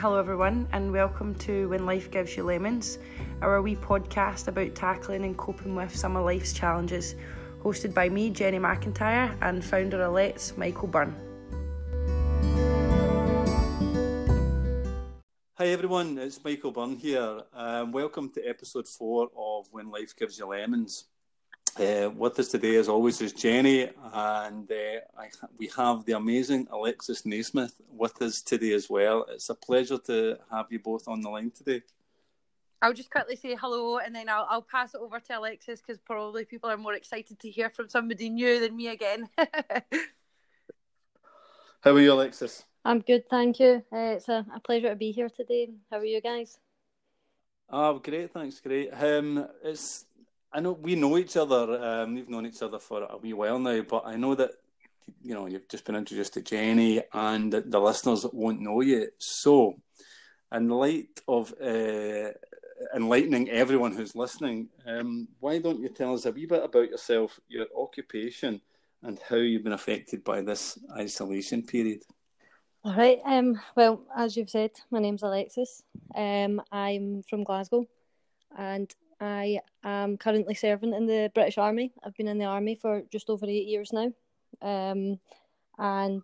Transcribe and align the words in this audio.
Hello, 0.00 0.16
everyone, 0.16 0.68
and 0.70 0.92
welcome 0.92 1.34
to 1.40 1.68
When 1.70 1.84
Life 1.84 2.08
Gives 2.12 2.36
You 2.36 2.44
Lemons, 2.44 3.00
our 3.42 3.60
wee 3.60 3.74
podcast 3.74 4.46
about 4.46 4.76
tackling 4.76 5.24
and 5.24 5.36
coping 5.36 5.74
with 5.74 5.92
some 5.92 6.14
of 6.16 6.24
life's 6.24 6.52
challenges, 6.52 7.16
hosted 7.64 7.94
by 7.94 8.08
me, 8.08 8.30
Jenny 8.30 8.60
McIntyre, 8.60 9.36
and 9.42 9.64
founder 9.64 10.00
of 10.02 10.12
Let's, 10.12 10.56
Michael 10.56 10.86
Byrne. 10.86 11.16
Hi 15.54 15.66
everyone, 15.66 16.16
it's 16.18 16.44
Michael 16.44 16.70
Byrne 16.70 16.94
here. 16.94 17.40
Um, 17.52 17.90
welcome 17.90 18.30
to 18.34 18.48
episode 18.48 18.86
four 18.86 19.30
of 19.36 19.66
When 19.72 19.90
Life 19.90 20.14
Gives 20.14 20.38
You 20.38 20.46
Lemons. 20.46 21.06
Uh, 21.78 22.10
with 22.10 22.36
us 22.40 22.48
today, 22.48 22.74
as 22.74 22.88
always, 22.88 23.20
is 23.20 23.32
Jenny, 23.32 23.88
and 24.12 24.68
uh, 24.68 24.98
I, 25.16 25.28
we 25.58 25.70
have 25.76 26.04
the 26.06 26.14
amazing 26.14 26.66
Alexis 26.72 27.24
Naismith 27.24 27.80
with 27.92 28.20
us 28.20 28.42
today 28.42 28.72
as 28.72 28.90
well. 28.90 29.24
It's 29.28 29.48
a 29.48 29.54
pleasure 29.54 29.98
to 29.98 30.38
have 30.50 30.66
you 30.70 30.80
both 30.80 31.06
on 31.06 31.20
the 31.20 31.30
line 31.30 31.52
today. 31.52 31.82
I'll 32.82 32.92
just 32.92 33.12
quickly 33.12 33.36
say 33.36 33.54
hello, 33.54 33.98
and 33.98 34.12
then 34.12 34.28
I'll, 34.28 34.44
I'll 34.50 34.62
pass 34.62 34.92
it 34.94 35.00
over 35.00 35.20
to 35.20 35.38
Alexis 35.38 35.80
because 35.80 36.00
probably 36.00 36.44
people 36.44 36.68
are 36.68 36.76
more 36.76 36.94
excited 36.94 37.38
to 37.38 37.48
hear 37.48 37.70
from 37.70 37.88
somebody 37.88 38.28
new 38.28 38.58
than 38.58 38.74
me 38.74 38.88
again. 38.88 39.28
How 41.78 41.92
are 41.92 42.00
you, 42.00 42.12
Alexis? 42.12 42.64
I'm 42.84 42.98
good, 43.02 43.30
thank 43.30 43.60
you. 43.60 43.84
Uh, 43.92 44.16
it's 44.16 44.28
a, 44.28 44.44
a 44.52 44.58
pleasure 44.58 44.88
to 44.88 44.96
be 44.96 45.12
here 45.12 45.28
today. 45.28 45.68
How 45.92 45.98
are 45.98 46.04
you 46.04 46.20
guys? 46.20 46.58
Oh, 47.70 48.00
great, 48.00 48.32
thanks, 48.32 48.58
great. 48.58 48.90
Um, 48.90 49.46
it's 49.62 50.06
I 50.52 50.60
know 50.60 50.72
we 50.72 50.94
know 50.94 51.18
each 51.18 51.36
other. 51.36 51.82
Um, 51.82 52.14
we've 52.14 52.28
known 52.28 52.46
each 52.46 52.62
other 52.62 52.78
for 52.78 53.02
a 53.02 53.16
wee 53.18 53.34
while 53.34 53.58
now, 53.58 53.82
but 53.82 54.04
I 54.06 54.16
know 54.16 54.34
that 54.34 54.52
you 55.22 55.34
know 55.34 55.46
you've 55.46 55.68
just 55.68 55.84
been 55.84 55.96
introduced 55.96 56.34
to 56.34 56.42
Jenny, 56.42 57.02
and 57.12 57.52
the 57.52 57.80
listeners 57.80 58.24
won't 58.32 58.60
know 58.60 58.80
you. 58.80 59.08
So, 59.18 59.78
in 60.52 60.68
light 60.68 61.20
of 61.28 61.52
uh, 61.62 62.30
enlightening 62.94 63.50
everyone 63.50 63.92
who's 63.92 64.16
listening, 64.16 64.68
um, 64.86 65.28
why 65.40 65.58
don't 65.58 65.80
you 65.80 65.90
tell 65.90 66.14
us 66.14 66.24
a 66.24 66.32
wee 66.32 66.46
bit 66.46 66.64
about 66.64 66.90
yourself, 66.90 67.38
your 67.48 67.66
occupation, 67.76 68.60
and 69.02 69.18
how 69.28 69.36
you've 69.36 69.64
been 69.64 69.72
affected 69.72 70.24
by 70.24 70.40
this 70.40 70.78
isolation 70.96 71.62
period? 71.62 72.02
All 72.84 72.94
right. 72.94 73.20
Um, 73.26 73.60
well, 73.76 74.02
as 74.16 74.36
you've 74.36 74.50
said, 74.50 74.70
my 74.90 74.98
name's 74.98 75.22
Alexis. 75.22 75.82
Um, 76.14 76.62
I'm 76.72 77.22
from 77.28 77.44
Glasgow, 77.44 77.86
and 78.56 78.94
I 79.20 79.60
am 79.82 80.16
currently 80.16 80.54
serving 80.54 80.94
in 80.94 81.06
the 81.06 81.30
British 81.34 81.58
Army. 81.58 81.92
I've 82.04 82.14
been 82.14 82.28
in 82.28 82.38
the 82.38 82.44
army 82.44 82.76
for 82.76 83.02
just 83.10 83.28
over 83.28 83.46
eight 83.46 83.66
years 83.66 83.92
now. 83.92 84.12
Um, 84.62 85.18
and 85.78 86.22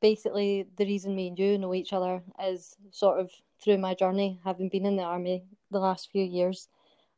basically, 0.00 0.66
the 0.76 0.84
reason 0.84 1.14
me 1.14 1.28
and 1.28 1.38
you 1.38 1.58
know 1.58 1.74
each 1.74 1.92
other 1.92 2.22
is 2.42 2.76
sort 2.90 3.20
of 3.20 3.30
through 3.62 3.78
my 3.78 3.94
journey, 3.94 4.40
having 4.44 4.68
been 4.68 4.86
in 4.86 4.96
the 4.96 5.02
army 5.02 5.44
the 5.70 5.78
last 5.78 6.10
few 6.10 6.24
years, 6.24 6.68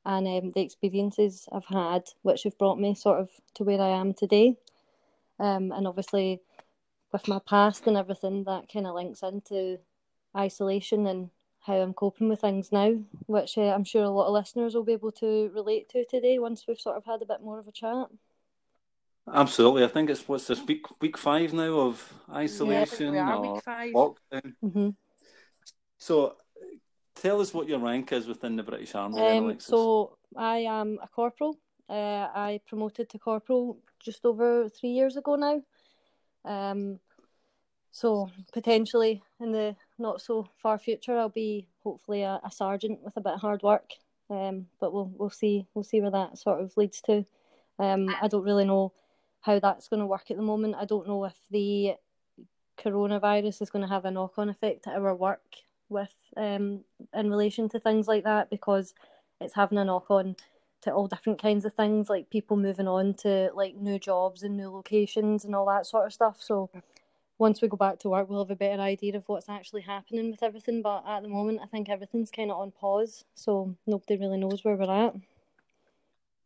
and 0.04 0.26
um, 0.28 0.52
the 0.54 0.60
experiences 0.60 1.48
I've 1.50 1.64
had, 1.66 2.04
which 2.22 2.42
have 2.42 2.58
brought 2.58 2.78
me 2.78 2.94
sort 2.94 3.20
of 3.20 3.30
to 3.54 3.64
where 3.64 3.80
I 3.80 3.88
am 3.88 4.12
today. 4.12 4.56
Um, 5.40 5.72
and 5.72 5.86
obviously, 5.86 6.40
with 7.10 7.26
my 7.26 7.38
past 7.38 7.86
and 7.86 7.96
everything, 7.96 8.44
that 8.44 8.70
kind 8.70 8.86
of 8.86 8.94
links 8.94 9.22
into 9.22 9.78
isolation 10.36 11.06
and 11.06 11.30
how 11.64 11.74
I'm 11.76 11.94
coping 11.94 12.28
with 12.28 12.42
things 12.42 12.70
now, 12.70 12.94
which 13.26 13.56
uh, 13.56 13.72
I'm 13.72 13.84
sure 13.84 14.04
a 14.04 14.10
lot 14.10 14.26
of 14.26 14.34
listeners 14.34 14.74
will 14.74 14.84
be 14.84 14.92
able 14.92 15.12
to 15.12 15.50
relate 15.54 15.88
to 15.90 16.04
today 16.04 16.38
once 16.38 16.64
we've 16.68 16.78
sort 16.78 16.96
of 16.96 17.04
had 17.06 17.22
a 17.22 17.26
bit 17.26 17.42
more 17.42 17.58
of 17.58 17.66
a 17.66 17.72
chat. 17.72 18.06
Absolutely, 19.32 19.82
I 19.82 19.88
think 19.88 20.10
it's 20.10 20.28
what's 20.28 20.46
this 20.46 20.62
week 20.66 20.84
week 21.00 21.16
five 21.16 21.54
now 21.54 21.80
of 21.80 22.12
isolation 22.30 23.14
yeah, 23.14 23.34
or 23.34 23.60
lockdown. 23.62 24.52
Mm-hmm. 24.62 24.88
So, 25.96 26.36
tell 27.14 27.40
us 27.40 27.54
what 27.54 27.66
your 27.66 27.78
rank 27.78 28.12
is 28.12 28.26
within 28.26 28.56
the 28.56 28.62
British 28.62 28.94
Army. 28.94 29.18
Um, 29.18 29.48
then, 29.48 29.60
so 29.60 30.18
I 30.36 30.58
am 30.58 30.98
a 31.02 31.08
corporal. 31.08 31.58
Uh, 31.88 32.28
I 32.34 32.60
promoted 32.66 33.08
to 33.10 33.18
corporal 33.18 33.78
just 34.00 34.26
over 34.26 34.68
three 34.68 34.90
years 34.90 35.16
ago 35.16 35.36
now. 35.36 35.62
Um, 36.44 37.00
so 37.90 38.28
potentially 38.52 39.22
in 39.40 39.52
the 39.52 39.76
not 39.98 40.20
so 40.20 40.48
far 40.56 40.78
future, 40.78 41.18
I'll 41.18 41.28
be 41.28 41.68
hopefully 41.82 42.22
a, 42.22 42.40
a 42.44 42.50
sergeant 42.50 43.00
with 43.02 43.16
a 43.16 43.20
bit 43.20 43.34
of 43.34 43.40
hard 43.40 43.62
work. 43.62 43.92
Um, 44.30 44.66
but 44.80 44.92
we'll 44.92 45.12
we'll 45.16 45.30
see 45.30 45.66
we'll 45.74 45.84
see 45.84 46.00
where 46.00 46.10
that 46.10 46.38
sort 46.38 46.60
of 46.60 46.76
leads 46.76 47.00
to. 47.02 47.26
Um, 47.78 48.08
I 48.22 48.28
don't 48.28 48.44
really 48.44 48.64
know 48.64 48.92
how 49.42 49.58
that's 49.58 49.88
going 49.88 50.00
to 50.00 50.06
work 50.06 50.30
at 50.30 50.36
the 50.36 50.42
moment. 50.42 50.76
I 50.78 50.86
don't 50.86 51.06
know 51.06 51.24
if 51.24 51.36
the 51.50 51.94
coronavirus 52.78 53.62
is 53.62 53.70
going 53.70 53.82
to 53.84 53.92
have 53.92 54.04
a 54.04 54.10
knock 54.10 54.38
on 54.38 54.48
effect 54.48 54.84
to 54.84 54.90
our 54.90 55.14
work 55.14 55.42
with 55.88 56.14
um 56.36 56.80
in 57.12 57.30
relation 57.30 57.68
to 57.68 57.78
things 57.78 58.08
like 58.08 58.24
that 58.24 58.50
because 58.50 58.94
it's 59.40 59.54
having 59.54 59.78
a 59.78 59.84
knock 59.84 60.10
on 60.10 60.34
to 60.84 60.92
all 60.92 61.06
different 61.06 61.40
kinds 61.40 61.64
of 61.64 61.72
things 61.74 62.10
like 62.10 62.30
people 62.30 62.56
moving 62.56 62.88
on 62.88 63.14
to 63.14 63.50
like 63.54 63.74
new 63.76 63.98
jobs 63.98 64.42
and 64.42 64.56
new 64.56 64.70
locations 64.70 65.44
and 65.44 65.54
all 65.54 65.66
that 65.66 65.86
sort 65.86 66.06
of 66.06 66.12
stuff. 66.12 66.36
So 66.40 66.70
once 67.38 67.60
we 67.60 67.68
go 67.68 67.76
back 67.76 67.98
to 68.00 68.08
work, 68.08 68.28
we'll 68.28 68.44
have 68.44 68.50
a 68.50 68.56
better 68.56 68.80
idea 68.80 69.16
of 69.16 69.24
what's 69.28 69.48
actually 69.48 69.82
happening 69.82 70.30
with 70.30 70.42
everything. 70.42 70.82
But 70.82 71.04
at 71.06 71.22
the 71.22 71.28
moment, 71.28 71.60
I 71.62 71.66
think 71.66 71.88
everything's 71.88 72.30
kind 72.30 72.50
of 72.50 72.58
on 72.58 72.70
pause, 72.70 73.24
so 73.34 73.74
nobody 73.86 74.16
really 74.16 74.38
knows 74.38 74.64
where 74.64 74.76
we're 74.76 74.90
at. 75.06 75.14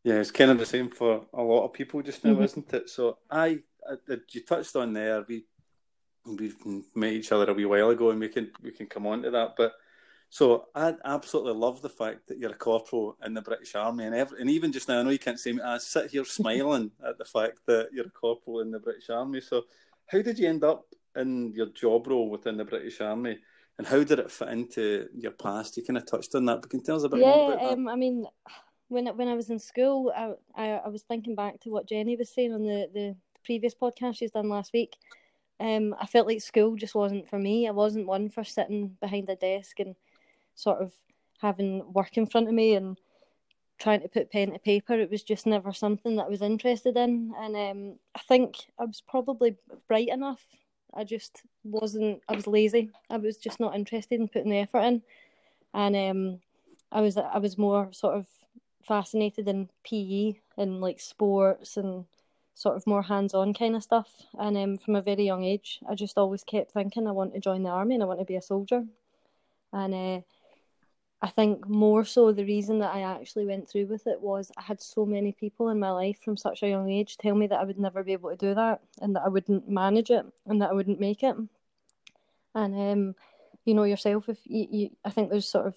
Yeah, 0.05 0.15
it's 0.15 0.31
kind 0.31 0.51
of 0.51 0.59
the 0.59 0.67
same 0.67 0.89
for 0.89 1.27
a 1.35 1.43
lot 1.43 1.65
of 1.65 1.73
people 1.73 2.01
just 2.03 2.25
now, 2.25 2.35
Mhm. 2.35 2.45
isn't 2.45 2.73
it? 2.73 2.89
So, 2.89 3.19
I, 3.31 3.61
I, 3.89 3.97
you 4.31 4.43
touched 4.43 4.77
on 4.77 4.93
there. 4.93 5.25
We 5.29 5.45
we've 6.25 6.57
met 6.95 7.13
each 7.15 7.33
other 7.33 7.51
a 7.51 7.55
wee 7.55 7.65
while 7.65 7.91
ago, 7.91 8.11
and 8.11 8.21
we 8.21 8.29
can 8.29 8.51
we 8.63 8.71
can 8.71 8.87
come 8.87 9.07
on 9.07 9.23
to 9.23 9.31
that. 9.31 9.55
But 9.57 9.75
so 10.31 10.69
I 10.75 10.95
absolutely 11.05 11.55
love 11.55 11.81
the 11.81 11.89
fact 11.89 12.29
that 12.29 12.39
you're 12.39 12.51
a 12.53 12.55
corporal 12.55 13.17
in 13.25 13.35
the 13.35 13.41
British 13.43 13.75
Army, 13.75 14.05
and 14.05 14.15
every, 14.15 14.41
and 14.41 14.51
even 14.51 14.73
just 14.73 14.89
now, 14.89 15.01
I 15.01 15.03
know 15.03 15.11
you 15.11 15.19
can't 15.19 15.41
see 15.41 15.53
me. 15.53 15.63
I 15.63 15.79
sit 15.79 16.11
here 16.11 16.25
smiling 16.39 16.91
at 17.07 17.19
the 17.19 17.25
fact 17.25 17.61
that 17.67 17.91
you're 17.93 18.07
a 18.07 18.11
corporal 18.11 18.61
in 18.61 18.71
the 18.71 18.79
British 18.79 19.11
Army. 19.11 19.41
So, 19.41 19.65
how 20.09 20.23
did 20.23 20.39
you 20.39 20.49
end 20.49 20.65
up 20.65 20.87
in 21.17 21.53
your 21.53 21.67
job 21.67 22.07
role 22.07 22.29
within 22.29 22.57
the 22.57 22.65
British 22.65 23.01
Army, 23.01 23.39
and 23.79 23.87
how 23.87 24.03
did 24.03 24.19
it 24.19 24.31
fit 24.31 24.49
into 24.49 25.07
your 25.15 25.33
past? 25.33 25.77
You 25.77 25.85
kind 25.85 25.97
of 25.99 26.07
touched 26.07 26.35
on 26.35 26.45
that, 26.47 26.63
but 26.63 26.71
can 26.71 26.81
you 26.81 26.85
tell 26.87 26.97
us 26.97 27.05
a 27.05 27.09
bit 27.09 27.21
more 27.21 27.35
Yeah, 27.35 27.55
about 27.55 27.63
that? 27.63 27.73
um, 27.73 27.89
I 27.89 27.95
mean, 27.97 28.27
when 28.89 29.07
when 29.17 29.29
I 29.29 29.35
was 29.35 29.51
in 29.51 29.59
school, 29.59 30.13
I, 30.17 30.33
I 30.55 30.69
I 30.79 30.89
was 30.89 31.03
thinking 31.03 31.35
back 31.35 31.61
to 31.61 31.71
what 31.71 31.89
Jenny 31.89 32.17
was 32.17 32.31
saying 32.31 32.53
on 32.53 32.63
the 32.63 32.89
the 32.93 33.17
previous 33.45 33.75
podcast 33.75 34.17
she's 34.17 34.31
done 34.33 34.49
last 34.49 34.73
week. 34.73 34.97
Um, 35.61 35.95
I 36.01 36.07
felt 36.07 36.27
like 36.27 36.41
school 36.41 36.77
just 36.77 36.95
wasn't 36.95 37.29
for 37.29 37.39
me. 37.39 37.67
I 37.67 37.73
wasn't 37.73 38.07
one 38.07 38.31
for 38.31 38.45
sitting 38.45 38.97
behind 39.01 39.29
a 39.29 39.37
desk 39.37 39.81
and 39.81 39.97
sort 40.55 40.81
of 40.81 40.93
having 41.41 41.93
work 41.93 42.17
in 42.17 42.27
front 42.27 42.49
of 42.49 42.55
me 42.55 42.75
and 42.75 42.99
trying 43.79 44.01
to 44.01 44.09
put 44.09 44.31
pen 44.31 44.53
to 44.53 44.59
paper. 44.59 44.95
It 44.95 45.11
was 45.11 45.23
just 45.23 45.47
never 45.47 45.73
something 45.73 46.17
that 46.17 46.27
I 46.27 46.29
was 46.29 46.43
interested 46.43 46.97
in. 46.97 47.33
And 47.39 47.57
um, 47.57 47.99
I 48.15 48.21
think 48.21 48.57
I 48.79 48.85
was 48.85 49.01
probably 49.01 49.57
bright 49.87 50.09
enough. 50.09 50.45
I 50.95 51.05
just 51.05 51.43
wasn't. 51.65 52.23
I 52.29 52.35
was 52.35 52.47
lazy. 52.47 52.91
I 53.11 53.19
was 53.19 53.37
just 53.37 53.61
not 53.61 53.75
interested 53.75 54.21
in 54.21 54.29
putting 54.29 54.51
the 54.51 54.59
effort 54.59 54.81
in. 54.81 55.03
And 55.75 55.97
um, 55.97 56.41
I 56.91 57.01
was 57.01 57.17
I 57.17 57.39
was 57.39 57.59
more 57.59 57.93
sort 57.93 58.17
of 58.17 58.27
fascinated 58.83 59.49
in 59.49 59.69
PE 59.85 60.35
and 60.57 60.81
like 60.81 60.99
sports 60.99 61.77
and 61.77 62.07
sort 62.55 62.77
of 62.77 62.87
more 62.87 63.03
hands-on 63.03 63.55
kind 63.55 63.77
of 63.77 63.83
stuff. 63.83 64.09
And 64.39 64.57
um, 64.57 64.79
from 64.79 64.97
a 64.97 65.03
very 65.03 65.25
young 65.25 65.45
age, 65.45 65.79
I 65.89 65.95
just 65.95 66.19
always 66.19 66.43
kept 66.43 66.73
thinking 66.73 67.07
I 67.07 67.13
want 67.13 67.35
to 67.35 67.41
join 67.41 67.63
the 67.63 67.71
army 67.71 67.95
and 67.95 68.03
I 68.03 68.07
want 68.07 68.19
to 68.19 68.25
be 68.25 68.35
a 68.35 68.43
soldier. 68.43 68.85
And 69.73 69.95
uh, 69.95 70.21
I 71.21 71.29
think 71.29 71.69
more 71.69 72.05
so 72.05 72.31
the 72.31 72.45
reason 72.45 72.79
that 72.79 72.95
I 72.95 73.01
actually 73.01 73.45
went 73.45 73.69
through 73.69 73.87
with 73.87 74.07
it 74.07 74.21
was 74.21 74.53
I 74.57 74.63
had 74.63 74.81
so 74.81 75.05
many 75.05 75.33
people 75.33 75.69
in 75.69 75.81
my 75.81 75.91
life 75.91 76.19
from 76.25 76.37
such 76.37 76.63
a 76.63 76.69
young 76.69 76.89
age 76.89 77.17
tell 77.17 77.35
me 77.35 77.49
that 77.49 77.59
I 77.59 77.65
would 77.65 77.79
never 77.79 78.05
be 78.05 78.13
able 78.13 78.31
to 78.31 78.37
do 78.37 78.55
that 78.55 78.81
and 79.01 79.17
that 79.17 79.23
I 79.25 79.29
wouldn't 79.29 79.69
manage 79.69 80.11
it 80.11 80.25
and 80.47 80.63
that 80.63 80.71
I 80.71 80.75
wouldn't 80.75 81.01
make 81.01 81.25
it. 81.25 81.37
And 82.55 82.75
um, 82.75 83.15
you 83.65 83.75
know 83.75 83.85
yourself, 83.85 84.29
if 84.29 84.39
you, 84.45 84.69
you, 84.71 84.91
I 85.05 85.11
think 85.11 85.31
there's 85.31 85.49
sort 85.49 85.67
of 85.67 85.77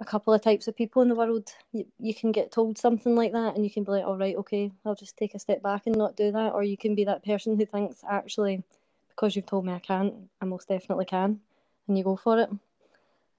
a 0.00 0.04
couple 0.04 0.34
of 0.34 0.42
types 0.42 0.68
of 0.68 0.76
people 0.76 1.02
in 1.02 1.08
the 1.08 1.14
world. 1.14 1.52
You, 1.72 1.86
you 1.98 2.14
can 2.14 2.32
get 2.32 2.50
told 2.50 2.78
something 2.78 3.14
like 3.14 3.32
that, 3.32 3.54
and 3.54 3.64
you 3.64 3.70
can 3.70 3.84
be 3.84 3.92
like, 3.92 4.04
"All 4.04 4.18
right, 4.18 4.36
okay, 4.36 4.72
I'll 4.84 4.96
just 4.96 5.16
take 5.16 5.34
a 5.34 5.38
step 5.38 5.62
back 5.62 5.82
and 5.86 5.96
not 5.96 6.16
do 6.16 6.32
that," 6.32 6.52
or 6.52 6.64
you 6.64 6.76
can 6.76 6.94
be 6.94 7.04
that 7.04 7.24
person 7.24 7.56
who 7.56 7.64
thinks, 7.64 8.02
"Actually, 8.08 8.62
because 9.10 9.36
you've 9.36 9.46
told 9.46 9.64
me 9.64 9.72
I 9.72 9.78
can't, 9.78 10.14
I 10.40 10.44
most 10.44 10.68
definitely 10.68 11.04
can," 11.04 11.40
and 11.86 11.96
you 11.96 12.04
go 12.04 12.16
for 12.16 12.40
it. 12.40 12.50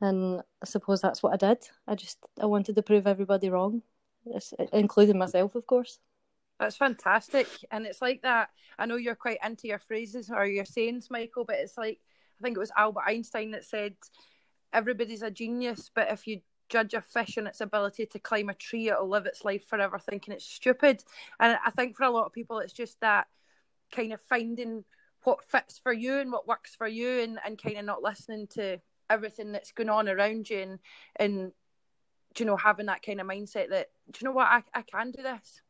And 0.03 0.41
I 0.61 0.65
suppose 0.65 0.99
that's 0.99 1.23
what 1.23 1.31
I 1.31 1.37
did. 1.37 1.59
I 1.87 1.95
just 1.95 2.17
I 2.37 2.45
wanted 2.45 2.75
to 2.75 2.83
prove 2.83 3.07
everybody 3.07 3.49
wrong, 3.49 3.83
including 4.73 5.17
myself, 5.17 5.55
of 5.55 5.65
course. 5.65 5.97
That's 6.59 6.75
fantastic. 6.75 7.47
And 7.71 7.85
it's 7.85 8.01
like 8.01 8.21
that. 8.23 8.49
I 8.77 8.85
know 8.85 8.97
you're 8.97 9.15
quite 9.15 9.37
into 9.41 9.69
your 9.69 9.79
phrases 9.79 10.29
or 10.29 10.45
your 10.45 10.65
sayings, 10.65 11.09
Michael, 11.09 11.45
but 11.45 11.55
it's 11.55 11.77
like, 11.77 12.01
I 12.37 12.43
think 12.43 12.57
it 12.57 12.59
was 12.59 12.71
Albert 12.75 13.03
Einstein 13.07 13.51
that 13.51 13.63
said, 13.63 13.95
everybody's 14.73 15.21
a 15.21 15.31
genius, 15.31 15.89
but 15.95 16.11
if 16.11 16.27
you 16.27 16.41
judge 16.67 16.93
a 16.93 17.01
fish 17.01 17.37
on 17.37 17.47
its 17.47 17.61
ability 17.61 18.05
to 18.07 18.19
climb 18.19 18.49
a 18.49 18.53
tree, 18.53 18.89
it'll 18.89 19.07
live 19.07 19.25
its 19.25 19.45
life 19.45 19.65
forever 19.69 19.99
thinking 19.99 20.33
it's 20.33 20.45
stupid. 20.45 21.01
And 21.39 21.57
I 21.65 21.71
think 21.71 21.95
for 21.95 22.03
a 22.03 22.11
lot 22.11 22.25
of 22.25 22.33
people, 22.33 22.59
it's 22.59 22.73
just 22.73 22.99
that 22.99 23.27
kind 23.89 24.11
of 24.11 24.19
finding 24.19 24.83
what 25.23 25.45
fits 25.45 25.79
for 25.79 25.93
you 25.93 26.19
and 26.19 26.29
what 26.29 26.45
works 26.45 26.75
for 26.75 26.87
you 26.87 27.21
and, 27.21 27.39
and 27.45 27.61
kind 27.61 27.77
of 27.77 27.85
not 27.85 28.03
listening 28.03 28.47
to 28.47 28.81
everything 29.09 29.51
that's 29.51 29.71
going 29.71 29.89
on 29.89 30.09
around 30.09 30.49
you 30.49 30.59
and 30.59 30.79
and 31.15 31.51
you 32.37 32.45
know 32.45 32.57
having 32.57 32.87
that 32.87 33.03
kind 33.03 33.21
of 33.21 33.27
mindset 33.27 33.69
that 33.69 33.89
do 34.11 34.19
you 34.21 34.25
know 34.25 34.33
what 34.33 34.47
I, 34.47 34.63
I 34.73 34.81
can 34.81 35.11
do 35.11 35.21
this 35.21 35.61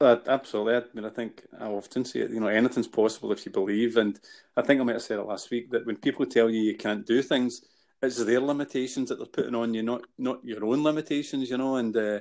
uh, 0.00 0.16
absolutely. 0.28 0.76
I 0.76 0.82
mean, 0.94 1.04
I 1.04 1.08
think 1.08 1.44
I 1.58 1.66
often 1.66 2.04
say 2.04 2.20
it. 2.20 2.30
You 2.30 2.38
know, 2.38 2.46
anything's 2.46 2.86
possible 2.86 3.32
if 3.32 3.44
you 3.44 3.50
believe. 3.50 3.96
And 3.96 4.18
I 4.56 4.62
think 4.62 4.80
I 4.80 4.84
might 4.84 4.92
have 4.92 5.02
said 5.02 5.18
it 5.18 5.24
last 5.24 5.50
week 5.50 5.72
that 5.72 5.86
when 5.86 5.96
people 5.96 6.24
tell 6.24 6.48
you 6.48 6.60
you 6.60 6.76
can't 6.76 7.04
do 7.04 7.20
things, 7.20 7.62
it's 8.00 8.24
their 8.24 8.40
limitations 8.40 9.08
that 9.08 9.16
they're 9.16 9.26
putting 9.26 9.56
on 9.56 9.74
you, 9.74 9.82
not 9.82 10.02
not 10.16 10.44
your 10.44 10.64
own 10.64 10.84
limitations. 10.84 11.50
You 11.50 11.58
know, 11.58 11.76
and 11.76 11.96
uh, 11.96 12.20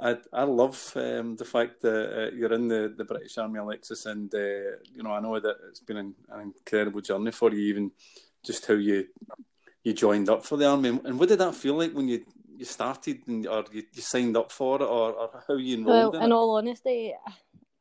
I 0.00 0.16
I 0.32 0.44
love 0.44 0.92
um, 0.96 1.36
the 1.36 1.44
fact 1.44 1.82
that 1.82 2.30
uh, 2.32 2.34
you're 2.34 2.52
in 2.52 2.68
the, 2.68 2.94
the 2.96 3.04
British 3.04 3.36
Army, 3.38 3.58
Alexis, 3.58 4.06
and 4.06 4.32
uh, 4.34 4.78
you 4.94 5.02
know 5.02 5.12
I 5.12 5.20
know 5.20 5.38
that 5.38 5.56
it's 5.68 5.80
been 5.80 5.96
an, 5.96 6.14
an, 6.30 6.40
incredible 6.40 7.00
journey 7.00 7.32
for 7.32 7.52
you, 7.52 7.60
even 7.60 7.90
just 8.44 8.66
how 8.66 8.74
you 8.74 9.06
you 9.82 9.92
joined 9.92 10.28
up 10.28 10.44
for 10.44 10.56
the 10.56 10.68
army. 10.68 10.88
And 10.88 11.18
what 11.18 11.28
did 11.28 11.40
that 11.40 11.54
feel 11.54 11.74
like 11.74 11.92
when 11.92 12.08
you 12.08 12.24
you 12.56 12.64
started 12.64 13.20
and, 13.26 13.46
or 13.46 13.64
you, 13.72 13.84
you 13.92 14.02
signed 14.02 14.36
up 14.36 14.52
for 14.52 14.76
it, 14.76 14.84
or, 14.84 15.12
or 15.12 15.44
how 15.46 15.54
you 15.54 15.78
enrolled? 15.78 16.14
Well, 16.14 16.22
in, 16.22 16.26
in 16.26 16.32
all 16.32 16.56
honesty, 16.56 17.14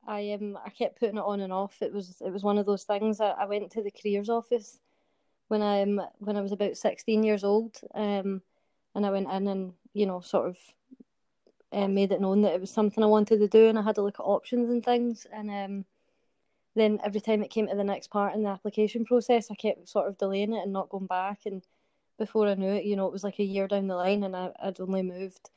I 0.07 0.31
um 0.31 0.57
I 0.65 0.69
kept 0.69 0.99
putting 0.99 1.17
it 1.17 1.23
on 1.23 1.41
and 1.41 1.53
off. 1.53 1.81
It 1.81 1.93
was 1.93 2.21
it 2.25 2.31
was 2.31 2.43
one 2.43 2.57
of 2.57 2.65
those 2.65 2.83
things. 2.83 3.19
I, 3.19 3.31
I 3.31 3.45
went 3.45 3.71
to 3.71 3.83
the 3.83 3.91
careers 3.91 4.29
office 4.29 4.79
when 5.49 5.61
I 5.61 5.83
um, 5.83 6.01
when 6.19 6.37
I 6.37 6.41
was 6.41 6.51
about 6.51 6.77
sixteen 6.77 7.23
years 7.23 7.43
old, 7.43 7.79
um, 7.93 8.41
and 8.95 9.05
I 9.05 9.11
went 9.11 9.29
in 9.29 9.47
and 9.47 9.73
you 9.93 10.05
know 10.05 10.21
sort 10.21 10.47
of 10.47 10.57
um, 11.71 11.93
made 11.93 12.11
it 12.11 12.21
known 12.21 12.41
that 12.41 12.53
it 12.53 12.61
was 12.61 12.71
something 12.71 13.03
I 13.03 13.07
wanted 13.07 13.39
to 13.39 13.47
do, 13.47 13.67
and 13.67 13.77
I 13.77 13.81
had 13.81 13.95
to 13.95 14.01
look 14.01 14.19
at 14.19 14.23
options 14.23 14.69
and 14.69 14.83
things. 14.83 15.27
And 15.31 15.49
um, 15.49 15.85
then 16.75 16.99
every 17.03 17.21
time 17.21 17.43
it 17.43 17.51
came 17.51 17.67
to 17.67 17.75
the 17.75 17.83
next 17.83 18.09
part 18.09 18.35
in 18.35 18.43
the 18.43 18.49
application 18.49 19.05
process, 19.05 19.51
I 19.51 19.55
kept 19.55 19.89
sort 19.89 20.07
of 20.07 20.17
delaying 20.17 20.53
it 20.53 20.63
and 20.63 20.73
not 20.73 20.89
going 20.89 21.07
back. 21.07 21.41
And 21.45 21.63
before 22.17 22.47
I 22.47 22.55
knew 22.55 22.71
it, 22.71 22.85
you 22.85 22.95
know, 22.95 23.07
it 23.07 23.13
was 23.13 23.23
like 23.23 23.39
a 23.39 23.43
year 23.43 23.67
down 23.67 23.87
the 23.87 23.95
line, 23.95 24.23
and 24.23 24.35
I, 24.35 24.51
I'd 24.61 24.79
only 24.79 25.03
moved 25.03 25.49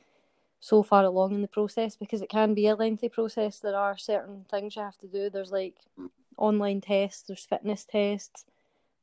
so 0.59 0.83
far 0.83 1.03
along 1.03 1.33
in 1.33 1.41
the 1.41 1.47
process 1.47 1.95
because 1.95 2.21
it 2.21 2.29
can 2.29 2.53
be 2.53 2.67
a 2.67 2.75
lengthy 2.75 3.09
process. 3.09 3.59
There 3.59 3.75
are 3.75 3.97
certain 3.97 4.45
things 4.49 4.75
you 4.75 4.83
have 4.83 4.97
to 4.99 5.07
do. 5.07 5.29
There's 5.29 5.51
like 5.51 5.75
online 6.37 6.81
tests, 6.81 7.23
there's 7.23 7.45
fitness 7.45 7.83
tests, 7.83 8.45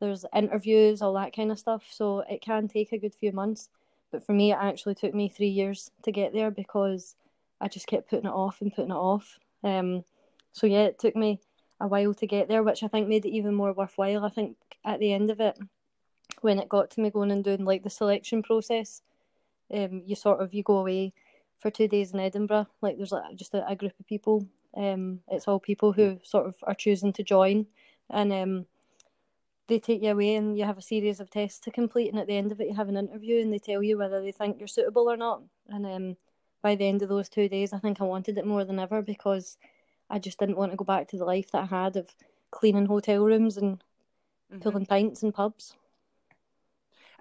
there's 0.01 0.25
interviews, 0.35 1.03
all 1.03 1.15
that 1.15 1.35
kind 1.35 1.51
of 1.51 1.59
stuff. 1.59 1.85
So 1.91 2.21
it 2.21 2.43
can 2.43 2.69
take 2.69 2.93
a 2.93 2.99
good 2.99 3.15
few 3.15 3.33
months. 3.33 3.69
But 4.11 4.25
for 4.25 4.33
me, 4.33 4.53
it 4.53 4.59
actually 4.61 4.95
took 4.95 5.15
me 5.15 5.29
three 5.29 5.49
years 5.49 5.91
to 6.03 6.13
get 6.13 6.33
there 6.33 6.51
because 6.51 7.15
I 7.61 7.69
just 7.69 7.87
kept 7.87 8.09
putting 8.09 8.27
it 8.27 8.33
off 8.33 8.61
and 8.61 8.75
putting 8.75 8.91
it 8.91 8.95
off. 8.95 9.39
Um, 9.63 10.05
so 10.53 10.67
yeah, 10.67 10.85
it 10.85 10.99
took 10.99 11.15
me 11.15 11.41
a 11.81 11.87
while 11.87 12.15
to 12.15 12.27
get 12.27 12.49
there, 12.49 12.63
which 12.63 12.83
I 12.83 12.89
think 12.89 13.09
made 13.09 13.25
it 13.25 13.31
even 13.31 13.55
more 13.55 13.73
worthwhile. 13.73 14.25
I 14.25 14.31
think 14.31 14.57
at 14.85 14.99
the 15.01 15.13
end 15.13 15.31
of 15.31 15.41
it, 15.41 15.59
when 16.41 16.59
it 16.59 16.69
got 16.69 16.91
to 16.91 17.01
me 17.01 17.11
going 17.11 17.31
and 17.31 17.45
doing 17.45 17.65
like 17.65 17.83
the 17.83 17.91
selection 17.91 18.43
process, 18.43 19.03
um, 19.73 20.03
you 20.07 20.17
sort 20.17 20.41
of 20.41 20.55
you 20.55 20.63
go 20.63 20.79
away 20.79 21.13
for 21.59 21.71
two 21.71 21.89
days 21.89 22.13
in 22.13 22.21
Edinburgh. 22.21 22.69
Like 22.81 22.97
there's 22.97 23.13
like 23.13 23.37
just 23.37 23.55
a, 23.55 23.67
a 23.69 23.77
group 23.77 23.93
of 23.99 24.07
people. 24.07 24.47
Um, 24.77 25.21
it's 25.29 25.49
all 25.49 25.59
people 25.59 25.93
who 25.93 26.21
sort 26.23 26.47
of 26.47 26.57
are 26.63 26.75
choosing 26.75 27.13
to 27.15 27.23
join, 27.23 27.67
and 28.11 28.33
um, 28.33 28.67
they 29.69 29.79
take 29.79 30.03
you 30.03 30.11
away 30.11 30.35
and 30.35 30.59
you 30.59 30.65
have 30.65 30.79
a 30.79 30.83
series 30.83 31.21
of 31.21 31.31
tests 31.31 31.61
to 31.61 31.71
complete. 31.71 32.11
And 32.11 32.19
at 32.19 32.27
the 32.27 32.37
end 32.37 32.51
of 32.51 32.61
it, 32.61 32.69
you 32.69 32.75
have 32.75 32.89
an 32.89 32.97
interview 32.97 33.41
and 33.41 33.53
they 33.53 33.59
tell 33.59 33.83
you 33.83 33.99
whether 33.99 34.21
they 34.21 34.33
think 34.33 34.59
you're 34.59 34.67
suitable 34.67 35.11
or 35.11 35.17
not. 35.17 35.43
And 35.69 35.87
um, 35.87 36.17
by 36.63 36.75
the 36.75 36.89
end 36.89 37.03
of 37.03 37.09
those 37.09 37.29
two 37.29 37.49
days, 37.49 37.73
I 37.73 37.79
think 37.79 38.01
I 38.01 38.05
wanted 38.05 38.39
it 38.39 38.47
more 38.47 38.65
than 38.65 38.79
ever 38.79 39.03
because 39.03 39.59
I 40.11 40.19
just 40.19 40.39
didn't 40.39 40.57
want 40.57 40.73
to 40.73 40.77
go 40.77 40.85
back 40.85 41.09
to 41.09 41.19
the 41.19 41.25
life 41.25 41.51
that 41.53 41.71
I 41.71 41.85
had 41.85 41.97
of 41.97 42.09
cleaning 42.51 42.87
hotel 42.87 43.23
rooms 43.23 43.59
and 43.59 43.79
mm-hmm. 44.51 44.61
pulling 44.61 44.87
pints 44.87 45.23
in 45.23 45.33
pubs. 45.33 45.77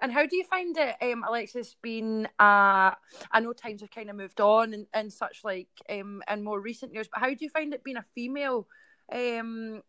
And 0.00 0.12
how 0.12 0.26
do 0.26 0.36
you 0.36 0.44
find 0.44 0.76
it, 0.76 0.94
um, 1.02 1.24
Alexis, 1.26 1.74
being, 1.82 2.26
uh, 2.38 2.94
I 3.32 3.40
know 3.40 3.52
times 3.52 3.80
have 3.80 3.90
kind 3.90 4.08
of 4.08 4.16
moved 4.16 4.40
on 4.40 4.72
and, 4.72 4.86
and 4.94 5.12
such 5.12 5.40
like 5.42 5.68
um, 5.90 6.22
in 6.30 6.44
more 6.44 6.60
recent 6.60 6.94
years, 6.94 7.08
but 7.12 7.20
how 7.20 7.28
do 7.28 7.36
you 7.40 7.50
find 7.50 7.74
it 7.74 7.82
being 7.82 7.96
a 7.96 8.04
female 8.14 8.68
um, 9.12 9.82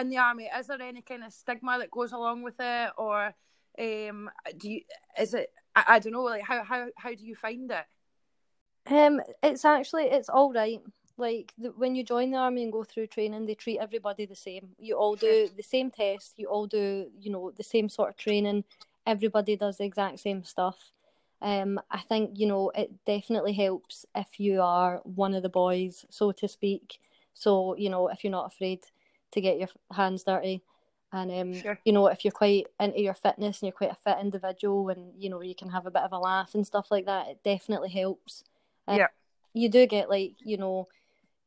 in 0.00 0.08
the 0.08 0.18
army? 0.18 0.48
Is 0.58 0.66
there 0.66 0.80
any 0.80 1.02
kind 1.02 1.24
of 1.24 1.32
stigma 1.32 1.78
that 1.78 1.90
goes 1.90 2.12
along 2.12 2.42
with 2.42 2.56
it? 2.58 2.90
Or 2.96 3.34
um, 3.78 4.30
do 4.58 4.70
you, 4.70 4.80
is 5.18 5.34
it, 5.34 5.50
I, 5.74 5.84
I 5.88 5.98
don't 5.98 6.12
know, 6.12 6.22
like 6.22 6.42
how, 6.42 6.62
how, 6.64 6.88
how 6.96 7.14
do 7.14 7.24
you 7.24 7.34
find 7.34 7.70
it? 7.70 8.92
Um, 8.92 9.20
it's 9.42 9.64
actually, 9.64 10.04
it's 10.04 10.28
all 10.28 10.52
right 10.52 10.80
like 11.18 11.52
the, 11.58 11.68
when 11.76 11.94
you 11.94 12.02
join 12.02 12.30
the 12.30 12.38
army 12.38 12.62
and 12.62 12.72
go 12.72 12.82
through 12.82 13.06
training 13.06 13.44
they 13.44 13.54
treat 13.54 13.78
everybody 13.78 14.24
the 14.24 14.34
same 14.34 14.70
you 14.78 14.96
all 14.96 15.14
do 15.14 15.46
the 15.58 15.62
same 15.62 15.90
tests 15.90 16.32
you 16.38 16.46
all 16.46 16.66
do 16.66 17.06
you 17.20 17.30
know 17.30 17.52
the 17.54 17.62
same 17.62 17.86
sort 17.86 18.08
of 18.08 18.16
training 18.16 18.64
everybody 19.06 19.56
does 19.56 19.78
the 19.78 19.84
exact 19.84 20.20
same 20.20 20.44
stuff. 20.44 20.92
Um, 21.40 21.80
I 21.90 22.00
think 22.00 22.38
you 22.38 22.46
know 22.46 22.70
it 22.74 23.04
definitely 23.04 23.52
helps 23.52 24.06
if 24.14 24.38
you 24.38 24.60
are 24.62 25.00
one 25.04 25.34
of 25.34 25.42
the 25.42 25.48
boys, 25.48 26.06
so 26.08 26.32
to 26.32 26.48
speak. 26.48 26.98
So 27.34 27.74
you 27.76 27.90
know 27.90 28.08
if 28.08 28.22
you're 28.22 28.30
not 28.30 28.52
afraid 28.52 28.80
to 29.32 29.40
get 29.40 29.58
your 29.58 29.68
hands 29.92 30.22
dirty, 30.24 30.62
and 31.12 31.30
um, 31.30 31.54
sure. 31.54 31.78
you 31.84 31.92
know 31.92 32.06
if 32.06 32.24
you're 32.24 32.32
quite 32.32 32.66
into 32.80 33.00
your 33.00 33.14
fitness 33.14 33.60
and 33.60 33.66
you're 33.68 33.76
quite 33.76 33.92
a 33.92 33.94
fit 33.94 34.20
individual, 34.20 34.88
and 34.88 35.12
you 35.18 35.28
know 35.28 35.40
you 35.42 35.54
can 35.54 35.70
have 35.70 35.86
a 35.86 35.90
bit 35.90 36.02
of 36.02 36.12
a 36.12 36.18
laugh 36.18 36.54
and 36.54 36.66
stuff 36.66 36.90
like 36.90 37.06
that, 37.06 37.28
it 37.28 37.38
definitely 37.44 37.90
helps. 37.90 38.44
Um, 38.86 38.98
yeah, 38.98 39.08
you 39.52 39.68
do 39.68 39.86
get 39.86 40.08
like 40.08 40.34
you 40.44 40.56
know 40.56 40.88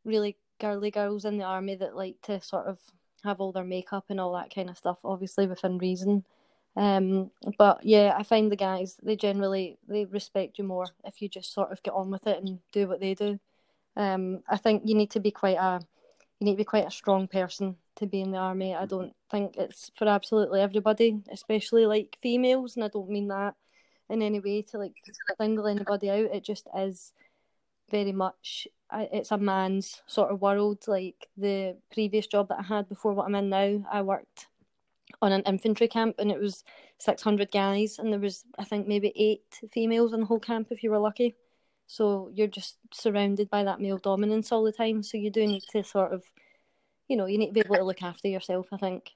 really 0.04 0.38
girly 0.60 0.92
girls 0.92 1.26
in 1.26 1.38
the 1.38 1.44
army 1.44 1.76
that 1.76 1.96
like 1.96 2.22
to 2.24 2.42
sort 2.42 2.66
of 2.68 2.80
have 3.24 3.42
all 3.42 3.52
their 3.52 3.64
makeup 3.64 4.06
and 4.10 4.20
all 4.20 4.34
that 4.34 4.54
kind 4.54 4.70
of 4.70 4.78
stuff, 4.78 5.00
obviously 5.04 5.48
within 5.48 5.78
reason. 5.78 6.26
Um, 6.78 7.32
but 7.58 7.86
yeah, 7.86 8.14
I 8.18 8.24
find 8.24 8.52
the 8.52 8.58
guys 8.58 8.98
they 9.02 9.16
generally 9.16 9.78
they 9.88 10.06
respect 10.06 10.58
you 10.58 10.66
more 10.66 10.88
if 11.06 11.22
you 11.22 11.30
just 11.30 11.54
sort 11.54 11.72
of 11.72 11.82
get 11.84 11.94
on 11.94 12.12
with 12.12 12.28
it 12.28 12.38
and 12.38 12.60
do 12.72 12.88
what 12.88 13.00
they 13.00 13.14
do. 13.14 13.40
Um, 13.96 14.44
I 14.50 14.58
think 14.58 14.84
you 14.86 14.96
need 14.96 15.12
to 15.12 15.20
be 15.20 15.32
quite 15.32 15.58
a 15.58 15.80
you 16.40 16.46
need 16.46 16.54
to 16.54 16.58
be 16.58 16.64
quite 16.64 16.88
a 16.88 16.92
strong 16.92 17.28
person 17.28 17.78
to 17.96 18.06
be 18.06 18.22
in 18.22 18.32
the 18.32 18.38
army. 18.38 18.76
I 18.76 18.86
don't 18.86 19.14
think 19.32 19.56
it's 19.58 19.92
for 19.96 20.08
absolutely 20.08 20.62
everybody, 20.62 21.22
especially 21.32 21.86
like 21.86 22.18
females, 22.22 22.76
and 22.76 22.84
I 22.84 22.90
don't 22.90 23.10
mean 23.10 23.30
that 23.30 23.56
in 24.10 24.22
any 24.22 24.40
way 24.40 24.62
to 24.62 24.78
like 24.78 24.96
single 25.40 25.68
anybody 25.68 26.10
out. 26.10 26.34
It 26.34 26.44
just 26.44 26.68
is 26.78 27.14
very 27.90 28.12
much 28.12 28.68
it's 28.94 29.32
a 29.32 29.38
man's 29.38 30.02
sort 30.08 30.32
of 30.32 30.42
world. 30.42 30.80
Like 30.88 31.28
the 31.38 31.78
previous 31.92 32.28
job 32.28 32.50
that 32.50 32.60
I 32.60 32.64
had 32.64 32.90
before 32.90 33.14
what 33.14 33.26
I'm 33.26 33.36
in 33.36 33.50
now, 33.50 33.86
I 33.92 34.02
worked 34.02 34.48
on 35.22 35.32
an 35.32 35.44
infantry 35.44 35.88
camp 35.88 36.16
and 36.20 36.32
it 36.32 36.40
was 36.40 36.64
600 37.00 37.52
guys 37.52 38.00
and 38.00 38.12
there 38.12 38.20
was 38.20 38.44
i 38.58 38.64
think 38.64 38.88
maybe 38.88 39.14
eight 39.16 39.60
females 39.72 40.14
in 40.14 40.22
the 40.22 40.26
whole 40.26 40.40
camp 40.40 40.68
if 40.72 40.84
you 40.84 40.92
were 40.92 40.98
lucky 40.98 41.36
so 41.88 42.32
you're 42.34 42.48
just 42.48 42.78
surrounded 42.94 43.50
by 43.50 43.64
that 43.64 43.80
male 43.80 43.98
dominance 43.98 44.52
all 44.52 44.64
the 44.64 44.72
time. 44.72 45.04
So 45.04 45.18
you 45.18 45.30
do 45.30 45.46
need 45.46 45.64
to 45.72 45.84
sort 45.84 46.12
of 46.12 46.24
you 47.08 47.18
know 47.18 47.26
you 47.26 47.38
need 47.38 47.48
to 47.48 47.54
be 47.54 47.60
able 47.62 47.76
to 47.76 47.84
look 47.84 48.02
after 48.02 48.28
yourself 48.28 48.68
i 48.72 48.78
think. 48.78 49.12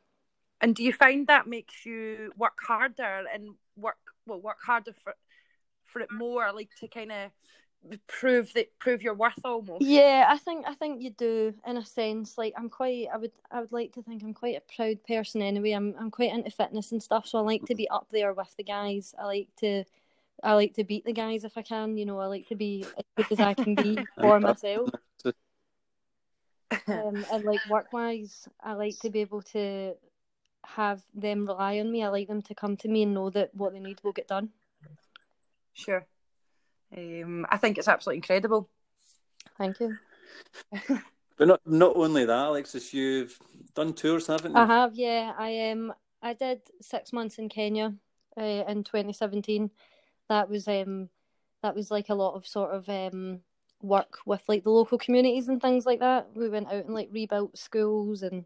And 0.61 0.75
do 0.75 0.83
you 0.83 0.91
find 0.91 1.27
that 1.27 1.47
makes 1.47 1.85
you 1.85 2.33
work 2.35 2.57
harder 2.61 3.23
and 3.33 3.55
work 3.77 3.97
well 4.25 4.41
work 4.41 4.59
harder 4.61 4.93
for 5.03 5.15
for 5.85 6.01
it 6.01 6.11
more 6.11 6.51
like 6.51 6.69
to 6.81 6.88
kind 6.88 7.11
of 7.11 7.31
prove 8.07 8.51
that 8.53 8.77
prove 8.77 9.01
your 9.01 9.13
worth 9.13 9.39
almost? 9.43 9.81
Yeah 9.81 10.27
i 10.29 10.38
think 10.38 10.65
i 10.67 10.73
think 10.73 11.01
you 11.01 11.11
do 11.11 11.53
in 11.65 11.77
a 11.77 11.85
sense. 11.85 12.38
Like 12.38 12.53
i'm 12.57 12.69
quite 12.69 13.07
i 13.13 13.17
would 13.17 13.31
i 13.51 13.61
would 13.61 13.71
like 13.71 13.93
to 13.93 14.03
think 14.03 14.21
i'm 14.21 14.33
quite 14.33 14.57
a 14.57 14.75
proud 14.75 15.03
person 15.07 15.41
anyway. 15.41 15.71
I'm 15.71 15.95
i'm 15.99 16.11
quite 16.11 16.33
into 16.33 16.51
fitness 16.51 16.91
and 16.91 17.01
stuff 17.01 17.25
so 17.25 17.39
i 17.39 17.41
like 17.41 17.63
to 17.65 17.75
be 17.75 17.89
up 17.89 18.07
there 18.11 18.33
with 18.33 18.53
the 18.57 18.63
guys. 18.63 19.15
I 19.17 19.25
like 19.25 19.47
to 19.59 19.85
i 20.43 20.53
like 20.53 20.74
to 20.74 20.84
beat 20.84 21.05
the 21.05 21.13
guys 21.13 21.43
if 21.43 21.58
i 21.58 21.62
can 21.62 21.98
you 21.98 22.05
know 22.05 22.19
i 22.19 22.25
like 22.25 22.48
to 22.48 22.55
be 22.55 22.86
as 22.98 23.05
good 23.15 23.31
as 23.31 23.39
i 23.39 23.53
can 23.53 23.75
be 23.75 23.98
for 24.22 24.39
myself 24.39 24.89
um, 26.88 27.25
and 27.31 27.43
like 27.43 27.60
work 27.69 27.91
wise 27.93 28.48
i 28.62 28.74
like 28.74 28.98
to 29.00 29.10
be 29.10 29.22
able 29.22 29.41
to 29.41 29.93
have 30.65 31.01
them 31.13 31.46
rely 31.46 31.79
on 31.79 31.91
me 31.91 32.03
i 32.03 32.10
like 32.10 32.27
them 32.27 32.41
to 32.41 32.53
come 32.53 32.75
to 32.77 32.88
me 32.88 33.03
and 33.03 33.13
know 33.13 33.29
that 33.29 33.53
what 33.55 33.74
they 33.74 33.79
need 33.79 34.00
will 34.03 34.12
get 34.12 34.27
done 34.27 34.50
sure 35.74 36.05
um, 36.96 37.46
I 37.50 37.58
think 37.58 37.77
it's 37.77 37.88
absolutely 37.88 38.17
incredible. 38.17 38.69
Thank 39.58 39.79
you. 39.79 39.98
but 41.38 41.48
not 41.48 41.62
not 41.65 41.96
only 41.96 42.25
that, 42.25 42.48
Alexis, 42.48 42.93
you've 42.93 43.38
done 43.75 43.93
tours, 43.93 44.27
haven't 44.27 44.51
you? 44.51 44.58
I 44.58 44.65
have, 44.65 44.96
yeah. 44.96 45.34
I 45.38 45.69
um 45.69 45.93
I 46.22 46.34
did 46.34 46.62
six 46.81 47.13
months 47.13 47.38
in 47.38 47.50
Kenya 47.50 47.93
uh, 48.38 48.63
in 48.67 48.84
2017. 48.84 49.69
That 50.29 50.50
was 50.50 50.67
um 50.67 51.09
that 51.63 51.75
was 51.75 51.91
like 51.91 52.09
a 52.09 52.15
lot 52.15 52.36
of 52.36 52.48
sort 52.48 52.71
of 52.71 52.88
um 52.89 53.41
work 53.81 54.19
with 54.25 54.43
like 54.48 54.63
the 54.63 54.69
local 54.69 54.98
communities 54.98 55.48
and 55.48 55.62
things 55.62 55.86
like 55.86 56.00
that. 56.00 56.29
We 56.36 56.50
went 56.50 56.67
out 56.67 56.86
and 56.86 56.93
like 56.93 57.09
rebuilt 57.12 57.57
schools 57.57 58.24
and 58.24 58.45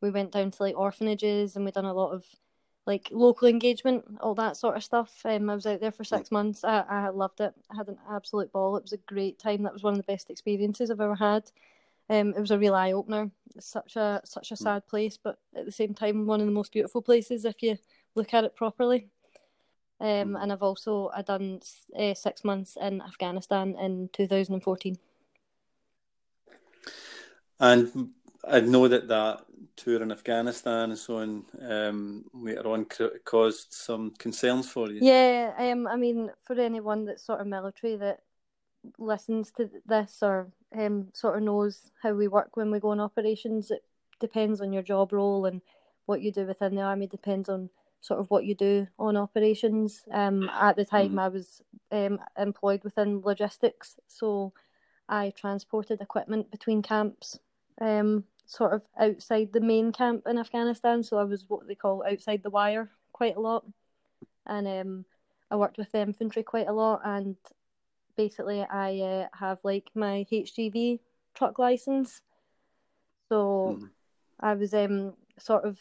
we 0.00 0.10
went 0.10 0.32
down 0.32 0.50
to 0.50 0.62
like 0.62 0.76
orphanages 0.76 1.56
and 1.56 1.64
we 1.64 1.70
done 1.70 1.84
a 1.86 1.94
lot 1.94 2.12
of 2.12 2.24
like 2.86 3.08
local 3.10 3.48
engagement, 3.48 4.04
all 4.20 4.34
that 4.34 4.56
sort 4.58 4.76
of 4.76 4.84
stuff. 4.84 5.22
Um, 5.24 5.48
I 5.48 5.54
was 5.54 5.66
out 5.66 5.80
there 5.80 5.90
for 5.90 6.04
six 6.04 6.30
months. 6.30 6.64
I, 6.64 6.80
I 6.80 7.08
loved 7.08 7.40
it. 7.40 7.54
I 7.70 7.76
had 7.76 7.88
an 7.88 7.96
absolute 8.10 8.52
ball. 8.52 8.76
It 8.76 8.82
was 8.82 8.92
a 8.92 8.98
great 8.98 9.38
time. 9.38 9.62
That 9.62 9.72
was 9.72 9.82
one 9.82 9.94
of 9.94 9.98
the 9.98 10.12
best 10.12 10.28
experiences 10.28 10.90
I've 10.90 11.00
ever 11.00 11.14
had. 11.14 11.50
Um, 12.10 12.34
it 12.36 12.40
was 12.40 12.50
a 12.50 12.58
real 12.58 12.74
eye 12.74 12.92
opener. 12.92 13.30
Such 13.58 13.96
a 13.96 14.20
such 14.24 14.52
a 14.52 14.56
sad 14.56 14.86
place, 14.86 15.16
but 15.16 15.38
at 15.56 15.64
the 15.64 15.72
same 15.72 15.94
time, 15.94 16.26
one 16.26 16.40
of 16.40 16.46
the 16.46 16.52
most 16.52 16.72
beautiful 16.72 17.00
places 17.00 17.46
if 17.46 17.62
you 17.62 17.78
look 18.14 18.34
at 18.34 18.44
it 18.44 18.54
properly. 18.54 19.08
Um, 20.00 20.36
and 20.36 20.52
I've 20.52 20.62
also 20.62 21.10
I 21.14 21.22
done 21.22 21.60
uh, 21.98 22.14
six 22.14 22.44
months 22.44 22.76
in 22.80 23.00
Afghanistan 23.00 23.76
in 23.78 24.10
2014. 24.12 24.98
And 27.60 28.10
I 28.46 28.60
know 28.60 28.88
that 28.88 29.08
that 29.08 29.44
tour 29.76 30.02
in 30.02 30.12
Afghanistan 30.12 30.90
and 30.90 30.98
so 30.98 31.18
on 31.18 31.44
um, 31.62 32.24
later 32.32 32.68
on 32.68 32.86
caused 33.24 33.72
some 33.72 34.12
concerns 34.18 34.68
for 34.70 34.90
you. 34.90 34.98
Yeah, 35.02 35.52
um, 35.58 35.86
I 35.86 35.96
mean, 35.96 36.30
for 36.42 36.58
anyone 36.60 37.04
that's 37.04 37.24
sort 37.24 37.40
of 37.40 37.46
military 37.46 37.96
that 37.96 38.20
listens 38.98 39.50
to 39.52 39.70
this 39.86 40.18
or 40.22 40.48
um, 40.76 41.08
sort 41.14 41.36
of 41.36 41.42
knows 41.42 41.90
how 42.02 42.12
we 42.12 42.28
work 42.28 42.56
when 42.56 42.70
we 42.70 42.80
go 42.80 42.90
on 42.90 43.00
operations, 43.00 43.70
it 43.70 43.84
depends 44.20 44.60
on 44.60 44.72
your 44.72 44.82
job 44.82 45.12
role 45.12 45.46
and 45.46 45.62
what 46.06 46.20
you 46.20 46.30
do 46.32 46.46
within 46.46 46.74
the 46.74 46.82
army. 46.82 47.06
Depends 47.06 47.48
on 47.48 47.70
sort 48.04 48.20
of 48.20 48.30
what 48.30 48.44
you 48.44 48.54
do 48.54 48.86
on 48.98 49.16
operations. 49.16 50.02
Um, 50.12 50.50
at 50.50 50.76
the 50.76 50.84
time, 50.84 51.12
mm. 51.12 51.22
I 51.22 51.28
was 51.28 51.62
um, 51.90 52.20
employed 52.36 52.84
within 52.84 53.22
logistics, 53.22 53.96
so 54.08 54.52
I 55.08 55.32
transported 55.34 56.02
equipment 56.02 56.50
between 56.50 56.82
camps. 56.82 57.38
Um, 57.80 58.24
sort 58.44 58.74
of 58.74 58.82
outside 59.00 59.54
the 59.54 59.60
main 59.60 59.90
camp 59.90 60.24
in 60.26 60.36
Afghanistan, 60.36 61.02
so 61.02 61.16
I 61.16 61.24
was 61.24 61.46
what 61.48 61.66
they 61.66 61.74
call 61.74 62.04
outside 62.06 62.42
the 62.42 62.50
wire 62.50 62.90
quite 63.14 63.36
a 63.36 63.40
lot, 63.40 63.64
and 64.46 64.68
um, 64.68 65.04
I 65.50 65.56
worked 65.56 65.78
with 65.78 65.90
the 65.90 66.02
infantry 66.02 66.42
quite 66.42 66.68
a 66.68 66.74
lot, 66.74 67.00
and 67.06 67.36
basically 68.18 68.66
I 68.70 68.98
uh, 69.00 69.28
have 69.32 69.60
like 69.64 69.88
my 69.94 70.26
HGV 70.30 71.00
truck 71.34 71.58
license, 71.58 72.20
so 73.30 73.78
mm. 73.80 73.88
I 74.40 74.52
was 74.52 74.74
um 74.74 75.14
sort 75.38 75.64
of 75.64 75.78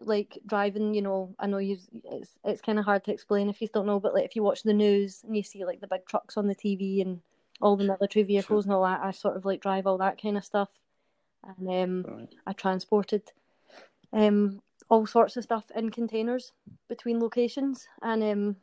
like 0.00 0.38
driving. 0.46 0.94
You 0.94 1.02
know, 1.02 1.34
I 1.38 1.46
know 1.46 1.58
you 1.58 1.78
it's 2.04 2.38
it's 2.44 2.62
kind 2.62 2.78
of 2.78 2.84
hard 2.84 3.04
to 3.04 3.12
explain 3.12 3.48
if 3.48 3.60
you 3.60 3.68
don't 3.72 3.86
know, 3.86 4.00
but 4.00 4.14
like 4.14 4.24
if 4.24 4.36
you 4.36 4.42
watch 4.42 4.62
the 4.62 4.72
news 4.72 5.22
and 5.24 5.36
you 5.36 5.42
see 5.42 5.64
like 5.64 5.80
the 5.80 5.88
big 5.88 6.06
trucks 6.06 6.36
on 6.36 6.46
the 6.46 6.54
TV 6.54 7.02
and 7.02 7.20
all 7.60 7.76
the 7.76 7.84
military 7.84 8.22
vehicles 8.22 8.64
sure. 8.64 8.72
and 8.72 8.76
all 8.76 8.84
that, 8.84 9.00
I 9.02 9.10
sort 9.10 9.36
of 9.36 9.44
like 9.44 9.62
drive 9.62 9.86
all 9.86 9.98
that 9.98 10.20
kind 10.20 10.36
of 10.36 10.44
stuff 10.44 10.68
and 11.58 11.68
um, 11.68 12.04
right. 12.16 12.34
I 12.46 12.52
transported 12.52 13.22
um, 14.12 14.62
all 14.88 15.06
sorts 15.06 15.36
of 15.36 15.44
stuff 15.44 15.70
in 15.74 15.90
containers 15.90 16.52
between 16.88 17.20
locations. 17.20 17.86
And 18.02 18.22
um, 18.22 18.56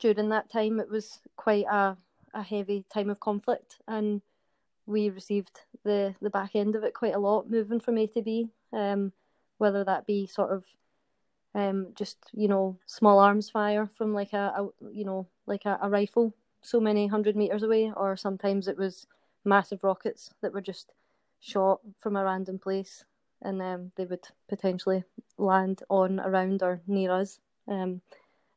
during 0.00 0.28
that 0.30 0.50
time, 0.50 0.80
it 0.80 0.90
was 0.90 1.20
quite 1.36 1.66
a, 1.70 1.96
a 2.34 2.42
heavy 2.42 2.84
time 2.92 3.10
of 3.10 3.20
conflict, 3.20 3.76
and 3.88 4.22
we 4.86 5.10
received 5.10 5.60
the, 5.84 6.14
the 6.20 6.30
back 6.30 6.54
end 6.54 6.76
of 6.76 6.84
it 6.84 6.94
quite 6.94 7.14
a 7.14 7.18
lot, 7.18 7.50
moving 7.50 7.80
from 7.80 7.98
A 7.98 8.06
to 8.08 8.22
B, 8.22 8.48
um, 8.72 9.12
whether 9.58 9.84
that 9.84 10.06
be 10.06 10.26
sort 10.26 10.52
of 10.52 10.64
um, 11.54 11.88
just 11.94 12.18
you 12.34 12.48
know 12.48 12.76
small 12.86 13.18
arms 13.18 13.48
fire 13.50 13.86
from 13.86 14.12
like 14.12 14.32
a, 14.32 14.52
a 14.58 14.68
you 14.92 15.04
know 15.04 15.26
like 15.46 15.64
a, 15.64 15.78
a 15.82 15.88
rifle 15.88 16.34
so 16.66 16.80
many 16.80 17.06
hundred 17.06 17.36
meters 17.36 17.62
away, 17.62 17.92
or 17.96 18.16
sometimes 18.16 18.66
it 18.66 18.76
was 18.76 19.06
massive 19.44 19.84
rockets 19.84 20.30
that 20.42 20.52
were 20.52 20.60
just 20.60 20.92
shot 21.40 21.80
from 22.00 22.16
a 22.16 22.24
random 22.24 22.58
place 22.58 23.04
and 23.42 23.62
um, 23.62 23.92
they 23.96 24.04
would 24.04 24.26
potentially 24.48 25.04
land 25.38 25.82
on, 25.88 26.18
around, 26.20 26.62
or 26.62 26.80
near 26.86 27.12
us. 27.12 27.38
Um, 27.68 28.00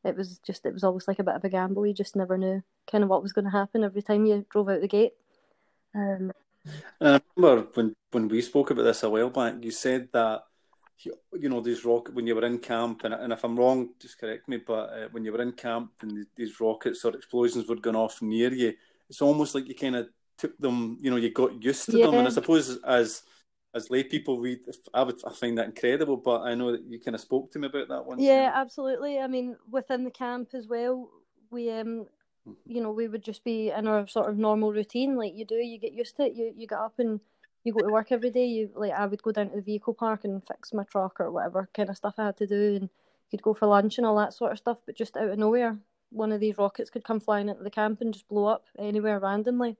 it 0.03 0.15
was 0.15 0.39
just, 0.39 0.65
it 0.65 0.73
was 0.73 0.83
always 0.83 1.07
like 1.07 1.19
a 1.19 1.23
bit 1.23 1.35
of 1.35 1.43
a 1.43 1.49
gamble. 1.49 1.85
You 1.85 1.93
just 1.93 2.15
never 2.15 2.37
knew 2.37 2.63
kind 2.89 3.03
of 3.03 3.09
what 3.09 3.21
was 3.21 3.33
going 3.33 3.45
to 3.45 3.51
happen 3.51 3.83
every 3.83 4.01
time 4.01 4.25
you 4.25 4.45
drove 4.49 4.69
out 4.69 4.81
the 4.81 4.87
gate. 4.87 5.13
Um, 5.93 6.31
and 6.99 7.15
I 7.15 7.21
remember 7.35 7.67
when, 7.73 7.93
when 8.11 8.27
we 8.27 8.41
spoke 8.41 8.71
about 8.71 8.83
this 8.83 9.03
a 9.03 9.09
while 9.09 9.29
back, 9.29 9.55
you 9.61 9.71
said 9.71 10.09
that 10.13 10.43
you 11.05 11.49
know 11.49 11.61
these 11.61 11.85
rocket 11.85 12.13
when 12.13 12.27
you 12.27 12.35
were 12.35 12.45
in 12.45 12.59
camp, 12.59 13.03
and, 13.03 13.13
and 13.13 13.31
if 13.31 13.43
I'm 13.43 13.55
wrong, 13.55 13.89
just 13.99 14.19
correct 14.19 14.47
me. 14.47 14.57
But 14.57 14.89
uh, 14.89 15.07
when 15.11 15.23
you 15.23 15.31
were 15.31 15.41
in 15.41 15.53
camp 15.53 15.91
and 16.01 16.25
these 16.35 16.59
rockets 16.59 17.05
or 17.05 17.15
explosions 17.15 17.67
were 17.67 17.75
going 17.75 17.95
off 17.95 18.21
near 18.21 18.53
you, 18.53 18.73
it's 19.09 19.21
almost 19.21 19.55
like 19.55 19.67
you 19.67 19.75
kind 19.75 19.95
of 19.95 20.09
took 20.37 20.57
them, 20.57 20.97
you 21.01 21.09
know, 21.09 21.17
you 21.17 21.31
got 21.31 21.61
used 21.63 21.85
to 21.85 21.97
yeah. 21.97 22.05
them. 22.05 22.15
And 22.15 22.27
I 22.27 22.31
suppose 22.31 22.79
as 22.83 23.23
as 23.73 23.89
lay 23.89 24.03
people, 24.03 24.39
we 24.39 24.59
I 24.93 25.03
would 25.03 25.19
I 25.25 25.33
find 25.33 25.57
that 25.57 25.67
incredible. 25.67 26.17
But 26.17 26.41
I 26.41 26.55
know 26.55 26.71
that 26.71 26.83
you 26.83 26.99
kind 26.99 27.15
of 27.15 27.21
spoke 27.21 27.51
to 27.51 27.59
me 27.59 27.67
about 27.67 27.87
that 27.89 28.05
one. 28.05 28.19
Yeah, 28.19 28.51
absolutely. 28.53 29.19
I 29.19 29.27
mean, 29.27 29.55
within 29.69 30.03
the 30.03 30.11
camp 30.11 30.49
as 30.53 30.67
well, 30.67 31.09
we 31.51 31.69
um, 31.71 32.07
mm-hmm. 32.47 32.51
you 32.65 32.81
know, 32.81 32.91
we 32.91 33.07
would 33.07 33.23
just 33.23 33.43
be 33.43 33.69
in 33.69 33.87
our 33.87 34.07
sort 34.07 34.29
of 34.29 34.37
normal 34.37 34.73
routine, 34.73 35.15
like 35.15 35.33
you 35.35 35.45
do. 35.45 35.55
You 35.55 35.79
get 35.79 35.93
used 35.93 36.17
to 36.17 36.23
it. 36.23 36.35
You 36.35 36.51
you 36.55 36.67
get 36.67 36.79
up 36.79 36.99
and 36.99 37.19
you 37.63 37.73
go 37.73 37.79
to 37.79 37.91
work 37.91 38.11
every 38.11 38.31
day. 38.31 38.45
You 38.45 38.69
like 38.75 38.91
I 38.91 39.05
would 39.05 39.23
go 39.23 39.31
down 39.31 39.49
to 39.49 39.55
the 39.57 39.61
vehicle 39.61 39.93
park 39.93 40.23
and 40.23 40.45
fix 40.47 40.73
my 40.73 40.83
truck 40.83 41.19
or 41.19 41.31
whatever 41.31 41.69
kind 41.73 41.89
of 41.89 41.97
stuff 41.97 42.15
I 42.17 42.27
had 42.27 42.37
to 42.37 42.47
do, 42.47 42.75
and 42.75 42.89
you'd 43.31 43.41
go 43.41 43.53
for 43.53 43.67
lunch 43.67 43.97
and 43.97 44.07
all 44.07 44.17
that 44.17 44.33
sort 44.33 44.51
of 44.51 44.57
stuff. 44.57 44.79
But 44.85 44.95
just 44.95 45.17
out 45.17 45.29
of 45.29 45.37
nowhere, 45.39 45.77
one 46.11 46.31
of 46.31 46.39
these 46.39 46.57
rockets 46.57 46.89
could 46.89 47.03
come 47.03 47.19
flying 47.19 47.49
into 47.49 47.63
the 47.63 47.69
camp 47.69 48.01
and 48.01 48.13
just 48.13 48.27
blow 48.27 48.45
up 48.45 48.65
anywhere 48.77 49.19
randomly 49.19 49.77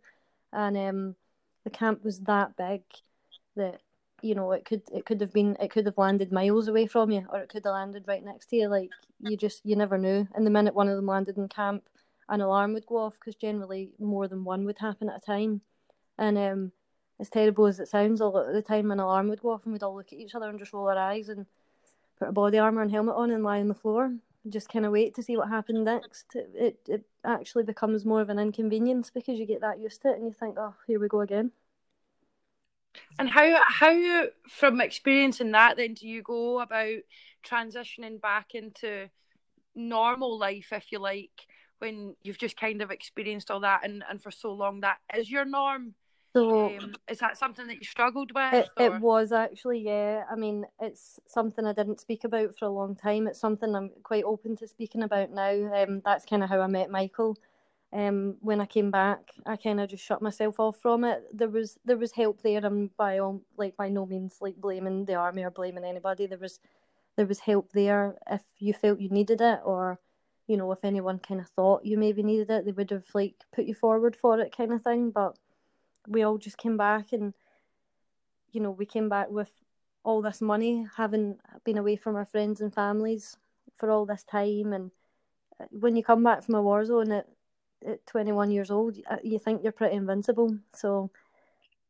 and 0.53 0.77
um, 0.77 1.15
the 1.63 1.69
camp 1.69 2.03
was 2.03 2.19
that 2.21 2.55
big 2.57 2.81
that 3.55 3.81
you 4.21 4.35
know 4.35 4.51
it 4.51 4.65
could 4.65 4.81
it 4.93 5.05
could 5.05 5.21
have 5.21 5.31
been 5.31 5.55
it 5.61 5.71
could 5.71 5.85
have 5.85 5.97
landed 5.97 6.31
miles 6.31 6.67
away 6.67 6.85
from 6.85 7.09
you 7.11 7.25
or 7.31 7.39
it 7.39 7.49
could 7.49 7.63
have 7.63 7.73
landed 7.73 8.03
right 8.07 8.23
next 8.23 8.47
to 8.47 8.57
you 8.57 8.67
like 8.67 8.89
you 9.21 9.37
just 9.37 9.65
you 9.65 9.75
never 9.75 9.97
knew 9.97 10.27
and 10.35 10.45
the 10.45 10.51
minute 10.51 10.75
one 10.75 10.89
of 10.89 10.95
them 10.95 11.05
landed 11.05 11.37
in 11.37 11.47
camp 11.47 11.83
an 12.27 12.41
alarm 12.41 12.73
would 12.73 12.85
go 12.85 12.97
off 12.97 13.13
because 13.13 13.35
generally 13.35 13.93
more 13.97 14.27
than 14.27 14.43
one 14.43 14.65
would 14.65 14.77
happen 14.77 15.09
at 15.09 15.17
a 15.17 15.25
time 15.25 15.61
and 16.17 16.37
um 16.37 16.71
as 17.19 17.29
terrible 17.29 17.65
as 17.65 17.79
it 17.79 17.87
sounds 17.87 18.21
a 18.21 18.25
lot 18.25 18.47
of 18.47 18.53
the 18.53 18.61
time 18.61 18.91
an 18.91 18.99
alarm 18.99 19.27
would 19.29 19.41
go 19.41 19.51
off 19.51 19.65
and 19.65 19.73
we'd 19.73 19.83
all 19.83 19.95
look 19.95 20.13
at 20.13 20.19
each 20.19 20.35
other 20.35 20.49
and 20.49 20.59
just 20.59 20.73
roll 20.73 20.87
our 20.87 20.97
eyes 20.97 21.29
and 21.29 21.45
put 22.17 22.29
a 22.29 22.31
body 22.31 22.57
armor 22.57 22.81
and 22.81 22.91
helmet 22.91 23.15
on 23.15 23.31
and 23.31 23.43
lie 23.43 23.59
on 23.59 23.67
the 23.67 23.73
floor 23.73 24.11
just 24.47 24.69
kind 24.69 24.85
of 24.85 24.91
wait 24.91 25.15
to 25.15 25.23
see 25.23 25.35
what 25.35 25.49
happened 25.49 25.85
next. 25.85 26.35
It, 26.35 26.49
it, 26.55 26.79
it 26.87 27.03
actually 27.25 27.63
becomes 27.63 28.05
more 28.05 28.21
of 28.21 28.29
an 28.29 28.39
inconvenience 28.39 29.09
because 29.09 29.37
you 29.37 29.45
get 29.45 29.61
that 29.61 29.79
used 29.79 30.01
to 30.03 30.09
it 30.09 30.17
and 30.17 30.25
you 30.25 30.33
think, 30.33 30.55
oh, 30.57 30.75
here 30.87 30.99
we 30.99 31.07
go 31.07 31.21
again. 31.21 31.51
And 33.19 33.29
how 33.29 33.61
how 33.67 34.27
from 34.47 34.81
experiencing 34.81 35.51
that 35.51 35.77
then 35.77 35.93
do 35.93 36.07
you 36.07 36.23
go 36.23 36.59
about 36.59 36.99
transitioning 37.45 38.19
back 38.19 38.55
into 38.55 39.09
normal 39.75 40.39
life, 40.39 40.69
if 40.71 40.91
you 40.91 40.99
like, 40.99 41.45
when 41.77 42.15
you've 42.23 42.39
just 42.39 42.59
kind 42.59 42.81
of 42.81 42.91
experienced 42.91 43.51
all 43.51 43.59
that 43.59 43.81
and, 43.83 44.03
and 44.09 44.21
for 44.21 44.31
so 44.31 44.53
long 44.53 44.81
that 44.81 44.97
is 45.15 45.29
your 45.29 45.45
norm? 45.45 45.93
So 46.33 46.77
um, 46.77 46.93
is 47.07 47.19
that 47.19 47.37
something 47.37 47.67
that 47.67 47.77
you 47.77 47.85
struggled 47.85 48.31
with? 48.33 48.53
It, 48.53 48.69
it, 48.77 49.01
was 49.01 49.31
actually, 49.31 49.79
yeah. 49.79 50.23
I 50.31 50.35
mean, 50.35 50.65
it's 50.79 51.19
something 51.27 51.65
I 51.65 51.73
didn't 51.73 51.99
speak 51.99 52.23
about 52.23 52.55
for 52.57 52.65
a 52.65 52.69
long 52.69 52.95
time. 52.95 53.27
It's 53.27 53.39
something 53.39 53.73
I'm 53.73 53.89
quite 54.03 54.23
open 54.23 54.55
to 54.57 54.67
speaking 54.67 55.01
about 55.01 55.31
now. 55.31 55.73
Um, 55.73 56.01
that's 56.05 56.25
kind 56.25 56.43
of 56.43 56.49
how 56.49 56.61
I 56.61 56.67
met 56.67 56.91
Michael. 56.91 57.35
Um, 57.91 58.35
when 58.41 58.61
I 58.61 58.67
came 58.67 58.91
back, 58.91 59.31
I 59.47 59.55
kind 59.55 59.81
of 59.81 59.89
just 59.89 60.05
shut 60.05 60.21
myself 60.21 60.59
off 60.59 60.77
from 60.79 61.03
it. 61.03 61.23
There 61.33 61.49
was 61.49 61.79
there 61.85 61.97
was 61.97 62.11
help 62.11 62.43
there, 62.43 62.63
and 62.63 62.95
by 62.95 63.17
all 63.17 63.41
like 63.57 63.75
by 63.75 63.89
no 63.89 64.05
means 64.05 64.37
like 64.41 64.55
blaming 64.57 65.05
the 65.05 65.15
army 65.15 65.43
or 65.43 65.49
blaming 65.49 65.83
anybody. 65.83 66.27
There 66.27 66.37
was 66.37 66.59
there 67.15 67.25
was 67.25 67.39
help 67.39 67.71
there 67.73 68.15
if 68.29 68.43
you 68.59 68.73
felt 68.73 68.99
you 68.99 69.09
needed 69.09 69.41
it, 69.41 69.61
or 69.65 69.99
you 70.45 70.55
know 70.55 70.71
if 70.71 70.83
anyone 70.83 71.17
kind 71.17 71.41
of 71.41 71.47
thought 71.47 71.83
you 71.83 71.97
maybe 71.97 72.21
needed 72.21 72.51
it, 72.51 72.65
they 72.65 72.71
would 72.71 72.91
have 72.91 73.07
like 73.15 73.33
put 73.51 73.65
you 73.65 73.73
forward 73.73 74.15
for 74.15 74.39
it, 74.39 74.55
kind 74.55 74.71
of 74.71 74.83
thing. 74.83 75.09
But 75.09 75.35
we 76.07 76.23
all 76.23 76.37
just 76.37 76.57
came 76.57 76.77
back 76.77 77.11
and 77.11 77.33
you 78.51 78.61
know 78.61 78.71
we 78.71 78.85
came 78.85 79.09
back 79.09 79.29
with 79.29 79.51
all 80.03 80.21
this 80.21 80.41
money 80.41 80.87
having 80.95 81.37
been 81.65 81.77
away 81.77 81.95
from 81.95 82.15
our 82.15 82.25
friends 82.25 82.61
and 82.61 82.73
families 82.73 83.37
for 83.77 83.91
all 83.91 84.05
this 84.05 84.23
time. 84.23 84.73
And 84.73 84.91
uh, 85.59 85.65
when 85.71 85.95
you 85.95 86.03
come 86.03 86.23
back 86.23 86.43
from 86.43 86.55
a 86.55 86.61
war 86.61 86.83
zone 86.85 87.11
at, 87.11 87.27
at 87.85 88.05
21 88.07 88.51
years 88.51 88.71
old 88.71 88.97
uh, 89.09 89.17
you 89.23 89.39
think 89.39 89.61
you're 89.61 89.71
pretty 89.71 89.95
invincible. 89.95 90.57
So 90.73 91.11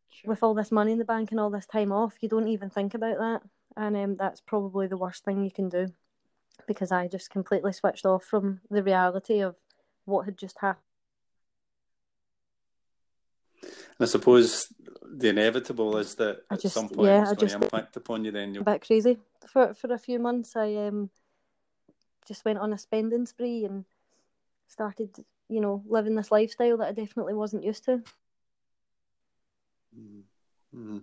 sure. 0.10 0.30
with 0.30 0.44
all 0.44 0.54
this 0.54 0.72
money 0.72 0.92
in 0.92 1.00
the 1.00 1.06
bank 1.06 1.32
and 1.32 1.40
all 1.40 1.50
this 1.50 1.68
time 1.68 1.92
off 1.92 2.16
you 2.22 2.30
don't 2.30 2.48
even 2.48 2.70
think 2.70 2.94
about 2.94 3.18
that. 3.20 3.42
And 3.78 3.96
um, 3.96 4.16
that's 4.18 4.42
probably 4.42 4.88
the 4.88 4.98
worst 4.98 5.24
thing 5.24 5.44
you 5.44 5.52
can 5.52 5.70
do 5.70 5.94
because 6.68 6.92
i 6.92 7.08
just 7.08 7.30
completely 7.30 7.74
switched 7.74 8.06
off 8.06 8.24
from 8.24 8.62
the 8.70 8.84
reality 8.84 9.40
of 9.40 9.56
what 10.06 10.26
had 10.26 10.38
just 10.38 10.60
happened 10.60 10.84
I 14.00 14.06
suppose 14.06 14.72
the 15.02 15.30
inevitable 15.30 15.98
is 15.98 16.16
that 16.16 16.44
at 16.50 16.62
just, 16.62 16.74
some 16.74 16.88
point 16.88 17.08
yeah, 17.08 17.22
it's 17.22 17.32
I 17.32 17.36
going 17.36 17.48
to 17.50 17.56
impact 17.56 17.98
upon 17.98 18.24
you. 18.24 18.32
Then 18.32 18.54
you're 18.54 18.62
a 18.62 18.66
bit 18.66 18.86
crazy 18.86 19.18
for 19.48 19.74
for 19.74 19.94
a 19.94 19.98
few 19.98 20.20
months. 20.20 20.56
I 20.56 20.76
um 20.76 21.10
just 22.28 22.46
went 22.46 22.60
on 22.60 22.74
a 22.74 22.78
spending 22.78 23.26
spree 23.26 23.66
and 23.66 23.86
started, 24.68 25.10
you 25.50 25.60
know, 25.60 25.84
living 25.88 26.16
this 26.16 26.32
lifestyle 26.32 26.78
that 26.78 26.90
I 26.90 26.92
definitely 26.92 27.34
wasn't 27.34 27.64
used 27.64 27.86
to. 27.86 28.04
Mm-hmm. 29.98 31.00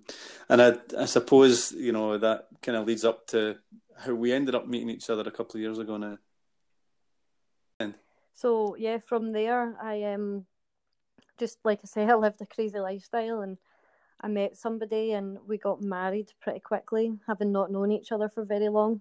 And 0.48 0.62
I, 0.62 0.76
I 0.96 1.06
suppose 1.06 1.72
you 1.72 1.92
know 1.92 2.18
that 2.18 2.46
kind 2.62 2.78
of 2.78 2.86
leads 2.86 3.04
up 3.04 3.26
to 3.28 3.58
how 3.98 4.14
we 4.14 4.32
ended 4.32 4.54
up 4.54 4.66
meeting 4.66 4.90
each 4.90 5.10
other 5.10 5.22
a 5.22 5.32
couple 5.32 5.56
of 5.56 5.62
years 5.62 5.78
ago 5.78 5.96
now. 5.96 6.18
So 8.36 8.76
yeah, 8.76 8.98
from 8.98 9.32
there 9.32 9.76
I 9.82 10.02
um 10.12 10.44
just 11.38 11.58
like 11.64 11.80
I 11.82 11.86
say, 11.86 12.04
I 12.04 12.14
lived 12.14 12.40
a 12.40 12.46
crazy 12.46 12.78
lifestyle 12.78 13.40
and 13.40 13.58
I 14.20 14.28
met 14.28 14.56
somebody 14.56 15.12
and 15.12 15.38
we 15.46 15.58
got 15.58 15.82
married 15.82 16.32
pretty 16.40 16.60
quickly, 16.60 17.12
having 17.26 17.52
not 17.52 17.70
known 17.70 17.92
each 17.92 18.12
other 18.12 18.28
for 18.28 18.44
very 18.44 18.68
long. 18.68 19.00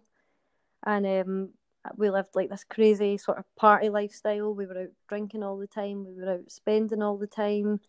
And 0.85 1.05
um, 1.05 1.49
we 1.95 2.09
lived 2.09 2.35
like 2.35 2.49
this 2.49 2.63
crazy 2.63 3.17
sort 3.17 3.37
of 3.37 3.45
party 3.55 3.89
lifestyle. 3.89 4.53
We 4.53 4.65
were 4.65 4.83
out 4.83 4.89
drinking 5.07 5.43
all 5.43 5.57
the 5.57 5.67
time, 5.67 6.05
we 6.05 6.13
were 6.13 6.33
out 6.33 6.51
spending 6.51 7.01
all 7.01 7.17
the 7.17 7.27
time. 7.27 7.79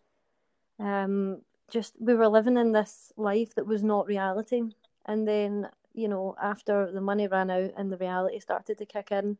Um, 0.79 1.41
just 1.69 1.95
we 1.99 2.13
were 2.13 2.29
living 2.29 2.57
in 2.57 2.71
this 2.71 3.11
life 3.17 3.55
that 3.55 3.67
was 3.67 3.83
not 3.83 4.07
reality. 4.07 4.63
And 5.05 5.27
then, 5.27 5.67
you 5.93 6.07
know, 6.07 6.35
after 6.41 6.91
the 6.91 7.01
money 7.01 7.27
ran 7.27 7.49
out 7.49 7.71
and 7.77 7.91
the 7.91 7.97
reality 7.97 8.39
started 8.39 8.77
to 8.77 8.85
kick 8.85 9.11
in, 9.11 9.37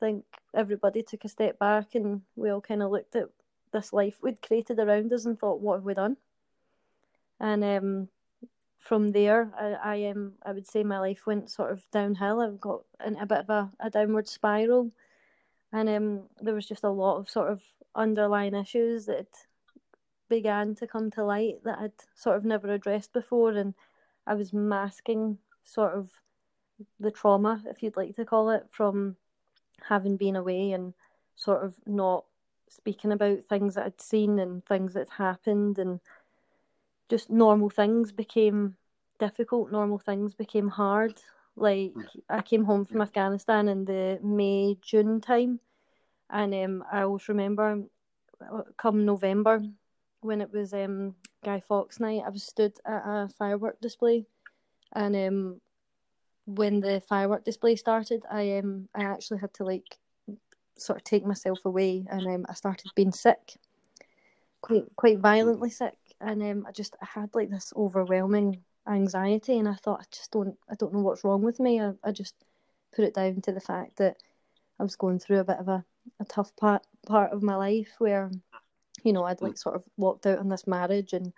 I 0.00 0.06
think 0.06 0.24
everybody 0.54 1.02
took 1.02 1.24
a 1.24 1.28
step 1.28 1.58
back 1.58 1.94
and 1.94 2.22
we 2.36 2.50
all 2.50 2.60
kind 2.60 2.82
of 2.82 2.90
looked 2.90 3.16
at 3.16 3.28
this 3.72 3.92
life 3.92 4.16
we'd 4.22 4.42
created 4.42 4.78
around 4.78 5.12
us 5.12 5.24
and 5.24 5.38
thought, 5.38 5.60
what 5.60 5.76
have 5.76 5.84
we 5.84 5.94
done? 5.94 6.16
And 7.40 7.62
um, 7.64 8.08
from 8.78 9.08
there, 9.10 9.52
I, 9.58 9.94
I 9.94 10.10
um, 10.10 10.32
I 10.44 10.52
would 10.52 10.66
say 10.66 10.82
my 10.82 10.98
life 10.98 11.26
went 11.26 11.50
sort 11.50 11.72
of 11.72 11.88
downhill. 11.90 12.40
I've 12.40 12.60
got 12.60 12.82
in 13.04 13.16
a 13.16 13.26
bit 13.26 13.38
of 13.38 13.50
a, 13.50 13.70
a 13.80 13.90
downward 13.90 14.28
spiral, 14.28 14.90
and 15.72 15.88
um, 15.88 16.22
there 16.40 16.54
was 16.54 16.66
just 16.66 16.84
a 16.84 16.90
lot 16.90 17.18
of 17.18 17.30
sort 17.30 17.50
of 17.50 17.62
underlying 17.94 18.54
issues 18.54 19.06
that 19.06 19.28
began 20.28 20.74
to 20.76 20.86
come 20.86 21.10
to 21.10 21.24
light 21.24 21.62
that 21.64 21.78
I'd 21.78 21.92
sort 22.14 22.36
of 22.36 22.44
never 22.44 22.72
addressed 22.72 23.12
before, 23.12 23.52
and 23.52 23.74
I 24.26 24.34
was 24.34 24.52
masking 24.52 25.38
sort 25.64 25.94
of 25.94 26.10
the 27.00 27.10
trauma, 27.10 27.62
if 27.66 27.82
you'd 27.82 27.96
like 27.96 28.14
to 28.16 28.24
call 28.24 28.50
it, 28.50 28.66
from 28.70 29.16
having 29.88 30.16
been 30.16 30.36
away 30.36 30.72
and 30.72 30.94
sort 31.36 31.64
of 31.64 31.74
not 31.86 32.24
speaking 32.72 33.12
about 33.12 33.44
things 33.48 33.74
that 33.74 33.86
I'd 33.86 34.00
seen 34.00 34.38
and 34.38 34.64
things 34.64 34.94
that 34.94 35.08
happened 35.08 35.78
and 35.78 36.00
just 37.08 37.30
normal 37.30 37.70
things 37.70 38.12
became 38.12 38.76
difficult, 39.18 39.72
normal 39.72 39.98
things 39.98 40.34
became 40.34 40.68
hard. 40.68 41.20
Like. 41.56 41.92
I 42.30 42.42
came 42.42 42.64
home 42.64 42.84
from 42.84 43.00
Afghanistan 43.00 43.68
in 43.68 43.84
the 43.84 44.18
May 44.22 44.76
June 44.82 45.20
time, 45.20 45.60
and 46.30 46.54
um, 46.54 46.84
I 46.92 47.02
always 47.02 47.28
remember 47.28 47.84
uh, 48.40 48.62
come 48.76 49.04
November 49.04 49.62
when 50.20 50.40
it 50.40 50.52
was 50.52 50.74
um, 50.74 51.14
Guy 51.44 51.60
Fawkes 51.60 52.00
night. 52.00 52.22
I 52.26 52.30
was 52.30 52.44
stood 52.44 52.78
at 52.84 53.02
a 53.06 53.28
firework 53.38 53.80
display, 53.80 54.26
and 54.92 55.16
um, 55.16 55.60
when 56.44 56.80
the 56.80 57.00
firework 57.00 57.44
display 57.44 57.76
started, 57.76 58.24
I 58.30 58.58
um 58.58 58.88
I 58.94 59.04
actually 59.04 59.38
had 59.38 59.54
to 59.54 59.64
like 59.64 59.98
sort 60.80 60.98
of 60.98 61.04
take 61.04 61.24
myself 61.24 61.64
away, 61.64 62.06
and 62.10 62.26
um, 62.26 62.46
I 62.48 62.54
started 62.54 62.90
being 62.94 63.12
sick, 63.12 63.56
quite 64.60 64.84
quite 64.96 65.18
violently 65.18 65.70
sick, 65.70 65.96
and 66.20 66.42
um, 66.42 66.66
I 66.66 66.72
just 66.72 66.96
I 67.02 67.06
had 67.06 67.34
like 67.34 67.50
this 67.50 67.72
overwhelming 67.76 68.62
anxiety, 68.88 69.58
and 69.58 69.68
I 69.68 69.74
thought 69.74 70.00
I 70.00 70.04
just 70.10 70.30
don't 70.30 70.56
I 70.70 70.74
don't 70.74 70.92
know 70.92 71.00
what's 71.00 71.24
wrong 71.24 71.42
with 71.42 71.60
me. 71.60 71.80
I, 71.80 71.92
I 72.02 72.12
just 72.12 72.34
put 72.94 73.04
it 73.04 73.14
down 73.14 73.40
to 73.42 73.52
the 73.52 73.60
fact 73.60 73.96
that 73.96 74.16
I 74.78 74.82
was 74.82 74.96
going 74.96 75.18
through 75.18 75.40
a 75.40 75.44
bit 75.44 75.58
of 75.58 75.68
a, 75.68 75.84
a 76.20 76.24
tough 76.24 76.54
part 76.56 76.86
part 77.06 77.32
of 77.32 77.42
my 77.42 77.56
life 77.56 77.94
where, 77.98 78.30
you 79.02 79.12
know, 79.12 79.24
I'd 79.24 79.42
like 79.42 79.58
sort 79.58 79.74
of 79.74 79.84
walked 79.96 80.26
out 80.26 80.38
on 80.38 80.48
this 80.48 80.66
marriage 80.66 81.12
and 81.12 81.32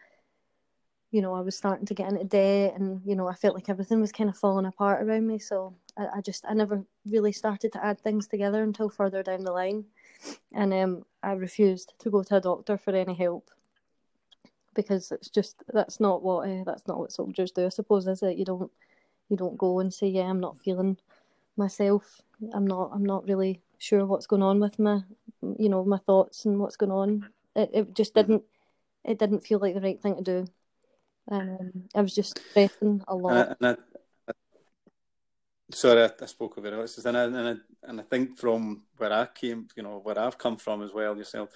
you 1.10 1.20
know, 1.20 1.34
I 1.34 1.40
was 1.40 1.56
starting 1.56 1.86
to 1.86 1.94
get 1.94 2.08
into 2.08 2.24
debt 2.24 2.74
and, 2.76 3.00
you 3.04 3.16
know, 3.16 3.26
I 3.26 3.34
felt 3.34 3.54
like 3.54 3.68
everything 3.68 4.00
was 4.00 4.12
kind 4.12 4.30
of 4.30 4.36
falling 4.36 4.66
apart 4.66 5.02
around 5.02 5.26
me. 5.26 5.38
So 5.38 5.74
I, 5.98 6.06
I 6.18 6.20
just, 6.20 6.44
I 6.48 6.54
never 6.54 6.84
really 7.04 7.32
started 7.32 7.72
to 7.72 7.84
add 7.84 8.00
things 8.00 8.28
together 8.28 8.62
until 8.62 8.88
further 8.88 9.22
down 9.22 9.42
the 9.42 9.52
line. 9.52 9.84
And 10.54 10.72
um, 10.72 11.04
I 11.22 11.32
refused 11.32 11.94
to 11.98 12.10
go 12.10 12.22
to 12.22 12.36
a 12.36 12.40
doctor 12.40 12.78
for 12.78 12.94
any 12.94 13.14
help 13.14 13.50
because 14.74 15.10
it's 15.10 15.28
just 15.28 15.62
that's 15.72 16.00
not 16.00 16.22
what 16.22 16.48
uh, 16.48 16.64
that's 16.64 16.86
not 16.86 16.98
what 16.98 17.12
soldiers 17.12 17.50
do. 17.50 17.66
I 17.66 17.70
suppose 17.70 18.06
is 18.06 18.22
it 18.22 18.36
you 18.36 18.44
don't 18.44 18.70
you 19.28 19.36
don't 19.36 19.58
go 19.58 19.80
and 19.80 19.92
say 19.92 20.08
yeah 20.08 20.22
I'm 20.22 20.40
not 20.40 20.58
feeling 20.58 20.96
myself. 21.56 22.20
I'm 22.52 22.66
not 22.66 22.90
I'm 22.92 23.04
not 23.04 23.26
really 23.26 23.60
sure 23.78 24.04
what's 24.06 24.26
going 24.26 24.42
on 24.42 24.60
with 24.60 24.78
my 24.78 25.00
you 25.58 25.68
know 25.68 25.84
my 25.84 25.98
thoughts 25.98 26.44
and 26.44 26.58
what's 26.58 26.76
going 26.76 26.92
on. 26.92 27.28
It 27.56 27.70
it 27.72 27.94
just 27.94 28.14
didn't 28.14 28.42
it 29.04 29.18
didn't 29.18 29.44
feel 29.44 29.58
like 29.58 29.74
the 29.74 29.80
right 29.80 30.00
thing 30.00 30.16
to 30.16 30.22
do. 30.22 30.46
Um, 31.30 31.84
I 31.94 32.02
was 32.02 32.14
just 32.14 32.38
stressing 32.50 33.02
a 33.06 33.14
lot. 33.14 33.32
And 33.32 33.56
I, 33.60 33.68
and 33.68 33.78
I, 34.28 34.32
sorry, 35.72 36.02
I, 36.02 36.10
I 36.20 36.26
spoke 36.26 36.58
over 36.58 36.82
it, 36.82 36.96
and 37.04 37.16
I, 37.16 37.22
and 37.24 37.36
I 37.36 37.54
and 37.82 38.00
I 38.00 38.04
think 38.04 38.36
from 38.36 38.82
where 38.96 39.12
I 39.12 39.26
came, 39.26 39.68
you 39.76 39.82
know, 39.82 40.00
where 40.02 40.18
I've 40.18 40.38
come 40.38 40.56
from 40.56 40.82
as 40.82 40.92
well, 40.92 41.16
yourself, 41.16 41.50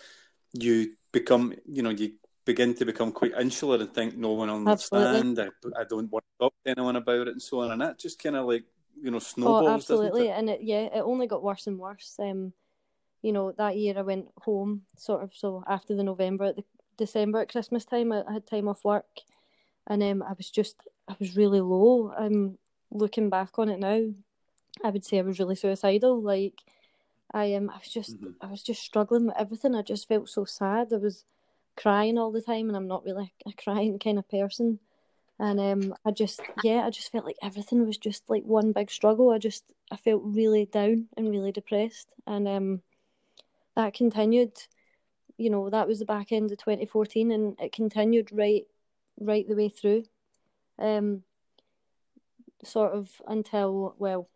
you 0.52 0.94
become, 1.12 1.54
you 1.66 1.82
know, 1.82 1.90
you 1.90 2.12
begin 2.44 2.74
to 2.74 2.84
become 2.84 3.12
quite 3.12 3.32
insular 3.38 3.78
and 3.80 3.92
think 3.92 4.16
no 4.16 4.32
one 4.32 4.48
will 4.48 4.56
understand. 4.56 5.38
I, 5.40 5.48
I, 5.80 5.84
don't 5.84 6.10
want 6.10 6.24
to 6.24 6.44
talk 6.44 6.54
to 6.64 6.70
anyone 6.70 6.96
about 6.96 7.28
it 7.28 7.32
and 7.32 7.42
so 7.42 7.60
on. 7.60 7.70
And 7.70 7.80
that 7.80 7.98
just 7.98 8.22
kind 8.22 8.36
of 8.36 8.46
like, 8.46 8.64
you 9.00 9.10
know, 9.10 9.18
snowballs. 9.18 9.64
Oh, 9.64 9.68
absolutely. 9.68 10.28
It? 10.28 10.38
And 10.38 10.50
it, 10.50 10.60
yeah, 10.62 10.82
it 10.82 11.00
only 11.00 11.26
got 11.26 11.42
worse 11.42 11.66
and 11.66 11.78
worse. 11.78 12.14
Um, 12.18 12.52
you 13.22 13.32
know, 13.32 13.52
that 13.52 13.76
year 13.76 13.94
I 13.96 14.02
went 14.02 14.28
home 14.42 14.82
sort 14.96 15.22
of, 15.22 15.32
so 15.34 15.64
after 15.66 15.96
the 15.96 16.04
November, 16.04 16.52
the 16.52 16.64
December 16.98 17.40
at 17.40 17.50
Christmas 17.50 17.84
time, 17.84 18.12
I, 18.12 18.22
I 18.28 18.34
had 18.34 18.46
time 18.46 18.68
off 18.68 18.84
work 18.84 19.06
and 19.86 20.02
um, 20.02 20.22
I 20.22 20.32
was 20.36 20.50
just, 20.50 20.76
I 21.08 21.14
was 21.18 21.36
really 21.36 21.60
low. 21.60 22.12
I'm 22.16 22.58
looking 22.90 23.30
back 23.30 23.58
on 23.58 23.68
it 23.68 23.80
now, 23.80 24.02
I 24.82 24.90
would 24.90 25.04
say 25.04 25.18
I 25.18 25.22
was 25.22 25.38
really 25.38 25.56
suicidal. 25.56 26.20
Like, 26.20 26.60
I 27.32 27.54
um, 27.54 27.70
I 27.70 27.78
was 27.78 27.88
just, 27.88 28.16
mm-hmm. 28.16 28.32
I 28.40 28.46
was 28.46 28.62
just 28.62 28.82
struggling 28.82 29.26
with 29.26 29.36
everything. 29.36 29.74
I 29.74 29.82
just 29.82 30.08
felt 30.08 30.28
so 30.28 30.44
sad. 30.44 30.92
I 30.92 30.96
was, 30.96 31.24
crying 31.76 32.18
all 32.18 32.30
the 32.30 32.42
time, 32.42 32.68
and 32.68 32.76
I'm 32.76 32.86
not 32.86 33.04
really 33.04 33.32
a 33.46 33.52
crying 33.52 33.98
kind 33.98 34.18
of 34.18 34.28
person. 34.28 34.78
And 35.38 35.58
um, 35.58 35.94
I 36.04 36.12
just, 36.12 36.40
yeah, 36.62 36.86
I 36.86 36.90
just 36.90 37.10
felt 37.10 37.24
like 37.24 37.36
everything 37.42 37.84
was 37.84 37.98
just 37.98 38.22
like 38.28 38.44
one 38.44 38.72
big 38.72 38.90
struggle. 38.90 39.30
I 39.30 39.38
just, 39.38 39.64
I 39.90 39.96
felt 39.96 40.22
really 40.24 40.66
down 40.66 41.08
and 41.16 41.30
really 41.30 41.52
depressed, 41.52 42.08
and 42.26 42.46
um, 42.46 42.82
that 43.76 43.94
continued. 43.94 44.52
You 45.36 45.50
know, 45.50 45.68
that 45.68 45.88
was 45.88 45.98
the 45.98 46.04
back 46.04 46.30
end 46.30 46.52
of 46.52 46.58
2014, 46.58 47.32
and 47.32 47.56
it 47.58 47.72
continued 47.72 48.30
right, 48.32 48.64
right 49.18 49.46
the 49.46 49.54
way 49.54 49.68
through. 49.68 50.04
Um, 50.78 51.22
sort 52.64 52.92
of 52.92 53.10
until 53.26 53.94
well, 53.98 54.28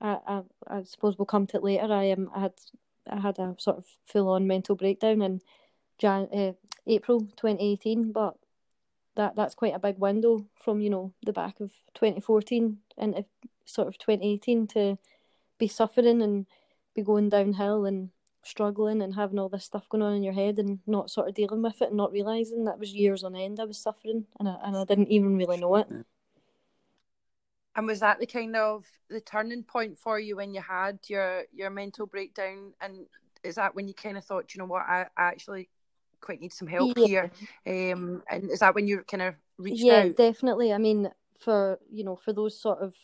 I, 0.00 0.18
I, 0.26 0.42
I 0.66 0.82
suppose 0.84 1.18
we'll 1.18 1.26
come 1.26 1.46
to 1.48 1.56
it 1.58 1.64
later. 1.64 1.92
I 1.92 2.12
um, 2.12 2.30
I 2.34 2.40
had, 2.40 2.52
I 3.10 3.20
had 3.20 3.38
a 3.38 3.54
sort 3.58 3.78
of 3.78 3.86
full 4.04 4.28
on 4.28 4.46
mental 4.46 4.76
breakdown, 4.76 5.22
in 5.22 5.40
Jan, 5.98 6.28
uh, 6.32 6.52
April 6.86 7.20
2018, 7.20 8.12
but 8.12 8.36
that 9.16 9.34
that's 9.36 9.54
quite 9.54 9.74
a 9.74 9.80
big 9.80 9.98
window 9.98 10.46
from 10.54 10.80
you 10.80 10.90
know 10.90 11.12
the 11.24 11.32
back 11.32 11.60
of 11.60 11.72
2014 11.94 12.78
into 12.96 13.24
sort 13.64 13.88
of 13.88 13.98
2018 13.98 14.66
to 14.68 14.98
be 15.58 15.68
suffering 15.68 16.22
and 16.22 16.46
be 16.94 17.02
going 17.02 17.28
downhill 17.28 17.84
and 17.84 18.10
struggling 18.48 19.02
and 19.02 19.14
having 19.14 19.38
all 19.38 19.48
this 19.48 19.64
stuff 19.64 19.88
going 19.88 20.02
on 20.02 20.14
in 20.14 20.22
your 20.22 20.32
head 20.32 20.58
and 20.58 20.78
not 20.86 21.10
sort 21.10 21.28
of 21.28 21.34
dealing 21.34 21.62
with 21.62 21.80
it 21.82 21.88
and 21.88 21.96
not 21.96 22.12
realizing 22.12 22.64
that 22.64 22.78
was 22.78 22.92
years 22.92 23.22
on 23.22 23.36
end 23.36 23.60
I 23.60 23.64
was 23.64 23.78
suffering 23.78 24.24
and 24.38 24.48
I, 24.48 24.56
and 24.64 24.76
I 24.76 24.84
didn't 24.84 25.08
even 25.08 25.36
really 25.36 25.58
know 25.58 25.76
it. 25.76 25.88
And 27.76 27.86
was 27.86 28.00
that 28.00 28.18
the 28.18 28.26
kind 28.26 28.56
of 28.56 28.84
the 29.08 29.20
turning 29.20 29.62
point 29.62 29.98
for 29.98 30.18
you 30.18 30.36
when 30.36 30.52
you 30.52 30.60
had 30.60 30.98
your 31.06 31.44
your 31.54 31.70
mental 31.70 32.06
breakdown? 32.06 32.72
And 32.80 33.06
is 33.44 33.54
that 33.54 33.76
when 33.76 33.86
you 33.86 33.94
kind 33.94 34.18
of 34.18 34.24
thought, 34.24 34.52
you 34.52 34.58
know 34.58 34.66
what, 34.66 34.82
I, 34.82 35.06
I 35.16 35.28
actually 35.28 35.68
quite 36.20 36.40
need 36.40 36.52
some 36.52 36.66
help 36.66 36.98
yeah. 36.98 37.06
here. 37.06 37.92
Um, 37.92 38.22
and 38.28 38.50
is 38.50 38.58
that 38.58 38.74
when 38.74 38.88
you 38.88 39.04
kind 39.08 39.22
of 39.22 39.34
reached 39.58 39.84
yeah, 39.84 40.06
out? 40.06 40.16
definitely. 40.16 40.72
I 40.72 40.78
mean, 40.78 41.08
for 41.38 41.78
you 41.88 42.02
know, 42.02 42.16
for 42.16 42.32
those 42.32 42.60
sort 42.60 42.80
of 42.80 42.94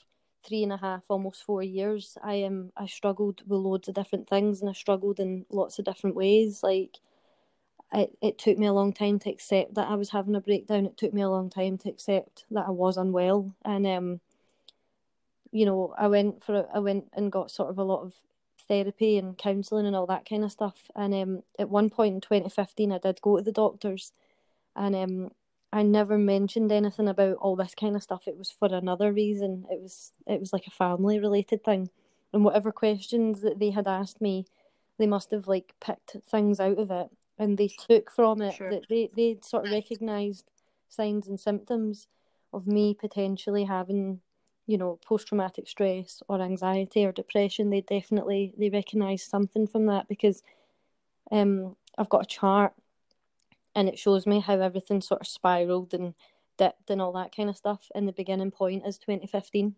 three 0.45 0.63
and 0.63 0.73
a 0.73 0.77
half, 0.77 1.03
almost 1.09 1.43
four 1.45 1.63
years, 1.63 2.19
I 2.23 2.35
am 2.35 2.73
I 2.77 2.87
struggled 2.87 3.43
with 3.47 3.61
loads 3.61 3.89
of 3.89 3.95
different 3.95 4.29
things, 4.29 4.61
and 4.61 4.71
I 4.71 4.73
struggled 4.75 5.21
in 5.21 5.47
lots 5.51 5.79
of 5.79 5.85
different 5.85 6.17
ways. 6.17 6.63
Like, 6.63 6.99
it 7.93 8.17
it 8.23 8.39
took 8.39 8.59
me 8.59 8.67
a 8.67 8.73
long 8.73 8.93
time 8.93 9.19
to 9.21 9.31
accept 9.31 9.75
that 9.75 9.89
I 9.89 9.95
was 9.95 10.11
having 10.11 10.35
a 10.35 10.41
breakdown. 10.41 10.87
It 10.87 10.97
took 10.97 11.15
me 11.15 11.23
a 11.23 11.31
long 11.31 11.51
time 11.51 11.79
to 11.79 11.89
accept 11.89 12.45
that 12.51 12.67
I 12.67 12.71
was 12.71 12.97
unwell, 12.97 13.55
and 13.65 13.87
um, 13.87 14.21
you 15.53 15.65
know, 15.67 15.95
I 15.97 16.09
went 16.09 16.43
for 16.45 16.69
I 16.75 16.81
went 16.81 17.07
and 17.15 17.33
got 17.33 17.51
sort 17.51 17.71
of 17.71 17.79
a 17.79 17.85
lot 17.85 18.03
of 18.03 18.15
therapy 18.69 19.19
and 19.19 19.39
counselling 19.39 19.87
and 19.87 19.95
all 19.97 20.07
that 20.07 20.29
kind 20.29 20.45
of 20.45 20.53
stuff. 20.53 20.91
And 20.97 21.15
um, 21.15 21.43
at 21.59 21.71
one 21.71 21.91
point 21.91 22.15
in 22.15 22.21
2015, 22.21 22.93
I 22.93 22.99
did 22.99 23.21
go 23.23 23.37
to 23.37 23.43
the 23.43 23.53
doctors, 23.53 24.13
and 24.77 24.97
um, 24.97 25.31
I 25.75 25.83
never 25.83 26.17
mentioned 26.17 26.71
anything 26.71 27.09
about 27.09 27.39
all 27.39 27.57
this 27.57 27.75
kind 27.75 27.97
of 27.97 28.03
stuff. 28.05 28.29
It 28.29 28.39
was 28.39 28.49
for 28.49 28.69
another 28.73 29.13
reason. 29.13 29.67
It 29.69 29.83
was 29.83 30.13
it 30.25 30.39
was 30.39 30.53
like 30.53 30.69
a 30.69 30.71
family 30.71 31.19
related 31.19 31.65
thing, 31.65 31.91
and 32.33 32.45
whatever 32.45 32.71
questions 32.71 33.41
that 33.41 33.59
they 33.59 33.71
had 33.71 33.89
asked 33.89 34.21
me, 34.21 34.47
they 34.99 35.09
must 35.09 35.33
have 35.33 35.49
like 35.49 35.75
picked 35.85 36.17
things 36.31 36.61
out 36.61 36.79
of 36.79 36.93
it, 36.93 37.09
and 37.41 37.59
they 37.59 37.67
took 37.67 38.09
from 38.13 38.41
it 38.41 38.55
sure. 38.55 38.71
that 38.71 38.89
they 38.89 39.11
they 39.17 39.39
sort 39.43 39.67
of 39.67 39.73
recognised 39.73 40.49
signs 40.89 41.27
and 41.27 41.41
symptoms 41.41 42.07
of 42.53 42.69
me 42.69 42.95
potentially 42.95 43.65
having 43.65 44.21
you 44.69 44.79
know 44.79 45.01
post 45.05 45.27
traumatic 45.27 45.67
stress 45.67 46.23
or 46.29 46.41
anxiety 46.41 47.05
or 47.05 47.11
depression 47.11 47.71
they 47.71 47.81
definitely 47.81 48.55
they 48.57 48.71
recognized 48.71 49.29
something 49.29 49.67
from 49.67 49.87
that 49.87 50.07
because 50.07 50.45
um 51.33 51.75
I've 51.99 52.09
got 52.09 52.23
a 52.23 52.27
chart 52.27 52.75
and 53.75 53.89
it 53.89 53.99
shows 53.99 54.27
me 54.27 54.41
how 54.41 54.61
everything 54.61 55.01
sort 55.01 55.21
of 55.23 55.27
spiraled 55.27 55.95
and 55.95 56.15
dipped 56.57 56.91
and 56.91 57.01
all 57.03 57.13
that 57.13 57.35
kind 57.35 57.49
of 57.49 57.57
stuff. 57.57 57.91
And 57.95 58.07
the 58.07 58.13
beginning 58.13 58.51
point 58.51 58.87
is 58.87 58.99
2015 58.99 59.75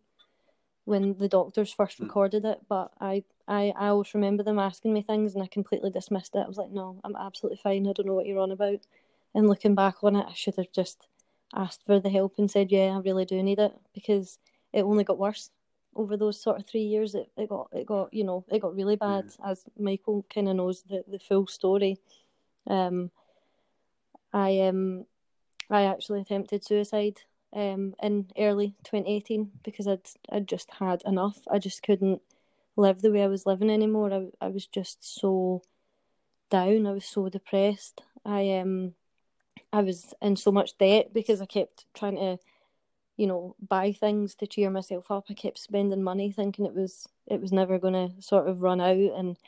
when 0.84 1.16
the 1.18 1.28
doctors 1.28 1.72
first 1.72 1.98
Mm. 1.98 2.04
recorded 2.04 2.44
it. 2.44 2.60
But 2.68 2.92
I, 3.00 3.24
I, 3.48 3.72
I 3.76 3.88
always 3.88 4.14
remember 4.14 4.42
them 4.42 4.58
asking 4.58 4.92
me 4.92 5.02
things 5.02 5.34
and 5.34 5.42
I 5.42 5.46
completely 5.46 5.90
dismissed 5.90 6.34
it. 6.34 6.40
I 6.44 6.48
was 6.48 6.58
like, 6.58 6.70
no, 6.70 7.00
I'm 7.04 7.16
absolutely 7.16 7.58
fine. 7.62 7.86
I 7.88 7.92
don't 7.92 8.06
know 8.06 8.14
what 8.14 8.26
you're 8.26 8.38
on 8.38 8.52
about. 8.52 8.86
And 9.34 9.48
looking 9.48 9.74
back 9.74 10.02
on 10.02 10.16
it, 10.16 10.26
I 10.28 10.32
should 10.34 10.56
have 10.56 10.72
just 10.72 11.08
asked 11.54 11.84
for 11.84 11.98
the 12.00 12.10
help 12.10 12.34
and 12.38 12.50
said, 12.50 12.70
yeah, 12.70 12.94
I 12.96 12.98
really 12.98 13.24
do 13.24 13.42
need 13.42 13.58
it 13.58 13.72
because 13.94 14.38
it 14.72 14.82
only 14.82 15.04
got 15.04 15.18
worse 15.18 15.50
over 15.94 16.16
those 16.16 16.40
sort 16.40 16.58
of 16.60 16.66
three 16.66 16.82
years. 16.82 17.14
It, 17.14 17.30
it 17.36 17.48
got, 17.48 17.68
it 17.72 17.86
got, 17.86 18.12
you 18.12 18.24
know, 18.24 18.44
it 18.48 18.60
got 18.60 18.74
really 18.74 18.96
bad 18.96 19.24
as 19.44 19.64
Michael 19.78 20.24
kind 20.32 20.48
of 20.48 20.56
knows 20.56 20.82
the, 20.82 21.04
the 21.08 21.18
full 21.18 21.46
story. 21.46 21.98
Um, 22.66 23.10
I 24.36 24.60
um 24.60 25.06
I 25.70 25.84
actually 25.84 26.20
attempted 26.20 26.62
suicide 26.62 27.22
um 27.54 27.94
in 28.02 28.30
early 28.38 28.74
2018 28.84 29.50
because 29.64 29.88
I'd 29.88 30.06
I'd 30.30 30.46
just 30.46 30.70
had 30.78 31.02
enough. 31.06 31.38
I 31.50 31.58
just 31.58 31.82
couldn't 31.82 32.20
live 32.76 33.00
the 33.00 33.10
way 33.10 33.24
I 33.24 33.28
was 33.28 33.46
living 33.46 33.70
anymore. 33.70 34.12
I 34.12 34.26
I 34.44 34.48
was 34.48 34.66
just 34.66 35.02
so 35.02 35.62
down. 36.50 36.86
I 36.86 36.92
was 36.92 37.06
so 37.06 37.30
depressed. 37.30 38.02
I 38.26 38.58
um 38.58 38.94
I 39.72 39.80
was 39.80 40.12
in 40.20 40.36
so 40.36 40.52
much 40.52 40.76
debt 40.76 41.14
because 41.14 41.40
I 41.40 41.46
kept 41.46 41.86
trying 41.94 42.16
to 42.16 42.38
you 43.16 43.26
know 43.26 43.56
buy 43.66 43.92
things 43.92 44.34
to 44.36 44.46
cheer 44.46 44.68
myself 44.68 45.10
up. 45.10 45.24
I 45.30 45.34
kept 45.34 45.58
spending 45.58 46.02
money 46.02 46.30
thinking 46.30 46.66
it 46.66 46.74
was 46.74 47.08
it 47.26 47.40
was 47.40 47.52
never 47.52 47.78
going 47.78 47.94
to 47.94 48.22
sort 48.22 48.48
of 48.48 48.60
run 48.60 48.82
out 48.82 49.12
and 49.18 49.38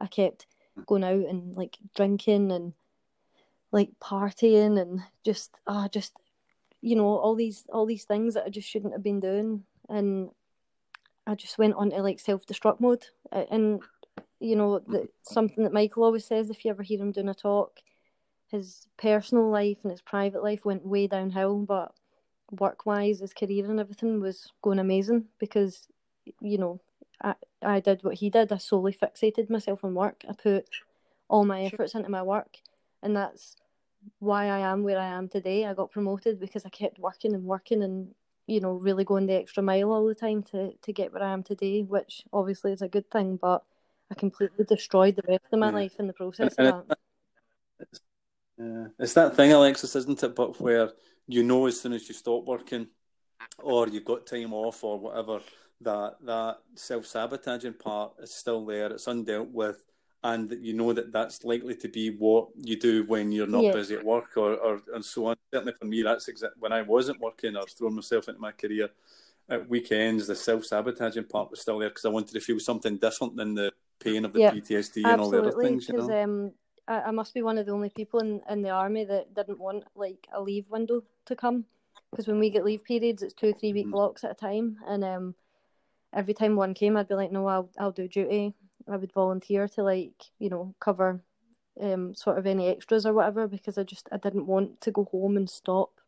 I 0.00 0.06
kept 0.06 0.46
going 0.86 1.04
out 1.04 1.26
and 1.28 1.54
like 1.54 1.76
drinking 1.94 2.50
and 2.50 2.72
like 3.74 3.90
partying 4.00 4.80
and 4.80 5.00
just 5.24 5.50
ah 5.66 5.88
just 5.88 6.12
you 6.80 6.94
know 6.94 7.06
all 7.06 7.34
these 7.34 7.64
all 7.72 7.86
these 7.86 8.04
things 8.04 8.34
that 8.34 8.44
I 8.46 8.48
just 8.48 8.68
shouldn't 8.68 8.92
have 8.92 9.02
been 9.02 9.18
doing. 9.18 9.64
And 9.88 10.30
I 11.26 11.34
just 11.34 11.58
went 11.58 11.74
on 11.74 11.90
to 11.90 12.00
like 12.00 12.20
self 12.20 12.46
destruct 12.46 12.80
mode 12.80 13.06
and 13.32 13.82
you 14.38 14.54
know 14.54 14.78
that 14.78 15.08
something 15.22 15.64
that 15.64 15.72
Michael 15.72 16.04
always 16.04 16.24
says 16.24 16.50
if 16.50 16.64
you 16.64 16.70
ever 16.70 16.84
hear 16.84 17.00
him 17.00 17.10
doing 17.12 17.28
a 17.28 17.34
talk 17.34 17.80
his 18.48 18.86
personal 18.96 19.50
life 19.50 19.78
and 19.82 19.90
his 19.90 20.02
private 20.02 20.42
life 20.42 20.64
went 20.64 20.86
way 20.86 21.06
downhill 21.06 21.58
but 21.58 21.92
work 22.60 22.86
wise 22.86 23.20
his 23.20 23.32
career 23.32 23.68
and 23.68 23.80
everything 23.80 24.20
was 24.20 24.52
going 24.62 24.78
amazing 24.78 25.24
because 25.40 25.88
you 26.40 26.58
know 26.58 26.78
I, 27.22 27.34
I 27.62 27.80
did 27.80 28.04
what 28.04 28.14
he 28.14 28.30
did. 28.30 28.52
I 28.52 28.58
solely 28.58 28.92
fixated 28.92 29.48
myself 29.50 29.84
on 29.84 29.94
work. 29.94 30.24
I 30.28 30.32
put 30.34 30.68
all 31.28 31.44
my 31.44 31.62
efforts 31.62 31.94
into 31.94 32.10
my 32.10 32.22
work. 32.22 32.58
And 33.02 33.16
that's 33.16 33.56
why 34.18 34.46
I 34.46 34.58
am 34.60 34.82
where 34.82 34.98
I 34.98 35.06
am 35.06 35.28
today. 35.28 35.66
I 35.66 35.74
got 35.74 35.90
promoted 35.90 36.40
because 36.40 36.64
I 36.64 36.70
kept 36.70 36.98
working 36.98 37.34
and 37.34 37.44
working 37.44 37.82
and 37.82 38.14
you 38.46 38.60
know 38.60 38.72
really 38.72 39.04
going 39.04 39.26
the 39.26 39.34
extra 39.34 39.62
mile 39.62 39.90
all 39.92 40.06
the 40.06 40.14
time 40.14 40.42
to 40.44 40.72
to 40.72 40.92
get 40.92 41.12
where 41.12 41.22
I 41.22 41.32
am 41.32 41.42
today, 41.42 41.82
which 41.82 42.24
obviously 42.32 42.72
is 42.72 42.82
a 42.82 42.88
good 42.88 43.10
thing. 43.10 43.36
But 43.36 43.64
I 44.10 44.14
completely 44.14 44.64
destroyed 44.64 45.16
the 45.16 45.22
rest 45.28 45.44
of 45.52 45.58
my 45.58 45.68
Yeah. 45.68 45.72
life 45.72 45.96
in 45.98 46.06
the 46.06 46.12
process 46.12 46.54
And-. 46.58 46.84
Yeah, 48.56 48.86
it's 49.00 49.14
that 49.14 49.34
thing, 49.34 49.52
Alexis, 49.52 49.96
isn't 49.96 50.22
it? 50.22 50.34
But 50.36 50.60
where 50.60 50.92
you 51.26 51.42
know 51.42 51.66
as 51.66 51.80
soon 51.80 51.92
as 51.92 52.06
you 52.08 52.14
stop 52.14 52.44
working, 52.44 52.86
or 53.58 53.88
you've 53.88 54.04
got 54.04 54.26
time 54.26 54.52
off, 54.52 54.84
or 54.84 54.98
whatever, 54.98 55.40
that 55.80 56.16
that 56.24 56.58
self 56.76 57.06
sabotaging 57.06 57.74
part 57.74 58.12
is 58.20 58.32
still 58.32 58.64
there. 58.64 58.92
It's 58.92 59.06
undealt 59.06 59.50
with, 59.50 59.84
and 60.24 60.48
that 60.48 60.60
you 60.60 60.72
know 60.72 60.92
that 60.92 61.12
that's 61.12 61.44
likely 61.44 61.74
to 61.76 61.88
be 61.88 62.10
what 62.10 62.48
you 62.56 62.76
do 62.80 63.04
when 63.04 63.30
you're 63.30 63.46
not 63.46 63.62
Yeah. 63.64 63.72
busy 63.72 63.94
at 63.94 64.04
work, 64.04 64.36
or, 64.36 64.54
or 64.54 64.82
and 64.94 65.04
so 65.04 65.26
on. 65.26 65.36
Certainly 65.52 65.74
for 65.78 65.84
me, 65.84 66.02
that's 66.02 66.28
exact 66.28 66.54
when 66.58 66.72
I 66.72 66.82
wasn't 66.82 67.20
working 67.20 67.56
or 67.56 67.66
throwing 67.66 67.94
myself 67.94 68.28
into 68.28 68.40
my 68.40 68.52
career. 68.52 68.88
At 69.50 69.68
weekends, 69.68 70.26
the 70.26 70.34
self 70.34 70.64
sabotaging 70.64 71.24
part 71.24 71.50
was 71.50 71.60
still 71.60 71.78
there 71.78 71.90
because 71.90 72.06
I 72.06 72.08
wanted 72.08 72.32
to 72.32 72.40
feel 72.40 72.58
something 72.58 72.96
different 72.96 73.36
than 73.36 73.54
the 73.54 73.70
pain 74.00 74.24
of 74.24 74.32
the 74.32 74.40
Yeah, 74.40 74.52
PTSD 74.52 75.04
and 75.04 75.20
all 75.20 75.30
the 75.30 75.40
other 75.40 75.52
things. 75.60 75.86
You 75.88 75.98
know? 75.98 76.22
um, 76.22 76.52
I, 76.88 77.02
I 77.02 77.10
must 77.10 77.34
be 77.34 77.42
one 77.42 77.58
of 77.58 77.66
the 77.66 77.72
only 77.72 77.90
people 77.90 78.20
in, 78.20 78.40
in 78.48 78.62
the 78.62 78.70
army 78.70 79.04
that 79.04 79.34
didn't 79.34 79.60
want 79.60 79.84
like 79.94 80.26
a 80.32 80.40
leave 80.40 80.64
window 80.70 81.02
to 81.26 81.36
come. 81.36 81.66
Because 82.10 82.26
when 82.26 82.38
we 82.38 82.48
get 82.48 82.64
leave 82.64 82.84
periods, 82.84 83.22
it's 83.22 83.34
two 83.34 83.52
three 83.52 83.74
week 83.74 83.88
Mhm. 83.88 83.92
blocks 83.92 84.24
at 84.24 84.30
a 84.30 84.34
time, 84.34 84.78
and 84.86 85.04
um, 85.04 85.34
every 86.14 86.32
time 86.32 86.56
one 86.56 86.72
came, 86.72 86.96
I'd 86.96 87.08
be 87.08 87.14
like, 87.14 87.32
no, 87.32 87.46
I'll 87.46 87.68
I'll 87.78 87.92
do 87.92 88.08
duty. 88.08 88.54
I 88.90 88.96
would 88.96 89.12
volunteer 89.12 89.68
to 89.68 89.82
like 89.82 90.24
you 90.38 90.50
know 90.50 90.74
cover 90.80 91.20
um 91.80 92.14
sort 92.14 92.38
of 92.38 92.46
any 92.46 92.68
extras 92.68 93.04
or 93.06 93.12
whatever 93.12 93.48
because 93.48 93.78
I 93.78 93.82
just 93.82 94.08
I 94.12 94.16
didn't 94.18 94.46
want 94.46 94.80
to 94.82 94.90
go 94.90 95.04
home 95.10 95.36
and 95.36 95.48
stop 95.48 96.00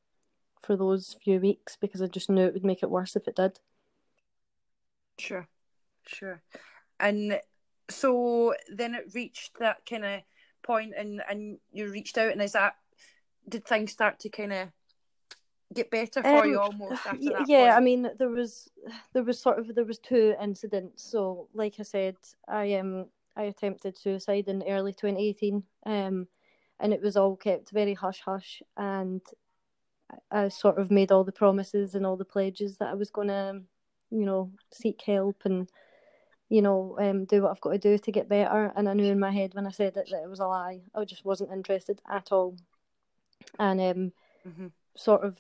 for 0.63 0.77
those 0.77 1.17
few 1.23 1.41
weeks 1.41 1.77
because 1.81 2.03
I 2.03 2.07
just 2.07 2.31
knew 2.31 2.45
it 2.47 2.55
would 2.55 2.65
make 2.65 2.83
it 2.83 2.91
worse 2.91 3.17
if 3.17 3.29
it 3.29 3.37
did. 3.37 3.61
Sure, 5.19 5.49
sure. 6.07 6.43
And 7.01 7.41
so 7.89 8.55
then 8.75 8.95
it 8.95 9.15
reached 9.15 9.59
that 9.59 9.79
kind 9.89 10.05
of 10.05 10.21
point, 10.63 10.95
and 10.97 11.23
and 11.29 11.59
you 11.73 11.91
reached 11.91 12.19
out, 12.19 12.33
and 12.33 12.43
is 12.43 12.53
that 12.53 12.75
did 13.49 13.65
things 13.65 13.93
start 13.93 14.19
to 14.21 14.29
kind 14.29 14.53
of 14.53 14.69
get 15.75 15.91
better 15.91 16.23
for 16.23 16.45
Um, 16.45 16.53
you 16.53 16.59
almost 16.61 17.07
after 17.07 17.31
y- 17.31 17.33
that? 17.33 17.47
yeah, 17.49 17.75
I 17.77 17.81
mean 17.81 18.09
there 18.19 18.29
was 18.29 18.71
there 19.13 19.25
was 19.25 19.39
sort 19.39 19.59
of 19.59 19.75
there 19.75 19.85
was 19.85 19.99
two 19.99 20.35
incidents. 20.41 21.03
So 21.11 21.49
like 21.55 21.75
I 21.79 21.83
said, 21.83 22.17
I 22.49 22.75
um 22.75 23.07
I 23.37 23.45
attempted 23.45 23.97
suicide 23.99 24.49
in 24.49 24.63
early 24.67 24.93
2018, 24.93 25.63
um, 25.85 26.27
and 26.81 26.93
it 26.93 27.03
was 27.03 27.17
all 27.17 27.37
kept 27.37 27.71
very 27.71 27.95
hush 27.95 28.21
hush, 28.25 28.63
and 28.77 29.21
I, 30.33 30.45
I 30.45 30.49
sort 30.49 30.79
of 30.79 30.91
made 30.91 31.13
all 31.13 31.25
the 31.25 31.33
promises 31.33 31.95
and 31.95 32.07
all 32.07 32.17
the 32.17 32.25
pledges 32.25 32.79
that 32.79 32.89
I 32.89 32.95
was 32.95 33.11
gonna, 33.11 33.61
you 34.11 34.25
know, 34.27 34.53
seek 34.73 35.03
help 35.03 35.43
and 35.45 35.69
you 36.49 36.63
know 36.63 36.97
um 37.01 37.25
do 37.25 37.43
what 37.43 37.51
I've 37.51 37.61
got 37.61 37.73
to 37.73 37.79
do 37.79 37.99
to 37.99 38.13
get 38.13 38.29
better. 38.29 38.73
And 38.77 38.89
I 38.89 38.95
knew 38.95 39.11
in 39.13 39.21
my 39.21 39.33
head 39.33 39.55
when 39.55 39.67
I 39.67 39.71
said 39.71 39.97
it 39.97 40.09
that 40.11 40.23
it 40.23 40.31
was 40.31 40.41
a 40.41 40.47
lie. 40.47 40.81
I 40.95 41.05
just 41.05 41.25
wasn't 41.25 41.53
interested 41.53 42.01
at 42.09 42.33
all, 42.33 42.57
and 43.59 43.81
um 43.81 44.13
Mhm. 44.45 44.73
Sort 44.97 45.25
of 45.25 45.37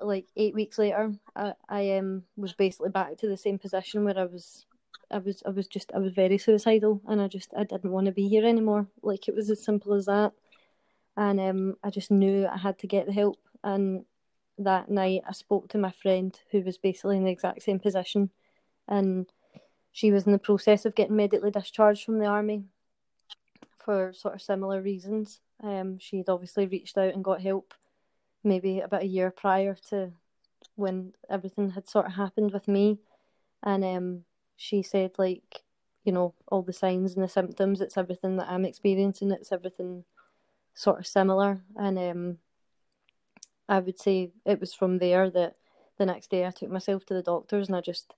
like 0.00 0.26
eight 0.36 0.54
weeks 0.54 0.78
later, 0.78 1.12
I, 1.34 1.54
I 1.68 1.96
um 1.96 2.24
was 2.36 2.52
basically 2.52 2.90
back 2.90 3.16
to 3.18 3.28
the 3.28 3.36
same 3.36 3.58
position 3.58 4.04
where 4.04 4.18
I 4.18 4.24
was, 4.24 4.66
I 5.10 5.18
was, 5.18 5.42
I 5.46 5.50
was 5.50 5.66
just, 5.66 5.92
I 5.94 5.98
was 5.98 6.12
very 6.12 6.38
suicidal, 6.38 7.00
and 7.08 7.20
I 7.20 7.28
just, 7.28 7.52
I 7.56 7.64
didn't 7.64 7.90
want 7.90 8.06
to 8.06 8.12
be 8.12 8.28
here 8.28 8.46
anymore. 8.46 8.86
Like 9.02 9.28
it 9.28 9.34
was 9.34 9.50
as 9.50 9.64
simple 9.64 9.94
as 9.94 10.06
that, 10.06 10.32
and 11.16 11.40
um, 11.40 11.76
I 11.82 11.90
just 11.90 12.10
knew 12.10 12.46
I 12.46 12.58
had 12.58 12.78
to 12.80 12.86
get 12.86 13.06
the 13.06 13.12
help. 13.12 13.38
And 13.64 14.04
that 14.58 14.90
night, 14.90 15.22
I 15.26 15.32
spoke 15.32 15.68
to 15.68 15.78
my 15.78 15.90
friend 15.90 16.38
who 16.50 16.62
was 16.62 16.78
basically 16.78 17.16
in 17.16 17.24
the 17.24 17.30
exact 17.30 17.62
same 17.62 17.78
position, 17.78 18.30
and 18.88 19.26
she 19.92 20.10
was 20.10 20.26
in 20.26 20.32
the 20.32 20.38
process 20.38 20.84
of 20.84 20.94
getting 20.94 21.16
medically 21.16 21.50
discharged 21.50 22.04
from 22.04 22.18
the 22.18 22.26
army 22.26 22.64
for 23.78 24.12
sort 24.12 24.34
of 24.34 24.42
similar 24.42 24.80
reasons. 24.80 25.40
Um, 25.62 25.98
she'd 25.98 26.28
obviously 26.28 26.66
reached 26.66 26.98
out 26.98 27.14
and 27.14 27.22
got 27.22 27.40
help 27.40 27.74
maybe 28.44 28.80
about 28.80 29.02
a 29.02 29.06
year 29.06 29.30
prior 29.30 29.76
to 29.90 30.12
when 30.76 31.12
everything 31.30 31.70
had 31.70 31.88
sort 31.88 32.06
of 32.06 32.12
happened 32.12 32.52
with 32.52 32.68
me. 32.68 32.98
And 33.62 33.84
um 33.84 34.24
she 34.56 34.82
said 34.82 35.12
like 35.18 35.62
you 36.04 36.12
know 36.12 36.34
all 36.48 36.62
the 36.62 36.72
signs 36.72 37.14
and 37.14 37.24
the 37.24 37.28
symptoms 37.28 37.80
it's 37.80 37.96
everything 37.96 38.36
that 38.36 38.48
i'm 38.48 38.64
experiencing 38.64 39.30
it's 39.30 39.52
everything 39.52 40.04
sort 40.74 41.00
of 41.00 41.06
similar. 41.06 41.62
And 41.76 41.98
um 41.98 42.38
i 43.68 43.78
would 43.78 43.98
say 44.00 44.32
it 44.44 44.60
was 44.60 44.74
from 44.74 44.98
there 44.98 45.30
that 45.30 45.56
the 45.98 46.06
next 46.06 46.30
day 46.30 46.46
i 46.46 46.50
took 46.50 46.70
myself 46.70 47.04
to 47.06 47.14
the 47.14 47.22
doctors 47.22 47.68
and 47.68 47.76
i 47.76 47.80
just 47.80 48.14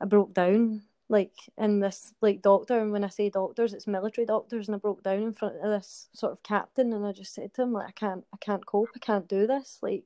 i 0.00 0.04
broke 0.04 0.32
down 0.34 0.82
like 1.08 1.32
in 1.56 1.78
this 1.78 2.12
like 2.20 2.42
doctor 2.42 2.80
and 2.80 2.90
when 2.90 3.04
i 3.04 3.08
say 3.08 3.30
doctors 3.30 3.72
it's 3.72 3.86
military 3.86 4.26
doctors 4.26 4.66
and 4.66 4.74
i 4.74 4.78
broke 4.78 5.02
down 5.04 5.22
in 5.22 5.32
front 5.32 5.54
of 5.62 5.70
this 5.70 6.08
sort 6.12 6.32
of 6.32 6.42
captain 6.42 6.92
and 6.92 7.06
i 7.06 7.12
just 7.12 7.32
said 7.32 7.54
to 7.54 7.62
him 7.62 7.72
like 7.72 7.86
i 7.86 7.92
can't 7.92 8.24
i 8.34 8.36
can't 8.40 8.66
cope 8.66 8.88
i 8.96 8.98
can't 8.98 9.28
do 9.28 9.46
this 9.46 9.78
like 9.82 10.04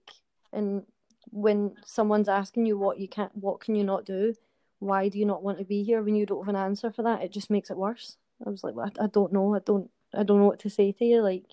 and 0.52 0.82
when 1.30 1.74
someone's 1.84 2.28
asking 2.28 2.66
you 2.66 2.78
what 2.78 2.98
you 2.98 3.08
can't 3.08 3.34
what 3.34 3.60
can 3.60 3.74
you 3.74 3.84
not 3.84 4.04
do? 4.04 4.34
Why 4.78 5.08
do 5.08 5.18
you 5.18 5.26
not 5.26 5.42
want 5.42 5.58
to 5.58 5.64
be 5.64 5.82
here 5.82 6.02
when 6.02 6.14
you 6.14 6.26
don't 6.26 6.44
have 6.44 6.54
an 6.54 6.60
answer 6.60 6.90
for 6.90 7.02
that? 7.02 7.22
It 7.22 7.32
just 7.32 7.50
makes 7.50 7.70
it 7.70 7.76
worse. 7.76 8.16
I 8.44 8.50
was 8.50 8.64
like 8.64 8.74
well, 8.74 8.90
I, 8.98 9.04
I 9.04 9.06
don't 9.06 9.32
know. 9.32 9.54
I 9.54 9.60
don't 9.60 9.90
i 10.14 10.22
don't 10.22 10.38
know 10.38 10.46
what 10.46 10.60
to 10.60 10.70
say 10.70 10.92
to 10.92 11.04
you. 11.04 11.22
Like 11.22 11.44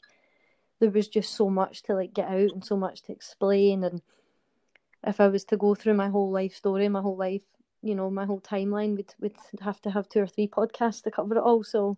there 0.79 0.89
was 0.89 1.07
just 1.07 1.35
so 1.35 1.49
much 1.49 1.83
to 1.83 1.93
like 1.93 2.13
get 2.13 2.27
out 2.27 2.51
and 2.51 2.65
so 2.65 2.77
much 2.77 3.01
to 3.03 3.11
explain 3.11 3.83
and 3.83 4.01
if 5.05 5.19
i 5.19 5.27
was 5.27 5.43
to 5.43 5.57
go 5.57 5.73
through 5.73 5.93
my 5.93 6.09
whole 6.09 6.29
life 6.29 6.53
story 6.53 6.87
my 6.87 7.01
whole 7.01 7.17
life 7.17 7.41
you 7.81 7.95
know 7.95 8.09
my 8.09 8.25
whole 8.25 8.41
timeline 8.41 8.95
would 8.95 9.13
would 9.19 9.35
have 9.61 9.81
to 9.81 9.91
have 9.91 10.09
two 10.09 10.19
or 10.19 10.27
three 10.27 10.47
podcasts 10.47 11.03
to 11.03 11.11
cover 11.11 11.35
it 11.37 11.43
all 11.43 11.63
so 11.63 11.97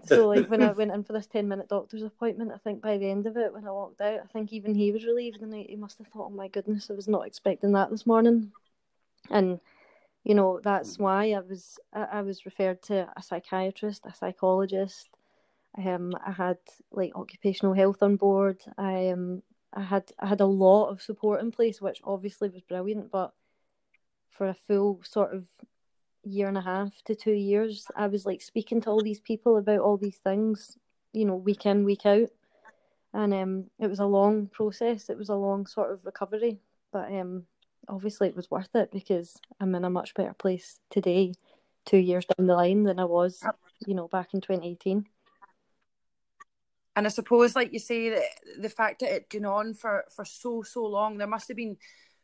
so 0.04 0.28
like 0.28 0.48
when 0.50 0.62
I 0.62 0.72
went 0.72 0.92
in 0.92 1.04
for 1.04 1.12
this 1.12 1.26
ten 1.26 1.48
minute 1.48 1.68
doctor's 1.68 2.02
appointment, 2.02 2.52
I 2.54 2.58
think 2.58 2.82
by 2.82 2.98
the 2.98 3.10
end 3.10 3.26
of 3.26 3.36
it, 3.36 3.52
when 3.52 3.66
I 3.66 3.70
walked 3.70 4.00
out, 4.00 4.20
I 4.22 4.26
think 4.26 4.52
even 4.52 4.74
he 4.74 4.92
was 4.92 5.06
relieved, 5.06 5.42
and 5.42 5.54
he, 5.54 5.74
must 5.76 5.98
have 5.98 6.08
thought, 6.08 6.26
"Oh 6.26 6.30
my 6.30 6.48
goodness, 6.48 6.90
I 6.90 6.94
was 6.94 7.08
not 7.08 7.26
expecting 7.26 7.72
that 7.72 7.90
this 7.90 8.06
morning." 8.06 8.52
And 9.30 9.58
you 10.22 10.34
know 10.34 10.60
that's 10.62 10.98
why 10.98 11.32
I 11.32 11.40
was 11.40 11.78
I, 11.92 12.02
I 12.04 12.22
was 12.22 12.44
referred 12.44 12.82
to 12.84 13.08
a 13.16 13.22
psychiatrist, 13.22 14.04
a 14.06 14.14
psychologist, 14.14 15.08
Um, 15.78 16.12
I 16.24 16.32
had 16.32 16.58
like 16.92 17.16
occupational 17.16 17.74
health 17.74 18.02
on 18.02 18.16
board. 18.16 18.62
I 18.76 19.08
um, 19.08 19.42
I 19.72 19.82
had 19.82 20.12
I 20.18 20.26
had 20.26 20.40
a 20.40 20.46
lot 20.46 20.90
of 20.90 21.02
support 21.02 21.40
in 21.40 21.52
place, 21.52 21.80
which 21.80 22.00
obviously 22.04 22.50
was 22.50 22.62
brilliant. 22.62 23.10
But 23.10 23.32
for 24.36 24.48
a 24.48 24.54
full 24.54 25.00
sort 25.02 25.34
of 25.34 25.46
year 26.24 26.48
and 26.48 26.58
a 26.58 26.62
half 26.62 26.90
to 27.04 27.14
two 27.14 27.32
years, 27.32 27.86
I 27.96 28.08
was 28.08 28.26
like 28.26 28.42
speaking 28.42 28.80
to 28.82 28.90
all 28.90 29.02
these 29.02 29.20
people 29.20 29.56
about 29.56 29.80
all 29.80 29.96
these 29.96 30.18
things, 30.18 30.76
you 31.12 31.24
know, 31.24 31.36
week 31.36 31.66
in, 31.66 31.84
week 31.84 32.04
out. 32.04 32.28
And 33.12 33.32
um, 33.32 33.64
it 33.78 33.88
was 33.88 34.00
a 34.00 34.06
long 34.06 34.48
process. 34.48 35.08
It 35.08 35.16
was 35.16 35.30
a 35.30 35.34
long 35.34 35.66
sort 35.66 35.92
of 35.92 36.04
recovery, 36.04 36.60
but 36.92 37.10
um, 37.10 37.44
obviously 37.88 38.28
it 38.28 38.36
was 38.36 38.50
worth 38.50 38.74
it 38.74 38.90
because 38.92 39.36
I'm 39.60 39.74
in 39.74 39.84
a 39.84 39.90
much 39.90 40.14
better 40.14 40.34
place 40.34 40.80
today, 40.90 41.32
two 41.84 41.98
years 41.98 42.26
down 42.26 42.46
the 42.46 42.54
line, 42.54 42.82
than 42.82 42.98
I 42.98 43.04
was, 43.04 43.42
you 43.86 43.94
know, 43.94 44.08
back 44.08 44.34
in 44.34 44.40
2018. 44.40 45.06
And 46.96 47.06
I 47.06 47.10
suppose, 47.10 47.54
like 47.54 47.72
you 47.72 47.78
say, 47.78 48.10
that 48.10 48.22
the 48.58 48.70
fact 48.70 49.00
that 49.00 49.10
it 49.10 49.12
had 49.12 49.42
gone 49.42 49.52
on 49.52 49.74
for, 49.74 50.04
for 50.10 50.24
so, 50.24 50.62
so 50.62 50.84
long, 50.86 51.18
there 51.18 51.26
must 51.26 51.48
have 51.48 51.56
been 51.56 51.76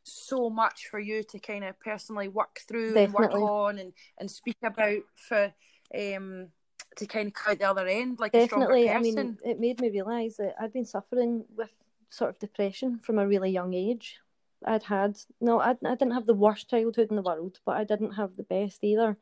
so 0.05 0.51
much 0.51 0.89
for 0.89 0.99
you 0.99 1.23
to 1.23 1.39
kind 1.39 1.65
of 1.65 1.79
personally 1.81 2.29
work 2.29 2.61
through 2.67 2.95
Definitely. 2.95 3.05
and 3.05 3.15
work 3.15 3.51
on 3.51 3.79
and, 3.79 3.93
and 4.19 4.31
speak 4.31 4.57
about 4.63 5.03
for 5.15 5.53
um 5.95 6.49
to 6.97 7.07
kind 7.07 7.29
of 7.29 7.35
come 7.35 7.53
out 7.53 7.59
the 7.59 7.69
other 7.69 7.87
end 7.87 8.19
like 8.19 8.35
Definitely. 8.35 8.89
a 8.89 8.95
I 8.95 9.01
mean, 9.01 9.39
it 9.45 9.61
made 9.61 9.81
me 9.81 9.91
realise 9.91 10.37
that 10.37 10.55
I'd 10.61 10.73
been 10.73 10.85
suffering 10.85 11.45
with 11.57 11.71
sort 12.11 12.31
of 12.31 12.39
depression 12.39 12.99
from 13.03 13.19
a 13.19 13.27
really 13.27 13.51
young 13.51 13.75
age. 13.75 14.19
I'd 14.65 14.83
had 14.85 15.19
no, 15.41 15.61
I, 15.61 15.71
I 15.71 15.95
didn't 15.95 16.13
have 16.13 16.27
the 16.27 16.35
worst 16.35 16.71
childhood 16.71 17.09
in 17.11 17.17
the 17.17 17.23
world, 17.23 17.59
but 17.65 17.77
I 17.77 17.85
didn't 17.85 18.13
have 18.13 18.37
the 18.37 18.43
best 18.43 18.85
either, 18.85 19.17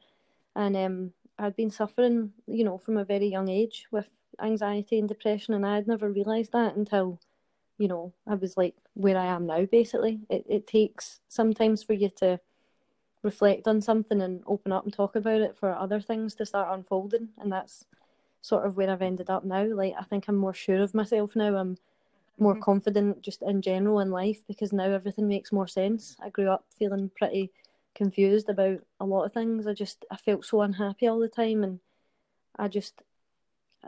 and 0.54 0.76
um, 0.76 1.12
I'd 1.38 1.56
been 1.56 1.70
suffering, 1.70 2.32
you 2.46 2.64
know, 2.64 2.76
from 2.78 2.96
a 2.96 3.04
very 3.04 3.28
young 3.28 3.48
age 3.48 3.86
with 3.90 4.08
anxiety 4.42 4.98
and 4.98 5.08
depression, 5.08 5.54
and 5.54 5.64
I 5.64 5.76
had 5.76 5.86
never 5.86 6.10
realised 6.10 6.52
that 6.52 6.76
until, 6.76 7.20
you 7.78 7.88
know, 7.88 8.12
I 8.26 8.34
was 8.34 8.56
like 8.56 8.74
where 9.00 9.16
I 9.18 9.26
am 9.26 9.46
now. 9.46 9.66
Basically, 9.66 10.20
it 10.30 10.44
it 10.48 10.66
takes 10.66 11.20
sometimes 11.28 11.82
for 11.82 11.94
you 11.94 12.10
to 12.16 12.40
reflect 13.22 13.68
on 13.68 13.80
something 13.80 14.20
and 14.22 14.42
open 14.46 14.72
up 14.72 14.84
and 14.84 14.92
talk 14.92 15.16
about 15.16 15.40
it 15.40 15.56
for 15.56 15.72
other 15.74 16.00
things 16.00 16.34
to 16.36 16.46
start 16.46 16.74
unfolding, 16.74 17.30
and 17.38 17.52
that's 17.52 17.86
sort 18.42 18.66
of 18.66 18.76
where 18.76 18.90
I've 18.90 19.02
ended 19.02 19.30
up 19.30 19.44
now. 19.44 19.64
Like 19.64 19.94
I 19.98 20.04
think 20.04 20.28
I'm 20.28 20.36
more 20.36 20.54
sure 20.54 20.82
of 20.82 20.94
myself 20.94 21.36
now. 21.36 21.56
I'm 21.56 21.78
more 22.38 22.54
Mhm. 22.54 22.62
confident 22.70 23.22
just 23.22 23.42
in 23.42 23.62
general 23.62 24.00
in 24.00 24.10
life 24.10 24.46
because 24.48 24.72
now 24.72 24.84
everything 24.90 25.28
makes 25.28 25.52
more 25.52 25.68
sense. 25.68 26.16
I 26.20 26.30
grew 26.30 26.50
up 26.50 26.66
feeling 26.78 27.10
pretty 27.10 27.52
confused 27.94 28.48
about 28.48 28.80
a 29.00 29.06
lot 29.06 29.24
of 29.24 29.32
things. 29.34 29.66
I 29.66 29.74
just 29.74 30.04
I 30.10 30.16
felt 30.16 30.44
so 30.44 30.62
unhappy 30.62 31.06
all 31.08 31.20
the 31.20 31.28
time 31.28 31.64
and 31.64 31.80
I 32.56 32.68
just 32.68 33.02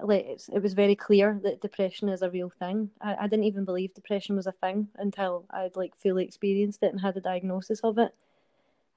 like 0.02 0.24
it's, 0.26 0.48
it 0.48 0.60
was 0.62 0.72
very 0.74 0.94
clear 0.96 1.38
that 1.42 1.60
depression 1.60 2.08
is 2.08 2.22
a 2.22 2.30
real 2.30 2.50
thing. 2.50 2.90
I, 3.00 3.16
I 3.20 3.26
didn't 3.26 3.44
even 3.44 3.64
believe 3.64 3.94
depression 3.94 4.36
was 4.36 4.46
a 4.46 4.52
thing 4.52 4.88
until 4.96 5.44
I'd 5.50 5.76
like 5.76 5.94
fully 5.96 6.24
experienced 6.24 6.82
it 6.82 6.92
and 6.92 7.00
had 7.00 7.16
a 7.16 7.20
diagnosis 7.20 7.80
of 7.80 7.98
it. 7.98 8.14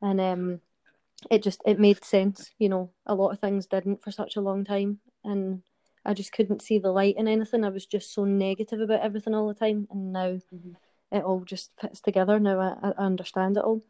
And 0.02 0.22
um 0.22 0.62
it 1.32 1.44
just 1.44 1.62
it 1.66 1.80
made 1.80 2.04
sense, 2.04 2.52
you 2.60 2.70
know. 2.70 2.92
A 3.06 3.16
lot 3.16 3.32
of 3.32 3.40
things 3.40 3.66
didn't 3.68 4.04
for 4.04 4.12
such 4.12 4.36
a 4.36 4.42
long 4.42 4.64
time 4.64 5.00
and 5.24 5.62
I 6.06 6.14
just 6.14 6.32
couldn't 6.32 6.62
see 6.62 6.78
the 6.78 6.92
light 6.92 7.16
in 7.18 7.28
anything. 7.28 7.64
I 7.64 7.70
was 7.70 7.86
just 7.86 8.14
so 8.14 8.26
negative 8.26 8.80
about 8.80 9.02
everything 9.02 9.34
all 9.34 9.48
the 9.48 9.56
time, 9.56 9.88
and 9.90 10.14
now 10.14 10.40
Mhm. 10.54 10.76
it 11.12 11.24
all 11.24 11.42
just 11.44 11.72
fits 11.80 12.00
together. 12.00 12.40
Now 12.40 12.60
I, 12.60 12.90
I 12.90 13.06
understand 13.06 13.58
it 13.58 13.64
all. 13.64 13.82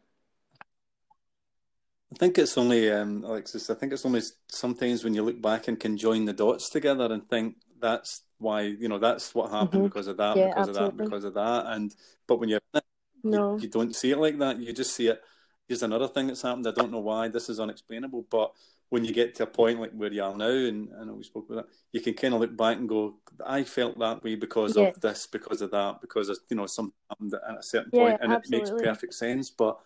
I 2.12 2.16
think 2.18 2.38
it's 2.38 2.56
only, 2.56 2.90
um, 2.90 3.24
Alexis, 3.24 3.68
I 3.68 3.74
think 3.74 3.92
it's 3.92 4.06
only 4.06 4.22
sometimes 4.48 5.02
when 5.02 5.14
you 5.14 5.22
look 5.22 5.40
back 5.42 5.68
and 5.68 5.78
can 5.78 5.96
join 5.96 6.24
the 6.24 6.32
dots 6.32 6.70
together 6.70 7.12
and 7.12 7.28
think 7.28 7.56
that's 7.80 8.22
why, 8.38 8.62
you 8.62 8.88
know, 8.88 8.98
that's 8.98 9.34
what 9.34 9.50
happened 9.50 9.82
Mhm. 9.82 9.84
because 9.84 10.06
of 10.06 10.16
that, 10.18 10.36
Yeah, 10.36 10.48
because 10.48 10.68
of 10.68 10.74
that, 10.74 10.96
because 10.96 11.24
of 11.24 11.34
that. 11.34 11.66
And, 11.66 11.94
but 12.26 12.38
when 12.38 12.48
you're 12.48 12.60
it, 12.74 12.84
you- 13.24 13.46
you, 13.58 13.68
don't 13.68 13.94
see 13.94 14.12
it 14.12 14.18
like 14.18 14.38
that. 14.38 14.58
You 14.58 14.72
just 14.72 14.94
see 14.94 15.08
it. 15.08 15.20
Here's 15.68 15.82
another 15.82 16.06
thing 16.06 16.28
that's 16.28 16.42
happened. 16.42 16.66
I 16.68 16.70
don't 16.70 16.92
know 16.92 17.00
why. 17.00 17.26
This 17.28 17.48
is 17.48 17.58
unexplainable. 17.58 18.26
But 18.30 18.52
when 18.88 19.04
you 19.04 19.12
get 19.12 19.34
to 19.36 19.42
a 19.42 19.46
point 19.46 19.80
like 19.80 19.90
where 19.92 20.12
you 20.12 20.22
are 20.22 20.36
now, 20.36 20.46
and 20.48 20.88
I 21.00 21.04
know 21.04 21.14
we 21.14 21.24
spoke 21.24 21.50
about 21.50 21.66
that, 21.66 21.74
you 21.92 22.00
can 22.00 22.14
kind 22.14 22.34
of 22.34 22.40
look 22.40 22.56
back 22.56 22.76
and 22.76 22.88
go, 22.88 23.16
I 23.44 23.64
felt 23.64 23.98
that 23.98 24.22
way 24.22 24.36
because 24.36 24.76
Yeah. 24.76 24.90
of 24.90 25.00
this, 25.00 25.26
because 25.26 25.60
of 25.60 25.72
that, 25.72 26.00
because 26.00 26.28
of, 26.28 26.38
you 26.48 26.56
know, 26.56 26.66
something 26.66 26.94
happened 27.10 27.34
at 27.34 27.58
a 27.58 27.62
certain 27.64 27.90
Yeah, 27.92 28.02
point, 28.04 28.18
and 28.22 28.32
it 28.32 28.42
makes 28.48 28.70
perfect 28.70 29.14
sense. 29.14 29.50
But 29.50 29.76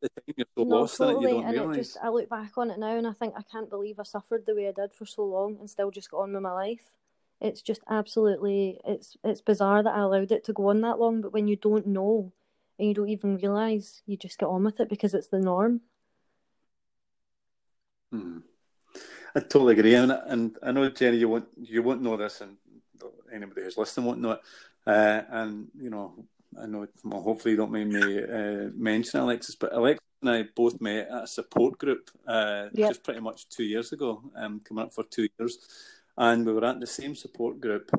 the 0.00 0.08
time 0.08 0.34
you're 0.36 0.46
so 0.56 0.64
no, 0.64 0.76
lost 0.76 1.00
in 1.00 1.08
it, 1.08 1.20
you 1.20 1.28
don't 1.28 1.44
and 1.44 1.52
realise. 1.54 1.76
it 1.76 1.80
just 1.80 1.98
I 2.02 2.08
look 2.08 2.28
back 2.28 2.52
on 2.56 2.70
it 2.70 2.78
now, 2.78 2.96
and 2.96 3.06
I 3.06 3.12
think 3.12 3.34
I 3.36 3.42
can't 3.42 3.70
believe 3.70 3.98
I 3.98 4.04
suffered 4.04 4.44
the 4.46 4.54
way 4.54 4.68
I 4.68 4.72
did 4.72 4.92
for 4.92 5.06
so 5.06 5.24
long 5.24 5.56
and 5.58 5.68
still 5.68 5.90
just 5.90 6.10
got 6.10 6.18
on 6.20 6.32
with 6.32 6.42
my 6.42 6.52
life. 6.52 6.92
It's 7.40 7.62
just 7.62 7.80
absolutely 7.88 8.80
it's 8.84 9.16
it's 9.24 9.40
bizarre 9.40 9.82
that 9.82 9.94
I 9.94 10.00
allowed 10.00 10.32
it 10.32 10.44
to 10.44 10.52
go 10.52 10.68
on 10.70 10.80
that 10.82 10.98
long. 10.98 11.20
But 11.20 11.32
when 11.32 11.48
you 11.48 11.56
don't 11.56 11.86
know 11.86 12.32
and 12.78 12.88
you 12.88 12.94
don't 12.94 13.08
even 13.08 13.36
realize, 13.36 14.02
you 14.06 14.16
just 14.16 14.38
get 14.38 14.46
on 14.46 14.64
with 14.64 14.80
it 14.80 14.88
because 14.88 15.14
it's 15.14 15.28
the 15.28 15.38
norm. 15.38 15.82
Hmm. 18.10 18.38
I 19.34 19.40
totally 19.40 19.78
agree, 19.78 19.94
and, 19.94 20.10
and 20.10 20.58
I 20.62 20.72
know 20.72 20.90
Jenny, 20.90 21.18
you 21.18 21.28
won't 21.28 21.48
you 21.60 21.82
won't 21.82 22.02
know 22.02 22.16
this, 22.16 22.40
and 22.40 22.56
anybody 23.32 23.62
who's 23.62 23.78
listening 23.78 24.06
won't 24.06 24.20
know 24.20 24.32
it. 24.32 24.40
Uh, 24.86 25.22
and 25.30 25.68
you 25.78 25.90
know, 25.90 26.24
I 26.60 26.66
know. 26.66 26.86
Well, 27.04 27.22
hopefully, 27.22 27.52
you 27.52 27.56
don't 27.56 27.72
mind 27.72 27.92
me 27.92 28.22
uh, 28.22 28.70
mentioning 28.74 29.24
Alexis, 29.24 29.54
but 29.54 29.72
Alexis 29.72 30.00
and 30.22 30.30
I 30.30 30.44
both 30.54 30.80
met 30.80 31.08
at 31.08 31.24
a 31.24 31.26
support 31.26 31.78
group 31.78 32.10
uh, 32.26 32.66
Yep. 32.72 32.88
just 32.90 33.04
pretty 33.04 33.20
much 33.20 33.48
two 33.48 33.64
years 33.64 33.92
ago, 33.92 34.22
um, 34.36 34.60
coming 34.60 34.84
up 34.84 34.92
for 34.92 35.04
two 35.04 35.28
years, 35.38 35.58
and 36.18 36.44
we 36.44 36.52
were 36.52 36.64
at 36.64 36.80
the 36.80 36.86
same 36.86 37.14
support 37.14 37.60
group. 37.60 37.90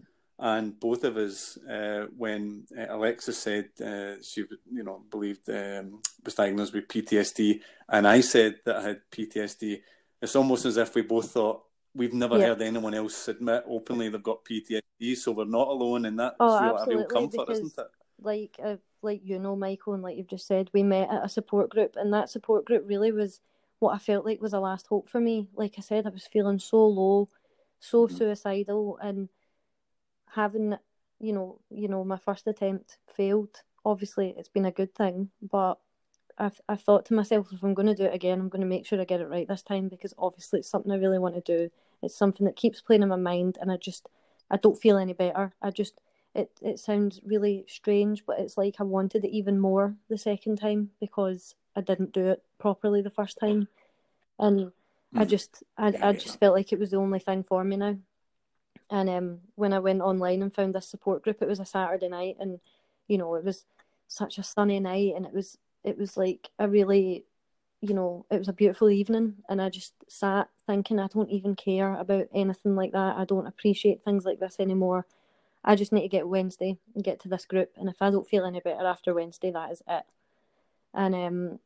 And 0.43 0.79
both 0.79 1.03
of 1.03 1.17
us, 1.17 1.55
uh, 1.69 2.07
when 2.17 2.65
uh, 2.75 2.87
Alexis 2.89 3.37
said 3.37 3.69
uh, 3.79 4.15
she, 4.23 4.41
you 4.73 4.83
know, 4.83 5.03
believed 5.11 5.47
um, 5.49 6.01
was 6.25 6.33
diagnosed 6.33 6.73
with 6.73 6.87
PTSD, 6.87 7.61
and 7.89 8.07
I 8.07 8.21
said 8.21 8.55
that 8.65 8.77
I 8.77 8.81
had 8.81 9.01
PTSD, 9.11 9.81
it's 10.21 10.35
almost 10.35 10.65
as 10.65 10.77
if 10.77 10.95
we 10.95 11.03
both 11.03 11.31
thought 11.31 11.63
we've 11.93 12.13
never 12.13 12.37
Yeah. 12.39 12.47
heard 12.47 12.61
anyone 12.63 12.95
else 12.95 13.27
admit 13.27 13.63
openly 13.67 14.09
they've 14.09 14.21
got 14.23 14.43
PTSD, 14.43 15.15
so 15.15 15.31
we're 15.31 15.45
not 15.45 15.67
alone, 15.67 16.05
and 16.05 16.19
that's 16.19 16.35
Oh, 16.39 16.59
real, 16.63 16.75
a 16.77 16.85
real 16.87 17.05
comfort, 17.05 17.49
isn't 17.51 17.77
it? 17.77 17.87
Like 18.21 18.57
uh, 18.63 18.77
like 19.01 19.21
you 19.23 19.39
know 19.39 19.55
Michael 19.55 19.93
and 19.93 20.03
like 20.03 20.17
you've 20.17 20.27
just 20.27 20.47
said 20.47 20.69
we 20.73 20.83
met 20.83 21.09
at 21.09 21.25
a 21.25 21.29
support 21.29 21.69
group 21.69 21.95
and 21.95 22.13
that 22.13 22.29
support 22.29 22.65
group 22.65 22.83
really 22.87 23.11
was 23.11 23.41
what 23.79 23.95
I 23.95 23.97
felt 23.97 24.25
like 24.25 24.41
was 24.41 24.53
a 24.53 24.59
last 24.59 24.87
hope 24.87 25.09
for 25.09 25.19
me. 25.19 25.47
Like 25.55 25.75
I 25.77 25.81
said 25.81 26.05
I 26.05 26.09
was 26.09 26.27
feeling 26.27 26.59
so 26.59 26.85
low 26.85 27.29
so 27.79 28.07
Mhm. 28.07 28.11
suicidal 28.17 28.97
and 29.01 29.29
having 30.33 30.75
you 31.19 31.33
know 31.33 31.59
you 31.69 31.87
know 31.87 32.03
my 32.03 32.17
first 32.17 32.47
attempt 32.47 32.97
failed. 33.07 33.63
Obviously 33.83 34.33
it's 34.37 34.49
been 34.49 34.65
a 34.65 34.71
good 34.71 34.93
thing 34.93 35.31
but 35.41 35.79
I've, 36.37 36.61
I 36.69 36.75
thought 36.75 37.05
to 37.07 37.13
myself 37.13 37.51
if 37.51 37.63
I'm 37.63 37.73
going 37.73 37.87
to 37.87 37.95
do 37.95 38.03
it 38.05 38.13
again 38.13 38.39
I'm 38.39 38.49
going 38.49 38.61
to 38.61 38.67
make 38.67 38.85
sure 38.85 38.99
I 39.01 39.05
get 39.05 39.21
it 39.21 39.27
right 39.29 39.47
this 39.47 39.63
time 39.63 39.87
because 39.89 40.13
obviously 40.17 40.59
it's 40.59 40.69
something 40.69 40.91
I 40.91 40.95
really 40.97 41.19
want 41.19 41.35
to 41.35 41.41
do. 41.41 41.69
It's 42.01 42.15
something 42.15 42.45
that 42.45 42.55
keeps 42.55 42.81
playing 42.81 43.01
in 43.03 43.09
my 43.09 43.15
mind 43.15 43.57
and 43.59 43.71
I 43.71 43.77
just 43.77 44.07
I 44.49 44.57
don't 44.57 44.79
feel 44.79 44.97
any 44.97 45.13
better. 45.13 45.53
I 45.61 45.71
just 45.71 45.99
it 46.35 46.51
it 46.61 46.79
sounds 46.79 47.21
really 47.25 47.65
strange, 47.67 48.25
but 48.25 48.39
it's 48.39 48.57
like 48.57 48.75
I 48.79 48.83
wanted 48.83 49.25
it 49.25 49.31
even 49.31 49.59
more 49.59 49.95
the 50.09 50.17
second 50.17 50.57
time 50.57 50.91
because 50.99 51.55
I 51.75 51.81
didn't 51.81 52.13
do 52.13 52.27
it 52.27 52.43
properly 52.59 53.01
the 53.01 53.09
first 53.09 53.37
time, 53.39 53.67
and 54.39 54.71
I 55.15 55.25
Mhm. 55.25 55.29
just 55.29 55.63
I 55.77 55.87
I 56.01 56.13
just 56.13 56.39
felt 56.39 56.55
like 56.55 56.71
it 56.73 56.79
was 56.79 56.91
the 56.91 56.97
only 56.97 57.19
thing 57.19 57.43
for 57.43 57.63
me 57.63 57.77
now. 57.77 57.97
And 58.89 59.09
um, 59.09 59.41
when 59.55 59.73
I 59.73 59.79
went 59.79 60.01
online 60.01 60.41
and 60.41 60.53
found 60.53 60.75
this 60.75 60.87
support 60.87 61.23
group, 61.23 61.41
it 61.41 61.47
was 61.47 61.59
a 61.59 61.65
Saturday 61.65 62.09
night, 62.09 62.37
and 62.39 62.59
you 63.07 63.17
know 63.17 63.35
it 63.35 63.43
was 63.43 63.65
such 64.07 64.37
a 64.37 64.43
sunny 64.43 64.79
night, 64.79 65.13
and 65.15 65.25
it 65.25 65.33
was 65.33 65.57
it 65.83 65.97
was 65.97 66.17
like 66.17 66.49
a 66.59 66.67
really, 66.69 67.25
you 67.81 67.93
know, 67.93 68.25
it 68.29 68.37
was 68.39 68.47
a 68.49 68.53
beautiful 68.53 68.89
evening, 68.89 69.35
and 69.49 69.61
I 69.61 69.69
just 69.69 69.93
sat 70.09 70.49
thinking 70.67 70.99
I 70.99 71.07
don't 71.07 71.29
even 71.29 71.55
care 71.55 71.95
about 71.95 72.27
anything 72.33 72.75
like 72.75 72.91
that. 72.93 73.17
I 73.17 73.25
don't 73.25 73.47
appreciate 73.47 74.03
things 74.03 74.25
like 74.25 74.39
this 74.39 74.57
anymore. 74.59 75.05
I 75.63 75.75
just 75.75 75.91
need 75.91 76.01
to 76.01 76.07
get 76.07 76.27
Wednesday 76.27 76.77
and 76.95 77.03
get 77.03 77.19
to 77.21 77.29
this 77.29 77.45
group, 77.45 77.71
and 77.77 77.87
if 77.89 78.01
I 78.01 78.09
don't 78.09 78.27
feel 78.27 78.45
any 78.45 78.59
better 78.59 78.85
after 78.85 79.13
Wednesday, 79.13 79.51
that 79.51 79.71
is 79.71 79.81
it. 79.87 80.03
And 80.93 81.15
um, 81.15 81.59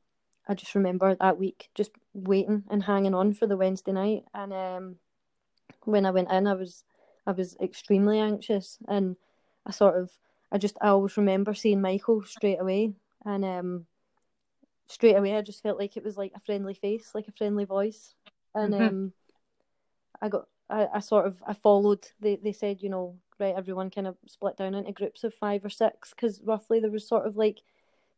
I 0.48 0.54
just 0.54 0.76
remember 0.76 1.16
that 1.16 1.40
week 1.40 1.70
just 1.76 1.92
waiting 2.14 2.64
and 2.70 2.84
hanging 2.84 3.16
on 3.16 3.34
for 3.34 3.48
the 3.48 3.58
Wednesday 3.58 3.92
night, 3.94 4.24
and 4.34 4.54
um, 4.54 4.96
when 5.84 6.06
I 6.06 6.12
went 6.12 6.32
in, 6.32 6.48
I 6.48 6.54
was 6.54 6.84
I 7.26 7.32
was 7.32 7.56
extremely 7.62 8.20
anxious, 8.20 8.78
and 8.88 9.16
I 9.66 9.72
sort 9.72 9.96
of 9.96 10.12
I 10.52 10.58
just 10.58 10.78
I 10.82 10.90
always 10.90 11.18
remember 11.18 11.54
seeing 11.54 11.82
Michael 11.82 12.24
straight 12.24 12.60
away, 12.60 12.94
and 13.24 13.46
um, 13.46 13.86
straight 14.88 15.16
away 15.16 15.36
I 15.36 15.42
just 15.42 15.64
felt 15.64 15.80
like 15.80 15.98
it 15.98 16.04
was 16.04 16.18
like 16.18 16.34
a 16.36 16.40
friendly 16.40 16.74
face, 16.74 17.12
like 17.16 17.28
a 17.28 17.32
friendly 17.32 17.66
voice, 17.66 18.14
and 18.54 18.74
Mhm. 18.74 18.88
um, 18.90 19.14
I 20.22 20.30
got 20.30 20.48
I, 20.70 20.88
I 20.96 21.00
sort 21.00 21.26
of 21.28 21.42
I 21.48 21.54
followed. 21.54 22.08
They 22.20 22.36
they 22.38 22.54
said 22.54 22.82
you 22.82 22.90
know 22.90 23.18
right 23.40 23.56
everyone 23.56 23.90
kind 23.90 24.08
of 24.08 24.16
split 24.28 24.58
down 24.58 24.76
into 24.76 24.92
groups 24.92 25.24
of 25.24 25.34
five 25.34 25.64
or 25.66 25.70
six 25.70 26.12
because 26.12 26.42
roughly 26.44 26.80
there 26.80 26.92
was 26.92 27.08
sort 27.08 27.26
of 27.26 27.36
like 27.38 27.62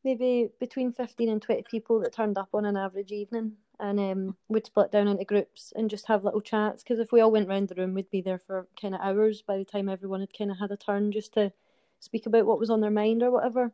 maybe 0.03 0.49
between 0.59 0.93
fifteen 0.93 1.29
and 1.29 1.41
twenty 1.41 1.63
people 1.63 1.99
that 1.99 2.13
turned 2.13 2.37
up 2.37 2.49
on 2.53 2.65
an 2.65 2.77
average 2.77 3.11
evening, 3.11 3.53
and 3.79 3.99
um, 3.99 4.35
we'd 4.47 4.65
split 4.65 4.91
down 4.91 5.07
into 5.07 5.25
groups 5.25 5.73
and 5.75 5.89
just 5.89 6.07
have 6.07 6.23
little 6.23 6.41
chats. 6.41 6.83
Because 6.83 6.99
if 6.99 7.11
we 7.11 7.21
all 7.21 7.31
went 7.31 7.49
round 7.49 7.67
the 7.67 7.75
room, 7.75 7.93
we'd 7.93 8.09
be 8.09 8.21
there 8.21 8.39
for 8.39 8.67
kind 8.79 8.95
of 8.95 9.01
hours 9.01 9.41
by 9.41 9.57
the 9.57 9.65
time 9.65 9.89
everyone 9.89 10.19
had 10.21 10.37
kind 10.37 10.51
of 10.51 10.59
had 10.59 10.71
a 10.71 10.77
turn 10.77 11.11
just 11.11 11.33
to 11.33 11.51
speak 11.99 12.25
about 12.25 12.45
what 12.45 12.59
was 12.59 12.69
on 12.69 12.81
their 12.81 12.91
mind 12.91 13.23
or 13.23 13.31
whatever. 13.31 13.71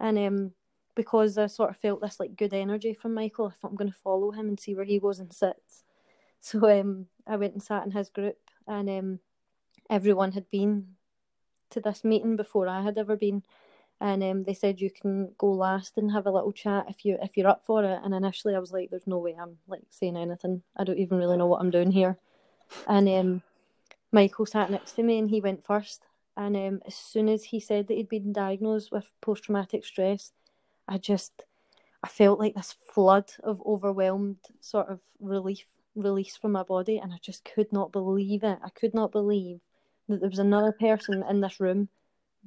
And 0.00 0.18
um, 0.18 0.52
because 0.94 1.38
I 1.38 1.46
sort 1.46 1.70
of 1.70 1.76
felt 1.76 2.00
this 2.00 2.20
like 2.20 2.36
good 2.36 2.52
energy 2.52 2.92
from 2.92 3.14
Michael, 3.14 3.46
I 3.46 3.50
thought 3.50 3.70
I'm 3.70 3.76
going 3.76 3.90
to 3.90 3.96
follow 3.96 4.30
him 4.32 4.48
and 4.48 4.58
see 4.58 4.74
where 4.74 4.84
he 4.84 4.98
goes 4.98 5.20
and 5.20 5.32
sits. 5.32 5.84
So 6.40 6.68
um, 6.68 7.06
I 7.26 7.36
went 7.36 7.52
and 7.52 7.62
sat 7.62 7.84
in 7.84 7.92
his 7.92 8.10
group, 8.10 8.36
and 8.66 8.90
um, 8.90 9.20
everyone 9.92 10.32
had 10.32 10.50
been 10.50 10.86
to 11.70 11.80
this 11.80 12.02
meeting 12.02 12.36
before 12.36 12.66
I 12.68 12.82
had 12.82 12.98
ever 12.98 13.16
been 13.16 13.42
and 14.02 14.20
um, 14.24 14.42
they 14.42 14.52
said 14.52 14.80
you 14.80 14.90
can 14.90 15.30
go 15.38 15.52
last 15.52 15.96
and 15.96 16.10
have 16.10 16.26
a 16.26 16.30
little 16.32 16.50
chat 16.50 16.86
if 16.88 17.04
you 17.04 17.16
if 17.22 17.36
you're 17.36 17.46
up 17.46 17.64
for 17.64 17.84
it. 17.84 18.00
And 18.02 18.12
initially, 18.12 18.56
I 18.56 18.58
was 18.58 18.72
like, 18.72 18.90
"There's 18.90 19.06
no 19.06 19.18
way 19.18 19.36
I'm 19.40 19.58
like 19.68 19.82
saying 19.90 20.16
anything. 20.16 20.62
I 20.76 20.82
don't 20.82 20.98
even 20.98 21.18
really 21.18 21.36
know 21.36 21.46
what 21.46 21.60
I'm 21.60 21.70
doing 21.70 21.92
here." 21.92 22.18
And 22.88 23.08
um, 23.08 23.42
Michael 24.10 24.44
sat 24.44 24.72
next 24.72 24.92
to 24.96 25.04
me, 25.04 25.18
and 25.20 25.30
he 25.30 25.40
went 25.40 25.64
first. 25.64 26.02
And 26.36 26.56
um, 26.56 26.80
as 26.84 26.96
soon 26.96 27.28
as 27.28 27.44
he 27.44 27.60
said 27.60 27.86
that 27.86 27.94
he'd 27.94 28.08
been 28.08 28.32
diagnosed 28.32 28.90
with 28.90 29.12
post 29.20 29.44
traumatic 29.44 29.84
stress, 29.84 30.32
I 30.88 30.98
just 30.98 31.44
I 32.02 32.08
felt 32.08 32.40
like 32.40 32.56
this 32.56 32.74
flood 32.92 33.30
of 33.44 33.62
overwhelmed 33.64 34.38
sort 34.60 34.88
of 34.88 34.98
relief 35.20 35.64
release 35.94 36.36
from 36.36 36.50
my 36.50 36.64
body, 36.64 36.98
and 36.98 37.12
I 37.12 37.18
just 37.22 37.44
could 37.44 37.72
not 37.72 37.92
believe 37.92 38.42
it. 38.42 38.58
I 38.64 38.70
could 38.70 38.94
not 38.94 39.12
believe 39.12 39.60
that 40.08 40.20
there 40.20 40.30
was 40.30 40.38
another 40.38 40.72
person 40.72 41.24
in 41.28 41.40
this 41.40 41.60
room 41.60 41.88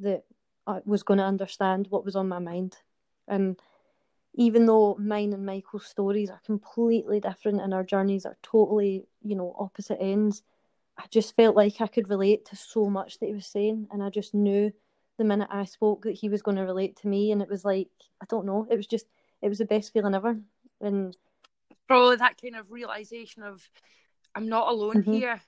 that 0.02 0.24
I 0.68 0.82
was 0.86 1.04
going 1.04 1.20
to 1.20 1.24
understand 1.24 1.88
what 1.89 2.06
was 2.06 2.15
on 2.15 2.28
my 2.28 2.39
mind. 2.39 2.78
And 3.28 3.60
even 4.34 4.65
though 4.65 4.96
mine 5.00 5.34
and 5.34 5.46
Michael's 5.46 5.86
stories 5.86 6.30
are 6.30 6.41
completely 6.46 7.20
different 7.20 7.62
and 7.62 7.74
our 7.74 7.84
journeys 7.84 8.26
are 8.26 8.38
totally, 8.44 9.06
you 9.24 9.36
know, 9.36 9.56
opposite 9.58 10.02
ends, 10.02 10.44
I 10.98 11.06
just 11.10 11.36
felt 11.36 11.56
like 11.56 11.80
I 11.80 11.88
could 11.88 12.10
relate 12.10 12.46
to 12.48 12.56
so 12.56 12.89
much 12.89 13.20
that 13.20 13.28
he 13.28 13.34
was 13.34 13.48
saying. 13.48 13.88
And 13.91 14.04
I 14.04 14.10
just 14.10 14.34
knew 14.34 14.72
the 15.18 15.24
minute 15.24 15.48
I 15.52 15.65
spoke 15.65 16.04
that 16.04 16.12
he 16.12 16.30
was 16.30 16.41
going 16.41 16.58
to 16.58 16.63
relate 16.63 16.98
to 16.98 17.08
me. 17.08 17.32
And 17.32 17.41
it 17.41 17.50
was 17.50 17.63
like, 17.63 17.89
I 18.22 18.26
don't 18.28 18.46
know, 18.46 18.68
it 18.70 18.76
was 18.76 18.88
just, 18.88 19.06
it 19.41 19.50
was 19.50 19.60
the 19.60 19.65
best 19.65 19.94
feeling 19.94 20.15
ever. 20.15 20.38
And 20.82 21.15
probably 21.88 22.18
that 22.18 22.41
kind 22.41 22.56
of 22.56 22.72
realization 22.72 23.44
of, 23.44 23.68
I'm 24.34 24.50
not 24.50 24.68
alone 24.68 25.04
mm-hmm. 25.04 25.13
here. 25.13 25.41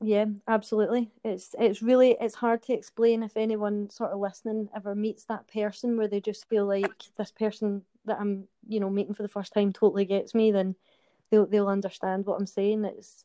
Yeah, 0.00 0.26
absolutely. 0.46 1.10
It's 1.24 1.54
it's 1.58 1.80
really 1.80 2.16
it's 2.20 2.34
hard 2.34 2.62
to 2.64 2.74
explain 2.74 3.22
if 3.22 3.36
anyone 3.36 3.88
sort 3.88 4.10
of 4.10 4.20
listening 4.20 4.68
ever 4.74 4.94
meets 4.94 5.24
that 5.24 5.48
person 5.48 5.96
where 5.96 6.08
they 6.08 6.20
just 6.20 6.48
feel 6.48 6.66
like 6.66 6.90
this 7.16 7.30
person 7.30 7.82
that 8.04 8.18
I'm, 8.20 8.46
you 8.68 8.78
know, 8.78 8.90
meeting 8.90 9.14
for 9.14 9.22
the 9.22 9.28
first 9.28 9.54
time 9.54 9.72
totally 9.72 10.04
gets 10.04 10.34
me, 10.34 10.52
then 10.52 10.74
they'll 11.30 11.46
they'll 11.46 11.68
understand 11.68 12.26
what 12.26 12.38
I'm 12.38 12.46
saying. 12.46 12.84
It's 12.84 13.24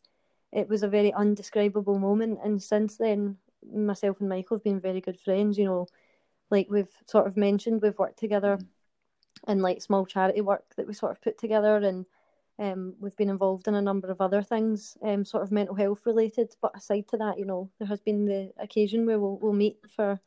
it 0.53 0.69
was 0.69 0.83
a 0.83 0.87
very 0.87 1.13
undescribable 1.13 1.99
moment 1.99 2.39
and 2.43 2.61
since 2.61 2.97
then 2.97 3.37
myself 3.73 4.19
and 4.19 4.29
Michael 4.29 4.57
have 4.57 4.63
been 4.63 4.79
very 4.79 5.01
good 5.01 5.19
friends, 5.19 5.57
you 5.57 5.65
know, 5.65 5.87
like 6.49 6.67
we've 6.69 6.91
sort 7.05 7.27
of 7.27 7.37
mentioned 7.37 7.81
we've 7.81 7.99
worked 7.99 8.19
together 8.19 8.57
mm. 8.57 9.51
in 9.51 9.61
like 9.61 9.81
small 9.81 10.05
charity 10.05 10.41
work 10.41 10.63
that 10.77 10.87
we 10.87 10.93
sort 10.93 11.11
of 11.11 11.21
put 11.21 11.37
together 11.37 11.77
and 11.77 12.05
um, 12.61 12.93
we've 12.99 13.15
been 13.17 13.29
involved 13.29 13.67
in 13.67 13.73
a 13.73 13.81
number 13.81 14.11
of 14.11 14.21
other 14.21 14.43
things, 14.43 14.95
um, 15.01 15.25
sort 15.25 15.41
of 15.41 15.51
mental 15.51 15.73
health 15.73 16.05
related. 16.05 16.55
But 16.61 16.77
aside 16.77 17.07
to 17.07 17.17
that, 17.17 17.39
you 17.39 17.45
know, 17.45 17.71
there 17.79 17.87
has 17.87 17.99
been 17.99 18.25
the 18.25 18.53
occasion 18.59 19.05
where 19.05 19.19
we'll, 19.19 19.37
we'll 19.37 19.53
meet 19.53 19.77
for 19.95 20.19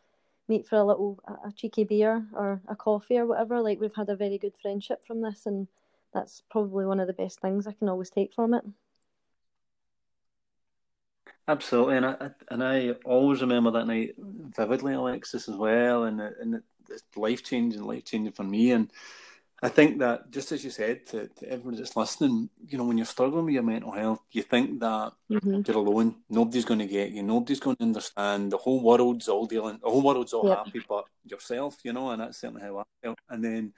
meet 0.46 0.66
for 0.66 0.76
a 0.76 0.84
little 0.84 1.18
a 1.46 1.52
cheeky 1.52 1.84
beer 1.84 2.26
or 2.34 2.60
a 2.68 2.76
coffee 2.76 3.16
or 3.16 3.26
whatever. 3.26 3.60
Like 3.62 3.80
we've 3.80 3.94
had 3.94 4.08
a 4.08 4.16
very 4.16 4.36
good 4.36 4.56
friendship 4.60 5.04
from 5.06 5.22
this, 5.22 5.46
and 5.46 5.68
that's 6.12 6.42
probably 6.50 6.84
one 6.84 6.98
of 6.98 7.06
the 7.06 7.12
best 7.12 7.40
things 7.40 7.68
I 7.68 7.72
can 7.72 7.88
always 7.88 8.10
take 8.10 8.34
from 8.34 8.52
it. 8.52 8.64
Absolutely, 11.46 11.98
and 11.98 12.06
I 12.06 12.30
and 12.50 12.64
I 12.64 12.90
always 13.04 13.42
remember 13.42 13.70
that 13.70 13.86
night 13.86 14.14
vividly, 14.18 14.94
Alexis, 14.94 15.48
as 15.48 15.56
well, 15.56 16.04
and 16.04 16.20
and 16.20 16.62
it's 16.90 17.04
life 17.14 17.44
changing, 17.44 17.84
life 17.84 18.04
changing 18.04 18.32
for 18.32 18.44
me, 18.44 18.72
and 18.72 18.90
I 19.64 19.70
think 19.70 19.98
that 20.00 20.30
just 20.30 20.52
as 20.52 20.62
you 20.62 20.68
said 20.68 21.06
to, 21.06 21.26
to 21.26 21.50
everyone 21.50 21.76
that's 21.76 21.96
listening, 21.96 22.50
you 22.68 22.76
know, 22.76 22.84
when 22.84 22.98
you're 22.98 23.06
struggling 23.06 23.46
with 23.46 23.54
your 23.54 23.62
mental 23.62 23.92
health, 23.92 24.20
you 24.30 24.42
think 24.42 24.78
that 24.80 25.12
mm-hmm. 25.30 25.62
you're 25.66 25.76
alone. 25.78 26.16
Nobody's 26.28 26.66
going 26.66 26.80
to 26.80 26.86
get 26.86 27.12
you. 27.12 27.22
Nobody's 27.22 27.60
going 27.60 27.76
to 27.76 27.82
understand. 27.82 28.52
The 28.52 28.58
whole 28.58 28.82
world's 28.82 29.26
all 29.26 29.46
dealing. 29.46 29.78
The 29.82 29.88
whole 29.88 30.02
world's 30.02 30.34
all 30.34 30.46
yep. 30.46 30.66
happy, 30.66 30.82
but 30.86 31.06
yourself, 31.24 31.78
you 31.82 31.94
know. 31.94 32.10
And 32.10 32.20
that's 32.20 32.42
certainly 32.42 32.60
how 32.60 32.80
I 32.80 32.82
felt. 33.02 33.18
And 33.30 33.42
then 33.42 33.72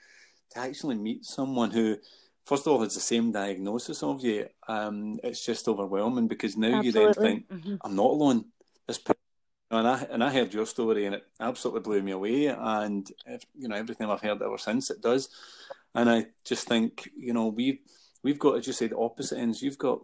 to 0.51 0.59
actually 0.59 0.95
meet 0.95 1.23
someone 1.23 1.71
who, 1.71 1.95
first 2.43 2.67
of 2.67 2.73
all, 2.73 2.81
has 2.81 2.93
the 2.93 2.99
same 2.99 3.31
diagnosis 3.31 4.03
of 4.03 4.21
you, 4.25 4.49
um, 4.67 5.17
it's 5.23 5.45
just 5.45 5.69
overwhelming 5.69 6.27
because 6.27 6.57
now 6.57 6.79
Absolutely. 6.79 6.87
you 6.87 6.91
then 6.91 7.13
think, 7.13 7.49
mm-hmm. 7.49 7.75
I'm 7.81 7.95
not 7.95 8.11
alone. 8.11 8.43
This 8.87 8.99
and 9.69 9.87
I 9.87 10.07
and 10.09 10.23
I 10.23 10.31
heard 10.31 10.53
your 10.53 10.65
story 10.65 11.05
and 11.05 11.15
it 11.15 11.25
absolutely 11.39 11.81
blew 11.81 12.01
me 12.01 12.11
away. 12.11 12.47
And 12.47 13.09
if, 13.25 13.43
you 13.57 13.67
know 13.67 13.75
everything 13.75 14.09
I've 14.09 14.21
heard 14.21 14.41
ever 14.41 14.57
since 14.57 14.89
it 14.89 15.01
does. 15.01 15.29
And 15.97 16.09
I 16.11 16.27
just 16.45 16.67
think, 16.67 17.09
you 17.17 17.33
know, 17.33 17.47
we've 17.47 17.79
we've 18.23 18.37
got, 18.37 18.59
as 18.59 18.67
you 18.67 18.73
say, 18.73 18.87
the 18.87 18.97
opposite 18.97 19.39
ends. 19.39 19.63
You've 19.63 19.79
got 19.79 20.01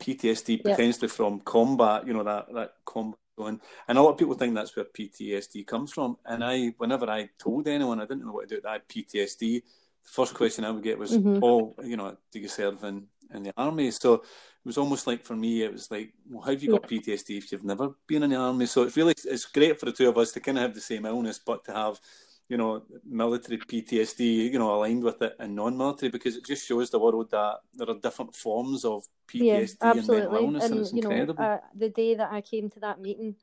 PTSD 0.00 0.64
potentially 0.64 1.08
from 1.08 1.40
combat, 1.40 2.04
you 2.04 2.12
know, 2.12 2.24
that 2.24 2.52
that 2.52 2.72
combat 2.84 3.20
going. 3.38 3.60
And 3.86 3.96
a 3.96 4.02
lot 4.02 4.10
of 4.10 4.18
people 4.18 4.34
think 4.34 4.54
that's 4.54 4.74
where 4.74 4.86
PTSD 4.86 5.64
comes 5.64 5.92
from. 5.92 6.16
And 6.26 6.42
I, 6.42 6.74
whenever 6.78 7.08
I 7.08 7.30
told 7.38 7.68
anyone, 7.68 8.00
I 8.00 8.06
didn't 8.06 8.26
know 8.26 8.32
what 8.32 8.48
to 8.48 8.54
do 8.54 8.54
with 8.56 8.64
that 8.64 8.88
PTSD. 8.88 9.38
The 9.38 9.62
first 10.02 10.34
question 10.34 10.64
I 10.64 10.70
would 10.72 10.82
get 10.82 10.98
was, 10.98 11.12
mm-hmm. 11.12 11.38
"Oh, 11.40 11.76
you 11.84 11.96
know, 11.96 12.16
do 12.32 12.40
you 12.40 12.48
serve 12.48 12.82
in 12.82 13.06
in 13.32 13.44
the 13.44 13.52
army?" 13.56 13.92
So 13.92 14.14
it 14.14 14.22
was 14.64 14.78
almost 14.78 15.06
like 15.06 15.24
for 15.24 15.36
me, 15.36 15.62
it 15.62 15.72
was 15.72 15.90
like, 15.92 16.12
"Well, 16.28 16.42
how 16.42 16.50
have 16.50 16.62
you 16.62 16.70
got 16.72 16.88
PTSD 16.88 17.38
if 17.38 17.52
you've 17.52 17.64
never 17.64 17.90
been 18.08 18.24
in 18.24 18.30
the 18.30 18.36
army?" 18.36 18.66
So 18.66 18.82
it's 18.82 18.96
really 18.96 19.14
it's 19.24 19.44
great 19.44 19.78
for 19.78 19.86
the 19.86 19.92
two 19.92 20.08
of 20.08 20.18
us 20.18 20.32
to 20.32 20.40
kind 20.40 20.58
of 20.58 20.62
have 20.62 20.74
the 20.74 20.80
same 20.80 21.06
illness, 21.06 21.38
but 21.38 21.64
to 21.66 21.72
have 21.72 22.00
you 22.48 22.56
know, 22.56 22.82
military 23.04 23.58
PTSD, 23.58 24.52
you 24.52 24.58
know, 24.58 24.74
aligned 24.74 25.02
with 25.02 25.20
it 25.20 25.34
and 25.38 25.56
non-military 25.56 26.10
because 26.10 26.36
it 26.36 26.44
just 26.46 26.66
shows 26.66 26.90
the 26.90 26.98
world 26.98 27.30
that 27.30 27.56
there 27.74 27.90
are 27.90 27.98
different 27.98 28.36
forms 28.36 28.84
of 28.84 29.04
PTSD 29.28 29.76
yeah, 29.82 29.90
and 29.90 30.06
mental 30.06 30.34
illness, 30.34 30.64
and, 30.64 30.72
and 30.74 30.80
it's 30.80 30.92
you 30.92 31.02
incredible. 31.02 31.42
Know, 31.42 31.50
uh, 31.50 31.60
the 31.74 31.88
day 31.88 32.14
that 32.14 32.32
I 32.32 32.40
came 32.40 32.70
to 32.70 32.80
that 32.80 33.00
meeting, 33.00 33.34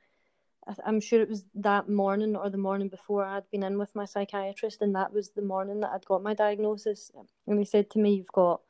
I'm 0.86 1.02
sure 1.02 1.22
it 1.22 1.30
was 1.30 1.44
that 1.56 1.89
morning 1.89 2.38
or 2.38 2.50
the 2.50 2.58
morning 2.58 2.88
before 2.88 3.26
I'd 3.26 3.50
been 3.52 3.63
in 3.63 3.78
with 3.78 3.94
my 3.94 4.06
psychiatrist, 4.06 4.82
and 4.82 4.96
that 4.96 5.12
was 5.12 5.32
the 5.32 5.42
morning 5.42 5.82
that 5.82 5.92
I'd 5.92 6.06
got 6.06 6.24
my 6.24 6.34
diagnosis. 6.34 7.12
And 7.46 7.60
he 7.60 7.66
said 7.66 7.89
to 7.92 8.00
me, 8.00 8.16
"You've 8.16 8.32
got 8.32 8.62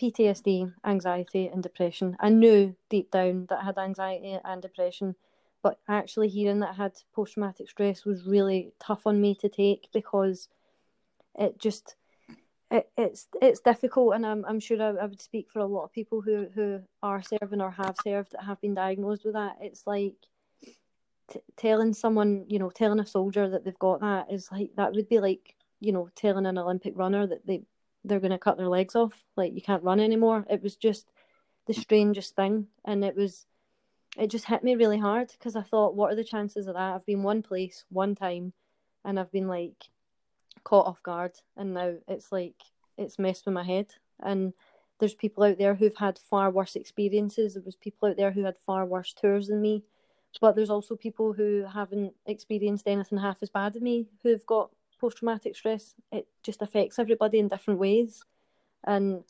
PTSD, 0.00 0.72
anxiety, 0.84 1.48
and 1.48 1.60
depression." 1.60 2.16
I 2.20 2.28
knew 2.28 2.76
deep 2.88 3.10
down 3.10 3.46
that 3.46 3.60
I 3.60 3.64
had 3.64 3.78
anxiety 3.78 4.38
and 4.44 4.62
depression 4.62 5.16
but 5.64 5.80
actually 5.88 6.28
hearing 6.28 6.60
that 6.60 6.72
I 6.72 6.74
had 6.74 6.92
post 7.14 7.32
traumatic 7.32 7.70
stress 7.70 8.04
was 8.04 8.26
really 8.26 8.74
tough 8.78 9.06
on 9.06 9.18
me 9.18 9.34
to 9.36 9.48
take 9.48 9.88
because 9.94 10.50
it 11.36 11.58
just 11.58 11.96
it, 12.70 12.90
it's 12.98 13.28
it's 13.40 13.60
difficult 13.60 14.14
and 14.14 14.26
I'm 14.26 14.44
I'm 14.44 14.60
sure 14.60 14.80
I, 14.80 14.90
I 14.90 15.06
would 15.06 15.22
speak 15.22 15.48
for 15.50 15.60
a 15.60 15.66
lot 15.66 15.84
of 15.84 15.92
people 15.92 16.20
who 16.20 16.48
who 16.54 16.82
are 17.02 17.22
serving 17.22 17.62
or 17.62 17.70
have 17.70 17.96
served 18.04 18.32
that 18.32 18.44
have 18.44 18.60
been 18.60 18.74
diagnosed 18.74 19.24
with 19.24 19.32
that. 19.34 19.56
It's 19.62 19.86
like 19.86 20.16
t- 21.32 21.40
telling 21.56 21.94
someone, 21.94 22.44
you 22.46 22.58
know, 22.58 22.68
telling 22.68 23.00
a 23.00 23.06
soldier 23.06 23.48
that 23.48 23.64
they've 23.64 23.78
got 23.78 24.02
that 24.02 24.30
is 24.30 24.52
like 24.52 24.70
that 24.76 24.92
would 24.92 25.08
be 25.08 25.18
like 25.18 25.54
you 25.80 25.92
know 25.92 26.10
telling 26.14 26.44
an 26.44 26.58
Olympic 26.58 26.92
runner 26.94 27.26
that 27.26 27.46
they 27.46 27.62
they're 28.04 28.20
going 28.20 28.32
to 28.32 28.38
cut 28.38 28.58
their 28.58 28.68
legs 28.68 28.94
off, 28.94 29.24
like 29.34 29.54
you 29.54 29.62
can't 29.62 29.82
run 29.82 29.98
anymore. 29.98 30.44
It 30.50 30.62
was 30.62 30.76
just 30.76 31.10
the 31.66 31.72
strangest 31.72 32.36
thing, 32.36 32.66
and 32.84 33.02
it 33.02 33.16
was 33.16 33.46
it 34.16 34.28
just 34.28 34.46
hit 34.46 34.62
me 34.62 34.76
really 34.76 34.98
hard 34.98 35.32
because 35.32 35.56
I 35.56 35.62
thought, 35.62 35.94
what 35.94 36.12
are 36.12 36.16
the 36.16 36.24
chances 36.24 36.66
of 36.66 36.74
that? 36.74 36.94
I've 36.94 37.06
been 37.06 37.22
one 37.22 37.42
place, 37.42 37.84
one 37.88 38.14
time, 38.14 38.52
and 39.04 39.18
I've 39.18 39.32
been 39.32 39.48
like 39.48 39.88
caught 40.62 40.86
off 40.86 41.02
guard, 41.02 41.32
and 41.56 41.74
now 41.74 41.94
it's 42.08 42.30
like 42.30 42.56
it's 42.96 43.18
messed 43.18 43.46
with 43.46 43.54
my 43.54 43.64
head. 43.64 43.88
And 44.20 44.52
there's 45.00 45.14
people 45.14 45.42
out 45.42 45.58
there 45.58 45.74
who've 45.74 45.96
had 45.96 46.18
far 46.18 46.50
worse 46.50 46.76
experiences. 46.76 47.54
There 47.54 47.62
was 47.64 47.76
people 47.76 48.08
out 48.08 48.16
there 48.16 48.30
who 48.30 48.44
had 48.44 48.56
far 48.58 48.86
worse 48.86 49.12
tours 49.12 49.48
than 49.48 49.60
me, 49.60 49.82
but 50.40 50.54
there's 50.54 50.70
also 50.70 50.96
people 50.96 51.32
who 51.32 51.64
haven't 51.72 52.14
experienced 52.26 52.86
anything 52.86 53.18
half 53.18 53.38
as 53.42 53.50
bad 53.50 53.74
as 53.76 53.82
me 53.82 54.06
who've 54.22 54.46
got 54.46 54.70
post 55.00 55.18
traumatic 55.18 55.56
stress. 55.56 55.94
It 56.12 56.28
just 56.42 56.62
affects 56.62 56.98
everybody 56.98 57.38
in 57.40 57.48
different 57.48 57.80
ways, 57.80 58.24
and 58.84 59.24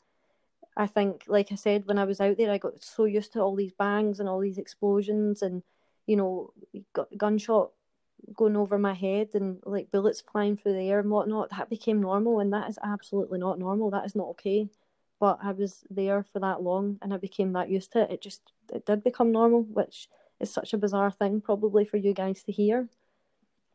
I 0.77 0.87
think, 0.87 1.23
like 1.27 1.51
I 1.51 1.55
said, 1.55 1.85
when 1.85 1.97
I 1.97 2.03
was 2.03 2.19
out 2.19 2.37
there, 2.37 2.51
I 2.51 2.57
got 2.57 2.83
so 2.83 3.05
used 3.05 3.33
to 3.33 3.41
all 3.41 3.55
these 3.55 3.71
bangs 3.71 4.19
and 4.19 4.27
all 4.27 4.39
these 4.39 4.57
explosions 4.57 5.41
and, 5.41 5.63
you 6.05 6.17
know, 6.17 6.51
gunshot 7.17 7.71
going 8.33 8.57
over 8.57 8.77
my 8.77 8.93
head 8.93 9.29
and 9.33 9.59
like 9.65 9.91
bullets 9.91 10.21
flying 10.21 10.57
through 10.57 10.73
the 10.73 10.89
air 10.89 10.99
and 10.99 11.09
whatnot. 11.09 11.49
That 11.51 11.69
became 11.69 12.01
normal, 12.01 12.39
and 12.39 12.51
that 12.53 12.69
is 12.69 12.79
absolutely 12.83 13.39
not 13.39 13.59
normal. 13.59 13.91
That 13.91 14.05
is 14.05 14.15
not 14.15 14.27
okay. 14.29 14.67
But 15.19 15.39
I 15.41 15.53
was 15.53 15.83
there 15.89 16.23
for 16.23 16.39
that 16.39 16.61
long, 16.61 16.97
and 17.01 17.13
I 17.13 17.17
became 17.17 17.53
that 17.53 17.69
used 17.69 17.91
to 17.93 18.01
it. 18.01 18.11
It 18.11 18.21
just 18.21 18.41
it 18.73 18.85
did 18.85 19.03
become 19.03 19.31
normal, 19.31 19.63
which 19.63 20.09
is 20.39 20.51
such 20.51 20.73
a 20.73 20.77
bizarre 20.77 21.11
thing, 21.11 21.39
probably 21.39 21.85
for 21.85 21.97
you 21.97 22.13
guys 22.13 22.43
to 22.43 22.51
hear. 22.51 22.89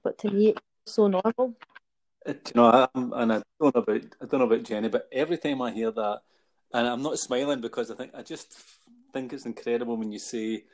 But 0.03 0.18
to 0.18 0.30
me, 0.30 0.48
it's 0.48 0.92
so 0.92 1.07
normal. 1.07 1.57
Uh, 2.26 2.30
it, 2.30 2.53
you 2.55 2.61
know, 2.61 2.88
I'm, 2.94 3.12
and 3.14 3.32
I 3.32 3.42
don't 3.59 3.74
know 3.74 3.82
about 3.82 4.03
I 4.20 4.26
don't 4.26 4.40
know 4.40 4.46
about 4.46 4.64
Jenny, 4.64 4.88
but 4.88 5.09
every 5.12 5.38
time 5.38 5.62
I 5.62 5.70
hear 5.70 5.90
that 5.90 6.20
and 6.72 6.86
I'm 6.86 7.02
not 7.02 7.18
smiling 7.18 7.60
because 7.60 7.90
I 7.90 7.94
think 7.94 8.12
I 8.14 8.22
just 8.22 8.54
think 9.12 9.32
it's 9.32 9.46
incredible 9.46 9.96
when 9.96 10.12
you 10.12 10.18
say 10.18 10.64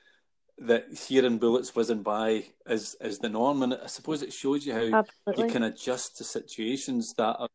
that 0.59 0.87
hearing 1.07 1.39
bullets 1.39 1.75
whizzing 1.75 2.03
by 2.03 2.45
is 2.67 2.97
is 3.01 3.19
the 3.19 3.29
norm, 3.29 3.63
and 3.63 3.75
I 3.75 3.87
suppose 3.87 4.23
it 4.23 4.33
shows 4.33 4.67
you 4.67 4.73
how 4.73 4.99
Absolutely. 4.99 5.45
you 5.45 5.51
can 5.51 5.63
adjust 5.65 6.17
to 6.19 6.25
situations 6.25 7.15
that 7.19 7.37
are 7.39 7.49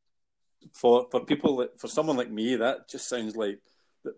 for 0.73 1.07
for 1.11 1.25
people 1.25 1.57
that 1.57 1.79
for 1.79 1.87
someone 1.87 2.17
like 2.17 2.29
me 2.29 2.55
that 2.55 2.89
just 2.89 3.09
sounds 3.09 3.35
like 3.35 3.59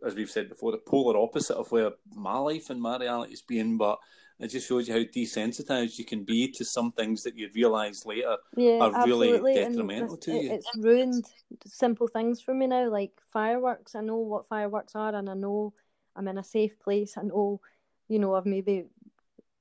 as 0.05 0.15
we've 0.15 0.29
said 0.29 0.49
before 0.49 0.71
the 0.71 0.77
polar 0.77 1.17
opposite 1.17 1.57
of 1.57 1.71
where 1.71 1.91
my 2.13 2.37
life 2.37 2.69
and 2.69 2.81
my 2.81 2.97
reality 2.97 3.31
has 3.31 3.41
been, 3.41 3.77
but 3.77 3.99
it 4.39 4.47
just 4.47 4.67
shows 4.67 4.87
you 4.87 4.93
how 4.93 4.99
desensitized 4.99 5.97
you 5.97 6.05
can 6.05 6.23
be 6.23 6.47
to 6.51 6.65
some 6.65 6.91
things 6.91 7.23
that 7.23 7.37
you 7.37 7.49
realise 7.53 8.05
later 8.05 8.37
yeah, 8.55 8.79
are 8.79 9.05
really 9.05 9.29
absolutely. 9.29 9.57
and 9.57 9.73
detrimental 9.73 10.17
to 10.17 10.31
you. 10.31 10.51
It's 10.51 10.69
ruined 10.77 11.25
simple 11.65 12.07
things 12.07 12.41
for 12.41 12.53
me 12.53 12.67
now, 12.67 12.89
like 12.89 13.11
fireworks. 13.31 13.95
I 13.95 14.01
know 14.01 14.17
what 14.17 14.47
fireworks 14.47 14.95
are, 14.95 15.15
and 15.15 15.29
I 15.29 15.33
know 15.33 15.73
I'm 16.15 16.27
in 16.27 16.37
a 16.37 16.43
safe 16.43 16.79
place. 16.79 17.17
I 17.17 17.23
know, 17.23 17.61
you 18.07 18.19
know, 18.19 18.35
I've 18.35 18.45
maybe 18.45 18.85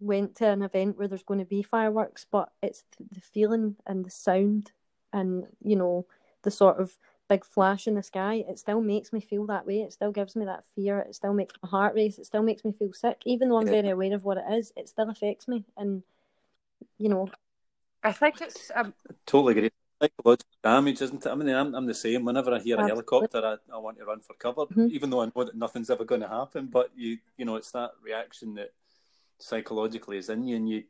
went 0.01 0.37
to 0.37 0.49
an 0.49 0.63
event 0.63 0.99
where 0.99 1.07
there's 1.07 1.23
going 1.23 1.41
to 1.41 1.47
be 1.47 1.63
fireworks, 1.63 2.27
but 2.31 2.51
it's 2.63 2.85
the 2.99 3.21
feeling 3.21 3.77
and 3.87 4.05
the 4.05 4.11
sound, 4.11 4.73
and 5.13 5.47
you 5.63 5.77
know, 5.77 6.07
the 6.43 6.51
sort 6.51 6.81
of 6.81 6.97
big 7.29 7.45
flash 7.45 7.87
in 7.87 7.95
the 7.95 8.03
sky. 8.03 8.45
It 8.49 8.59
still 8.59 8.81
makes 8.81 9.13
me 9.13 9.21
feel 9.21 9.47
that 9.47 9.67
way. 9.67 9.81
It 9.81 9.93
still 9.93 10.13
gives 10.13 10.37
me 10.37 10.45
that 10.45 10.65
fear. 10.75 11.01
It 11.01 11.15
still 11.15 11.33
makes 11.35 11.55
my 11.63 11.69
heart 11.69 11.95
race. 11.95 12.19
It 12.19 12.27
still 12.27 12.43
makes 12.43 12.65
me 12.65 12.73
feel 12.73 12.93
sick, 12.93 13.23
even 13.25 13.49
though 13.49 13.59
I'm 13.59 13.67
Yeah. 13.67 13.73
very 13.73 13.91
aware 13.91 14.15
of 14.15 14.25
what 14.25 14.39
it 14.39 14.45
is. 14.53 14.73
It 14.77 14.89
still 14.89 15.09
affects 15.11 15.49
me, 15.49 15.65
and 15.77 16.03
you 16.99 17.09
know, 17.09 17.31
I 18.03 18.13
think 18.13 18.41
it's 18.41 18.71
um, 18.75 18.95
Totally 19.27 19.53
agree. 19.53 19.71
Psychological 20.01 20.51
damage, 20.65 21.01
isn't 21.01 21.25
it? 21.25 21.31
I 21.31 21.35
mean, 21.37 21.49
I'm, 21.55 21.75
I'm 21.75 21.87
the 21.87 21.95
same. 21.95 22.25
Whenever 22.25 22.53
I 22.53 22.59
hear 22.59 22.79
a 22.81 22.83
helicopter, 22.85 23.39
I, 23.39 23.57
I 23.73 23.79
want 23.79 23.99
to 23.99 24.05
run 24.05 24.21
for 24.21 24.35
cover, 24.35 24.67
Mhm. 24.67 24.91
even 24.91 25.11
though 25.11 25.23
I 25.23 25.27
know 25.27 25.45
that 25.45 25.55
nothing's 25.55 25.91
ever 25.91 26.05
going 26.05 26.23
to 26.23 26.29
happen. 26.29 26.67
But 26.67 26.91
you, 26.97 27.19
you 27.37 27.45
know, 27.45 27.57
it's 27.57 27.71
that 27.71 27.93
reaction 28.03 28.55
that 28.55 28.73
psychologically 29.43 30.19
is 30.19 30.29
in 30.29 30.47
you, 30.47 30.57
and 30.57 30.69
you, 30.69 30.85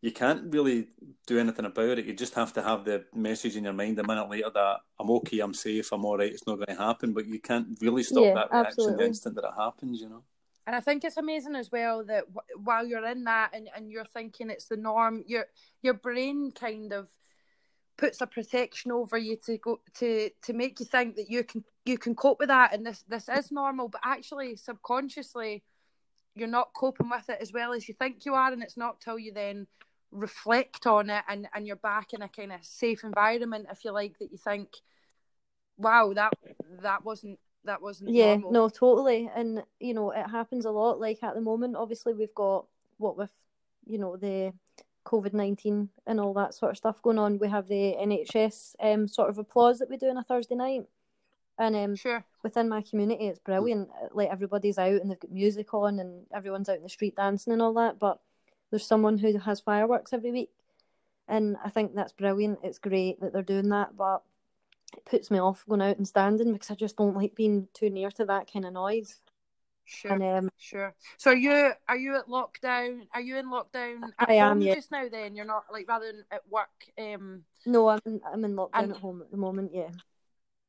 you 0.00 0.12
can't 0.12 0.52
really 0.52 0.88
do 1.26 1.38
anything 1.38 1.64
about 1.64 1.98
it. 1.98 2.06
You 2.06 2.14
just 2.14 2.34
have 2.34 2.52
to 2.54 2.62
have 2.62 2.84
the 2.84 3.04
message 3.14 3.56
in 3.56 3.64
your 3.64 3.72
mind 3.72 3.98
a 3.98 4.04
minute 4.04 4.28
later 4.28 4.50
that 4.52 4.78
I'm 4.98 5.10
okay, 5.10 5.40
I'm 5.40 5.54
safe, 5.54 5.92
I'm 5.92 6.04
all 6.04 6.18
right, 6.18 6.32
it's 6.32 6.46
not 6.46 6.56
going 6.56 6.76
to 6.76 6.82
happen. 6.82 7.12
But 7.12 7.26
you 7.26 7.40
can't 7.40 7.78
really 7.80 8.02
stop 8.02 8.24
Yeah, 8.24 8.34
that 8.34 8.52
reaction 8.52 8.96
the 8.96 9.06
instant 9.06 9.36
that 9.36 9.44
it 9.44 9.54
happens. 9.56 10.00
You 10.00 10.08
know. 10.08 10.22
And 10.66 10.74
I 10.74 10.80
think 10.80 11.04
it's 11.04 11.16
amazing 11.16 11.54
as 11.54 11.70
well 11.70 12.04
that 12.06 12.24
w- 12.34 12.64
while 12.64 12.84
you're 12.84 13.06
in 13.06 13.24
that 13.24 13.50
and, 13.52 13.68
and 13.74 13.90
you're 13.90 14.04
thinking 14.04 14.50
it's 14.50 14.66
the 14.66 14.76
norm, 14.76 15.22
your 15.26 15.46
your 15.82 15.94
brain 15.94 16.52
kind 16.52 16.92
of 16.92 17.08
puts 17.96 18.20
a 18.20 18.26
protection 18.26 18.92
over 18.92 19.16
you 19.16 19.38
to 19.46 19.56
go 19.58 19.80
to 19.94 20.28
to 20.42 20.52
make 20.52 20.80
you 20.80 20.86
think 20.86 21.16
that 21.16 21.30
you 21.30 21.44
can 21.44 21.64
you 21.84 21.96
can 21.96 22.14
cope 22.14 22.38
with 22.38 22.48
that 22.48 22.74
and 22.74 22.84
this 22.84 23.04
this 23.08 23.28
is 23.28 23.52
normal, 23.52 23.88
but 23.88 24.00
actually 24.04 24.56
subconsciously 24.56 25.62
you're 26.36 26.48
not 26.48 26.72
coping 26.74 27.08
with 27.10 27.28
it 27.28 27.38
as 27.40 27.52
well 27.52 27.72
as 27.72 27.88
you 27.88 27.94
think 27.94 28.24
you 28.24 28.34
are, 28.34 28.52
and 28.52 28.62
it's 28.62 28.76
not 28.76 29.00
till 29.00 29.18
you 29.18 29.32
then 29.32 29.66
reflect 30.12 30.86
on 30.86 31.10
it 31.10 31.24
and 31.28 31.48
and 31.52 31.66
you're 31.66 31.76
back 31.76 32.12
in 32.12 32.22
a 32.22 32.28
kind 32.28 32.52
of 32.52 32.64
safe 32.64 33.02
environment, 33.04 33.66
if 33.70 33.84
you 33.84 33.90
like, 33.92 34.18
that 34.18 34.30
you 34.30 34.38
think, 34.38 34.68
wow, 35.76 36.12
that 36.14 36.32
that 36.82 37.04
wasn't 37.04 37.38
that 37.64 37.82
wasn't 37.82 38.10
Yeah, 38.10 38.36
normal. 38.36 38.52
no, 38.52 38.68
totally. 38.68 39.30
And, 39.34 39.62
you 39.80 39.92
know, 39.94 40.10
it 40.12 40.28
happens 40.30 40.64
a 40.64 40.70
lot. 40.70 41.00
Like 41.00 41.22
at 41.22 41.34
the 41.34 41.40
moment, 41.40 41.76
obviously, 41.76 42.14
we've 42.14 42.34
got 42.34 42.66
what 42.98 43.16
with, 43.16 43.32
you 43.86 43.98
know, 43.98 44.16
the 44.16 44.52
COVID 45.04 45.32
19 45.32 45.88
and 46.06 46.20
all 46.20 46.34
that 46.34 46.54
sort 46.54 46.70
of 46.72 46.76
stuff 46.76 47.02
going 47.02 47.18
on. 47.18 47.38
We 47.38 47.48
have 47.48 47.68
the 47.68 47.94
NHS 48.00 48.74
um, 48.80 49.08
sort 49.08 49.30
of 49.30 49.38
applause 49.38 49.78
that 49.78 49.90
we 49.90 49.96
do 49.96 50.08
on 50.08 50.16
a 50.16 50.22
Thursday 50.22 50.54
night. 50.54 50.84
And 51.58 51.74
um, 51.74 51.96
Sure. 51.96 52.24
within 52.42 52.68
my 52.68 52.82
community, 52.82 53.26
it's 53.28 53.38
brilliant. 53.38 53.88
Like 54.12 54.28
everybody's 54.30 54.78
out 54.78 55.00
and 55.00 55.10
they've 55.10 55.18
got 55.20 55.30
music 55.30 55.72
on 55.72 55.98
and 55.98 56.26
everyone's 56.34 56.68
out 56.68 56.76
in 56.76 56.82
the 56.82 56.88
street 56.88 57.16
dancing 57.16 57.52
and 57.52 57.62
all 57.62 57.72
that. 57.74 57.98
But 57.98 58.20
there's 58.70 58.86
someone 58.86 59.18
who 59.18 59.38
has 59.38 59.60
fireworks 59.60 60.12
every 60.12 60.32
week. 60.32 60.50
And 61.28 61.56
I 61.64 61.70
think 61.70 61.94
that's 61.94 62.12
brilliant. 62.12 62.58
It's 62.62 62.78
great 62.78 63.20
that 63.20 63.32
they're 63.32 63.42
doing 63.42 63.70
that. 63.70 63.96
But 63.96 64.22
it 64.96 65.04
puts 65.04 65.30
me 65.30 65.38
off 65.38 65.64
going 65.68 65.82
out 65.82 65.96
and 65.96 66.06
standing 66.06 66.52
because 66.52 66.70
I 66.70 66.74
just 66.74 66.96
don't 66.96 67.16
like 67.16 67.34
being 67.34 67.68
too 67.74 67.90
near 67.90 68.10
to 68.12 68.24
that 68.26 68.52
kind 68.52 68.64
of 68.64 68.72
noise. 68.74 69.20
Sure. 69.88 70.12
And 70.12 70.22
um, 70.22 70.50
Sure. 70.58 70.94
So 71.16 71.30
are 71.30 71.36
you 71.36 71.72
are 71.88 71.96
you 71.96 72.16
at 72.16 72.26
lockdown? 72.26 73.06
Are 73.14 73.20
you 73.20 73.36
in 73.38 73.46
lockdown 73.46 74.02
at 74.18 74.28
I 74.28 74.34
am, 74.34 74.60
yeah. 74.60 74.74
just 74.74 74.90
now? 74.90 75.08
Then 75.08 75.34
you're 75.36 75.44
not 75.44 75.64
like 75.72 75.88
rather 75.88 76.06
than 76.06 76.24
at 76.30 76.42
work. 76.50 76.68
Um. 76.98 77.44
no, 77.64 77.88
I'm 77.88 78.00
in, 78.04 78.20
I'm 78.30 78.44
in 78.44 78.56
lockdown 78.56 78.70
And- 78.74 78.92
at 78.92 78.98
home 78.98 79.22
at 79.22 79.30
the 79.30 79.36
moment. 79.36 79.70
Yeah. 79.72 79.90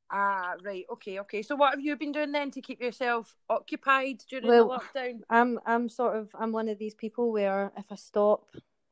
Ah, 0.10 0.56
right. 0.64 0.86
Okay. 0.94 1.20
Okay. 1.20 1.42
So 1.42 1.56
what 1.56 1.72
have 1.72 1.82
you 1.82 1.96
been 1.98 2.12
doing 2.14 2.32
then 2.32 2.52
to 2.52 2.62
keep 2.62 2.80
yourself 2.82 3.36
occupied 3.50 4.24
during 4.30 4.48
Well, 4.48 4.70
the 4.70 4.80
lockdown? 4.80 5.22
I'm 5.30 5.60
I'm 5.66 5.90
sort 5.90 6.16
of 6.18 6.30
I'm 6.40 6.52
one 6.52 6.70
of 6.70 6.78
these 6.80 6.94
people 6.96 7.32
where 7.32 7.72
if 7.78 7.86
I 7.92 7.96
stop, 7.96 8.46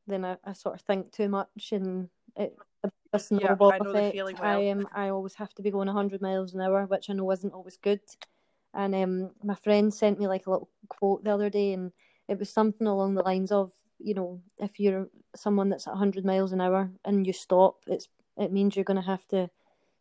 then 0.07 0.25
I, 0.25 0.37
I 0.43 0.53
sort 0.53 0.75
of 0.75 0.81
think 0.81 1.11
too 1.11 1.29
much 1.29 1.71
and 1.71 2.09
it 2.35 2.57
a 3.13 3.19
snowball 3.19 3.71
I 3.71 3.79
know 3.79 3.93
the 3.93 3.99
effect. 3.99 4.11
feeling 4.11 4.35
I 4.41 4.49
well. 4.51 4.71
um 4.71 4.87
I 4.93 5.09
always 5.09 5.35
have 5.35 5.53
to 5.55 5.61
be 5.61 5.71
going 5.71 5.87
hundred 5.87 6.21
miles 6.21 6.53
an 6.53 6.61
hour, 6.61 6.85
which 6.85 7.09
I 7.09 7.13
know 7.13 7.31
isn't 7.31 7.53
always 7.53 7.77
good. 7.77 8.01
And 8.73 8.93
um 8.93 9.31
my 9.43 9.55
friend 9.55 9.93
sent 9.93 10.19
me 10.19 10.27
like 10.27 10.47
a 10.47 10.51
little 10.51 10.69
quote 10.89 11.23
the 11.23 11.31
other 11.33 11.49
day, 11.49 11.71
and 11.73 11.91
it 12.27 12.39
was 12.39 12.49
something 12.49 12.87
along 12.87 13.15
the 13.15 13.23
lines 13.23 13.51
of 13.51 13.71
you 13.99 14.13
know 14.13 14.41
if 14.57 14.79
you're 14.79 15.07
someone 15.35 15.69
that's 15.69 15.87
at 15.87 15.95
hundred 15.95 16.25
miles 16.25 16.51
an 16.51 16.59
hour 16.61 16.91
and 17.05 17.25
you 17.25 17.31
stop, 17.33 17.77
it's 17.87 18.09
it 18.37 18.51
means 18.51 18.75
you're 18.75 18.83
going 18.83 19.01
to 19.01 19.07
have 19.07 19.25
to 19.29 19.49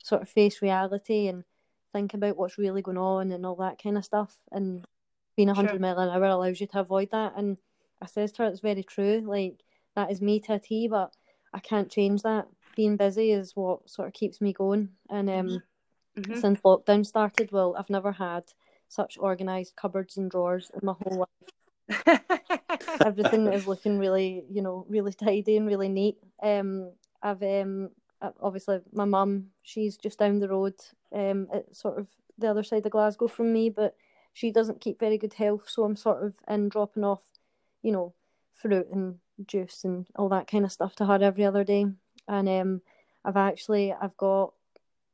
sort 0.04 0.20
of 0.22 0.28
face 0.28 0.60
reality 0.60 1.28
and 1.28 1.44
think 1.92 2.12
about 2.12 2.36
what's 2.36 2.58
really 2.58 2.82
going 2.82 2.98
on 2.98 3.32
and 3.32 3.46
all 3.46 3.56
that 3.56 3.82
kind 3.82 3.96
of 3.96 4.04
stuff. 4.04 4.36
And 4.52 4.84
being 5.34 5.48
a 5.48 5.54
Sure. 5.54 5.64
hundred 5.64 5.80
mile 5.80 5.98
an 5.98 6.10
hour 6.10 6.24
allows 6.24 6.60
you 6.60 6.66
to 6.68 6.80
avoid 6.80 7.10
that. 7.12 7.32
And 7.36 7.56
I 8.02 8.06
says 8.06 8.30
to 8.32 8.42
her, 8.42 8.48
it's 8.48 8.60
very 8.60 8.82
true. 8.82 9.22
Like 9.24 9.64
that 9.96 10.10
is 10.10 10.20
me 10.20 10.40
to 10.40 10.54
a 10.54 10.58
T, 10.58 10.88
but 10.88 11.16
I 11.54 11.58
can't 11.58 11.90
change 11.90 12.22
that. 12.22 12.46
Being 12.76 12.96
busy 12.98 13.30
is 13.32 13.56
what 13.56 13.88
sort 13.88 14.08
of 14.08 14.14
keeps 14.14 14.40
me 14.42 14.52
going. 14.52 14.90
And 15.08 15.30
um, 15.30 15.62
Mhm. 16.18 16.36
since 16.38 16.60
lockdown 16.60 17.06
started, 17.06 17.50
well, 17.50 17.74
I've 17.78 17.90
never 17.90 18.12
had 18.12 18.44
such 18.88 19.16
organised 19.18 19.74
cupboards 19.74 20.16
and 20.18 20.30
drawers 20.30 20.70
in 20.74 20.80
my 20.84 20.94
whole 21.02 21.26
life. 21.88 22.20
Everything 23.04 23.46
is 23.52 23.66
looking 23.66 23.98
really, 23.98 24.44
you 24.50 24.60
know, 24.62 24.84
really 24.88 25.12
tidy 25.12 25.56
and 25.56 25.66
really 25.66 25.88
neat. 25.88 26.18
Um, 26.42 26.92
I've 27.22 27.42
um, 27.42 27.90
obviously 28.40 28.80
my 28.92 29.04
mum, 29.04 29.46
she's 29.62 29.96
just 29.96 30.18
down 30.18 30.40
the 30.40 30.48
road, 30.48 30.74
um, 31.12 31.48
at 31.52 31.74
sort 31.74 31.98
of 31.98 32.08
the 32.38 32.48
other 32.48 32.62
side 32.62 32.84
of 32.86 32.92
Glasgow 32.92 33.28
from 33.28 33.52
me, 33.52 33.70
but 33.70 33.96
she 34.32 34.50
doesn't 34.50 34.80
keep 34.80 34.98
very 34.98 35.18
good 35.18 35.34
health, 35.34 35.68
so 35.68 35.84
I'm 35.84 35.96
sort 35.96 36.22
of 36.22 36.34
in 36.48 36.68
dropping 36.68 37.04
off, 37.04 37.22
you 37.82 37.92
know, 37.92 38.14
fruit 38.52 38.88
and 38.92 39.18
juice 39.46 39.84
and 39.84 40.06
all 40.16 40.28
that 40.30 40.46
kind 40.48 40.64
of 40.64 40.72
stuff 40.72 40.96
to 40.96 41.06
her 41.06 41.18
every 41.22 41.44
other 41.44 41.64
day. 41.64 41.86
And 42.26 42.48
um, 42.48 42.82
I've 43.24 43.36
actually 43.36 43.92
I've 43.92 44.16
got 44.16 44.54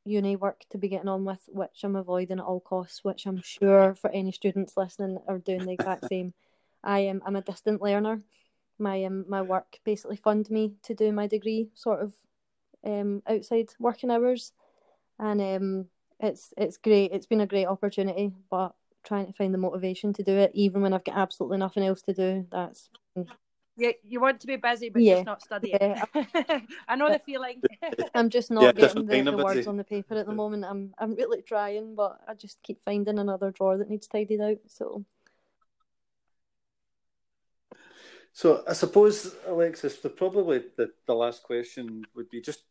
uni 0.05 0.37
work 0.37 0.65
to 0.71 0.79
be 0.79 0.89
getting 0.89 1.09
on 1.09 1.25
with, 1.25 1.43
which 1.49 1.85
I'm 1.85 1.97
avoiding 1.97 2.39
at 2.39 2.45
all 2.45 2.61
costs, 2.61 3.05
which 3.05 3.27
I'm 3.27 3.43
sure 3.43 3.95
for 3.95 4.11
any 4.11 4.33
students 4.33 4.77
listening 4.77 5.19
are 5.29 5.39
doing 5.39 5.67
the 5.67 5.73
exact 5.73 6.09
same. 6.09 6.33
I 6.83 7.01
am 7.01 7.23
I'm 7.27 7.37
a 7.37 7.43
distant 7.43 7.83
learner. 7.83 8.23
My 8.79 9.05
um 9.05 9.27
my 9.29 9.43
work 9.43 9.79
basically 9.85 10.17
fund 10.17 10.49
me 10.51 10.75
to 10.85 10.95
do 10.95 11.13
my 11.13 11.27
degree 11.27 11.69
sort 11.75 12.01
of 12.01 12.15
um 12.85 13.23
outside 13.29 13.69
working 13.79 14.11
hours. 14.11 14.53
And 15.19 15.41
um 15.41 15.87
it's 16.19 16.53
it's 16.57 16.77
great. 16.77 17.13
It's 17.13 17.27
been 17.27 17.41
a 17.41 17.47
great 17.47 17.67
opportunity, 17.67 18.33
but 18.51 18.75
trying 19.03 19.27
to 19.27 19.33
find 19.33 19.55
the 19.55 19.59
motivation 19.59 20.13
to 20.13 20.23
do 20.23 20.37
it 20.37 20.51
even 20.55 20.83
when 20.83 20.93
I've 20.93 21.05
got 21.05 21.17
absolutely 21.17 21.59
nothing 21.59 21.85
else 21.85 22.03
to 22.03 22.13
do, 22.13 22.47
that's 22.51 22.91
yeah, 23.77 23.93
you 24.07 24.21
want 24.21 24.41
to 24.41 24.47
be 24.47 24.57
busy, 24.57 24.91
but 24.91 25.03
Yeah. 25.03 25.15
just 25.15 25.27
not 25.27 25.43
studying. 25.43 25.79
Yeah. 25.81 26.05
I 26.87 26.97
know 26.97 27.11
the 27.11 27.19
feeling. 27.19 27.63
I'm 28.15 28.29
just 28.29 28.51
Yeah, 28.51 28.57
not 28.57 28.77
getting 28.77 29.07
the, 29.07 29.23
the 29.23 29.37
words 29.39 29.67
on 29.67 29.79
the 29.79 29.85
paper 29.85 30.17
at 30.17 30.27
the 30.27 30.35
moment. 30.35 30.67
I'm 30.67 30.93
I'm 30.99 31.15
really 31.15 31.41
trying, 31.41 31.95
but 31.95 32.21
I 32.29 32.35
just 32.35 32.63
keep 32.63 32.83
finding 32.85 33.19
another 33.19 33.51
drawer 33.51 33.79
that 33.79 33.89
needs 33.89 34.07
tidied 34.07 34.43
out. 34.43 34.59
So 34.67 35.05
So 38.33 38.63
I 38.69 38.75
suppose, 38.75 39.35
Alexis, 39.47 39.97
the 39.97 40.09
probably 40.09 40.63
the, 40.77 40.91
the 41.07 41.15
last 41.15 41.43
question 41.43 42.03
would 42.15 42.31
be 42.31 42.41
just 42.41 42.65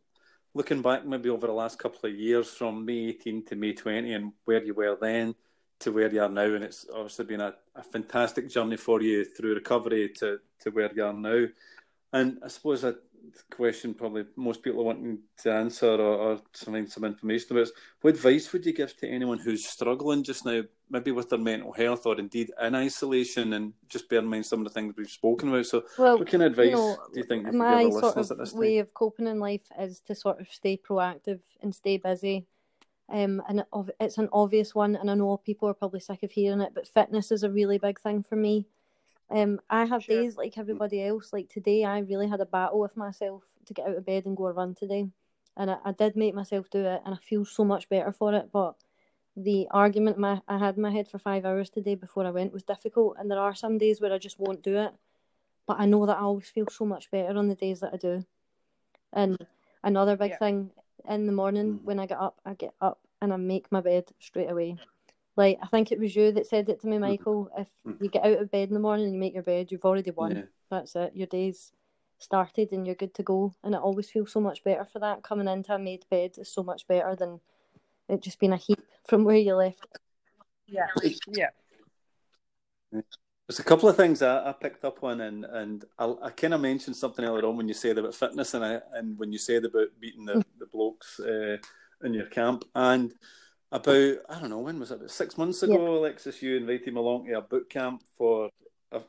looking 0.59 0.81
back 0.81 1.05
maybe 1.05 1.29
over 1.29 1.47
the 1.47 1.53
last 1.53 1.79
couple 1.79 2.09
of 2.09 2.13
years 2.13 2.49
from 2.49 2.83
May 2.83 3.07
18 3.11 3.45
to 3.45 3.55
May 3.55 3.71
20 3.71 4.11
and 4.11 4.33
where 4.43 4.61
you 4.61 4.73
were 4.73 4.97
then 4.99 5.33
to 5.79 5.89
where 5.89 6.11
you 6.11 6.21
are 6.21 6.27
now. 6.27 6.53
And 6.53 6.65
it's 6.65 6.85
obviously 6.93 7.23
been 7.23 7.39
a, 7.39 7.55
a 7.77 7.81
fantastic 7.81 8.49
journey 8.49 8.75
for 8.75 9.01
you 9.01 9.23
through 9.23 9.55
recovery 9.55 10.09
to, 10.17 10.39
to 10.59 10.69
where 10.71 10.93
you 10.93 11.05
are 11.05 11.13
now. 11.13 11.45
And 12.11 12.39
I 12.43 12.49
suppose 12.49 12.83
a 12.83 12.97
question 13.51 13.93
probably 13.93 14.25
most 14.35 14.61
people 14.61 14.81
are 14.81 14.85
wanting 14.85 15.19
to 15.37 15.51
answer 15.51 15.87
or, 15.87 16.15
or 16.15 16.41
to 16.53 16.65
find 16.65 16.91
some 16.91 17.03
information 17.03 17.47
about 17.51 17.63
is 17.63 17.71
what 18.01 18.15
advice 18.15 18.51
would 18.51 18.65
you 18.65 18.73
give 18.73 18.95
to 18.97 19.07
anyone 19.07 19.39
who's 19.39 19.65
struggling 19.65 20.23
just 20.23 20.45
now, 20.45 20.61
maybe 20.89 21.11
with 21.11 21.29
their 21.29 21.39
mental 21.39 21.71
health 21.71 22.05
or 22.05 22.19
indeed 22.19 22.51
in 22.61 22.75
isolation 22.75 23.53
and 23.53 23.73
just 23.87 24.09
bear 24.09 24.19
in 24.19 24.25
mind 24.25 24.45
some 24.45 24.59
of 24.59 24.65
the 24.65 24.73
things 24.73 24.95
we've 24.97 25.09
spoken 25.09 25.49
about. 25.49 25.65
So 25.65 25.83
well, 25.97 26.17
what 26.17 26.27
kind 26.27 26.43
of 26.43 26.51
advice 26.51 26.67
you 26.67 26.75
know, 26.75 26.97
do 27.13 27.19
you 27.19 27.25
think 27.25 27.45
you 27.45 27.53
my 27.53 27.83
give 27.83 27.93
sort 27.93 28.17
of 28.17 28.31
at 28.31 28.37
this 28.37 28.51
time? 28.51 28.59
way 28.59 28.77
of 28.79 28.93
coping 28.93 29.27
in 29.27 29.39
life 29.39 29.67
is 29.79 29.99
to 30.01 30.15
sort 30.15 30.39
of 30.39 30.47
stay 30.49 30.77
proactive 30.77 31.39
and 31.61 31.73
stay 31.75 31.97
busy, 31.97 32.45
Um, 33.11 33.41
and 33.49 33.63
it's 33.99 34.17
an 34.17 34.29
obvious 34.31 34.75
one, 34.75 34.95
and 34.95 35.09
I 35.09 35.15
know 35.15 35.37
people 35.37 35.67
are 35.67 35.73
probably 35.73 35.99
sick 35.99 36.21
of 36.23 36.31
hearing 36.31 36.61
it, 36.61 36.73
but 36.75 36.87
fitness 36.87 37.31
is 37.31 37.43
a 37.43 37.49
really 37.49 37.79
big 37.79 37.99
thing 37.99 38.23
for 38.23 38.35
me. 38.35 38.67
Um, 39.31 39.59
I 39.69 39.85
have 39.85 40.03
sure. 40.03 40.21
days 40.21 40.37
like 40.37 40.57
everybody 40.57 41.03
else. 41.03 41.31
Like 41.31 41.49
today, 41.49 41.83
I 41.83 41.99
really 41.99 42.27
had 42.27 42.41
a 42.41 42.45
battle 42.45 42.79
with 42.79 42.97
myself 42.97 43.43
to 43.65 43.73
get 43.73 43.87
out 43.87 43.97
of 43.97 44.05
bed 44.05 44.25
and 44.25 44.35
go 44.35 44.47
a 44.47 44.53
run 44.53 44.75
today, 44.75 45.07
and 45.55 45.71
I, 45.71 45.77
I 45.85 45.91
did 45.91 46.15
make 46.15 46.33
myself 46.33 46.69
do 46.69 46.79
it, 46.79 47.01
and 47.05 47.13
I 47.13 47.17
feel 47.17 47.45
so 47.45 47.63
much 47.63 47.89
better 47.89 48.11
for 48.11 48.33
it. 48.33 48.49
But 48.51 48.75
the 49.37 49.67
argument 49.71 50.17
my 50.17 50.41
I 50.47 50.57
had 50.57 50.75
in 50.75 50.81
my 50.81 50.91
head 50.91 51.07
for 51.07 51.19
five 51.19 51.45
hours 51.45 51.69
today 51.69 51.95
before 51.95 52.25
I 52.25 52.31
went 52.31 52.53
was 52.53 52.63
difficult, 52.63 53.17
and 53.19 53.29
there 53.29 53.39
are 53.39 53.55
some 53.55 53.77
days 53.77 54.01
where 54.01 54.13
I 54.13 54.17
just 54.17 54.39
won't 54.39 54.63
do 54.63 54.77
it. 54.77 54.91
But 55.67 55.79
I 55.79 55.85
know 55.85 56.05
that 56.07 56.17
I 56.17 56.21
always 56.21 56.49
feel 56.49 56.65
so 56.71 56.85
much 56.85 57.11
better 57.11 57.37
on 57.37 57.47
the 57.47 57.55
days 57.55 57.81
that 57.81 57.93
I 57.93 57.97
do. 57.97 58.25
And 59.13 59.37
another 59.83 60.17
big 60.17 60.31
yeah. 60.31 60.37
thing 60.37 60.71
in 61.07 61.27
the 61.27 61.31
morning 61.31 61.73
mm. 61.73 61.83
when 61.83 61.99
I 61.99 62.07
get 62.07 62.19
up, 62.19 62.39
I 62.43 62.55
get 62.55 62.73
up 62.81 62.99
and 63.21 63.31
I 63.31 63.37
make 63.37 63.71
my 63.71 63.81
bed 63.81 64.05
straight 64.19 64.49
away. 64.49 64.77
Like 65.35 65.59
I 65.61 65.67
think 65.67 65.91
it 65.91 65.99
was 65.99 66.15
you 66.15 66.31
that 66.33 66.47
said 66.47 66.69
it 66.69 66.81
to 66.81 66.87
me, 66.87 66.97
mm. 66.97 67.01
Michael. 67.01 67.49
If 67.57 67.67
mm. 67.85 68.01
you 68.01 68.09
get 68.09 68.25
out 68.25 68.41
of 68.41 68.51
bed 68.51 68.67
in 68.67 68.73
the 68.73 68.79
morning 68.79 69.05
and 69.05 69.13
you 69.13 69.19
make 69.19 69.33
your 69.33 69.43
bed, 69.43 69.71
you've 69.71 69.85
already 69.85 70.11
won. 70.11 70.35
Yeah. 70.35 70.41
That's 70.69 70.95
it. 70.95 71.15
Your 71.15 71.27
day's 71.27 71.71
started 72.17 72.71
and 72.71 72.85
you're 72.85 72.95
good 72.95 73.13
to 73.15 73.23
go. 73.23 73.55
And 73.63 73.73
it 73.73 73.81
always 73.81 74.09
feels 74.09 74.31
so 74.31 74.41
much 74.41 74.63
better 74.63 74.85
for 74.85 74.99
that. 74.99 75.23
Coming 75.23 75.47
into 75.47 75.73
a 75.73 75.79
made 75.79 76.05
bed 76.09 76.31
is 76.37 76.51
so 76.51 76.63
much 76.63 76.87
better 76.87 77.15
than 77.15 77.39
it 78.07 78.21
just 78.21 78.39
being 78.39 78.53
a 78.53 78.57
heap 78.57 78.81
from 79.07 79.23
where 79.23 79.37
you 79.37 79.55
left. 79.55 79.85
Yeah. 80.67 80.87
Yeah. 81.27 81.49
There's 82.91 83.59
a 83.59 83.63
couple 83.63 83.89
of 83.89 83.95
things 83.95 84.21
I, 84.21 84.49
I 84.49 84.51
picked 84.51 84.85
up 84.85 85.03
on, 85.03 85.21
and 85.21 85.43
and 85.43 85.83
I, 85.97 86.13
I 86.23 86.29
kind 86.29 86.53
of 86.53 86.61
mentioned 86.61 86.95
something 86.95 87.25
earlier 87.25 87.47
on 87.47 87.57
when 87.57 87.67
you 87.67 87.73
said 87.73 87.97
about 87.97 88.13
fitness, 88.13 88.53
and 88.53 88.63
I, 88.63 88.79
and 88.93 89.17
when 89.17 89.31
you 89.31 89.39
said 89.39 89.65
about 89.65 89.87
beating 89.99 90.25
the, 90.25 90.45
the 90.59 90.67
blokes 90.67 91.19
uh, 91.19 91.57
in 92.03 92.13
your 92.13 92.27
camp, 92.27 92.63
and 92.75 93.11
about 93.71 94.17
I 94.29 94.39
don't 94.39 94.49
know 94.49 94.59
when 94.59 94.79
was 94.79 94.91
it 94.91 94.95
about 94.95 95.11
six 95.11 95.37
months 95.37 95.63
ago, 95.63 95.93
yeah. 95.93 95.99
Alexis, 95.99 96.41
you 96.41 96.57
invited 96.57 96.93
me 96.93 96.99
along 96.99 97.25
to 97.25 97.33
a 97.33 97.41
boot 97.41 97.69
camp 97.69 98.03
for 98.17 98.49
a, 98.91 99.01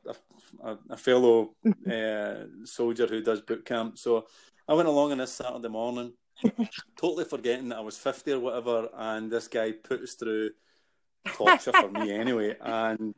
a, 0.63 0.79
a 0.91 0.97
fellow 0.97 1.55
uh, 1.91 2.35
soldier 2.65 3.07
who 3.07 3.23
does 3.23 3.41
boot 3.41 3.65
camp. 3.65 3.99
So 3.99 4.27
I 4.69 4.75
went 4.75 4.89
along 4.89 5.13
on 5.13 5.19
this 5.19 5.33
Saturday 5.33 5.69
morning, 5.69 6.13
totally 6.97 7.25
forgetting 7.25 7.71
that 7.71 7.79
I 7.79 7.83
was 7.83 7.97
fifty 7.97 8.33
or 8.33 8.41
whatever, 8.41 8.89
and 8.95 9.31
this 9.31 9.49
guy 9.49 9.73
puts 9.73 10.15
through 10.15 10.51
torture 11.35 11.73
for 11.73 11.91
me 11.91 12.13
anyway, 12.19 12.57
and 12.61 13.15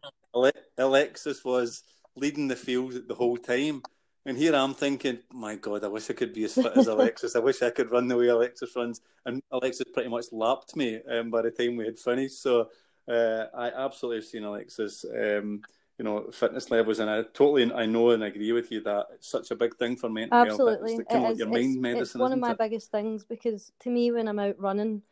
Alexis 0.78 1.44
was 1.44 1.82
leading 2.16 2.48
the 2.48 2.56
field 2.56 3.08
the 3.08 3.14
whole 3.14 3.36
time. 3.36 3.82
And 4.24 4.38
here 4.38 4.54
I'm 4.54 4.74
thinking, 4.74 5.18
my 5.32 5.56
God, 5.56 5.84
I 5.84 5.88
wish 5.88 6.08
I 6.08 6.12
could 6.12 6.32
be 6.32 6.44
as 6.44 6.54
fit 6.54 6.76
as 6.76 6.86
Alexis. 6.88 7.34
I 7.34 7.40
wish 7.40 7.60
I 7.62 7.70
could 7.70 7.90
run 7.90 8.06
the 8.06 8.16
way 8.16 8.28
Alexis 8.28 8.74
runs. 8.76 9.00
And 9.26 9.42
Alexis 9.50 9.86
pretty 9.92 10.08
much 10.08 10.26
lapped 10.30 10.76
me 10.76 11.00
um, 11.10 11.30
by 11.30 11.42
the 11.42 11.50
time 11.50 11.76
we 11.76 11.86
had 11.86 11.98
finished. 11.98 12.40
So 12.40 12.68
uh, 13.08 13.46
I 13.54 13.70
absolutely 13.70 14.18
have 14.18 14.26
seen 14.26 14.44
Alexis, 14.44 15.04
um, 15.04 15.62
you 15.98 16.04
know, 16.04 16.30
fitness 16.30 16.70
levels, 16.70 17.00
and 17.00 17.10
I 17.10 17.22
totally, 17.34 17.72
I 17.72 17.86
know 17.86 18.10
and 18.10 18.22
agree 18.22 18.52
with 18.52 18.70
you 18.70 18.80
that 18.82 19.06
it's 19.14 19.28
such 19.28 19.50
a 19.50 19.56
big 19.56 19.76
thing 19.76 19.96
for 19.96 20.08
mental 20.08 20.38
absolutely. 20.38 20.92
health. 20.92 21.06
Absolutely, 21.10 21.32
it 21.32 21.38
your 21.38 21.48
mind. 21.48 21.98
It's 21.98 22.14
one 22.14 22.32
of 22.32 22.38
my 22.38 22.52
it? 22.52 22.58
biggest 22.58 22.90
things 22.90 23.24
because 23.24 23.72
to 23.80 23.90
me, 23.90 24.12
when 24.12 24.28
I'm 24.28 24.38
out 24.38 24.58
running, 24.58 25.02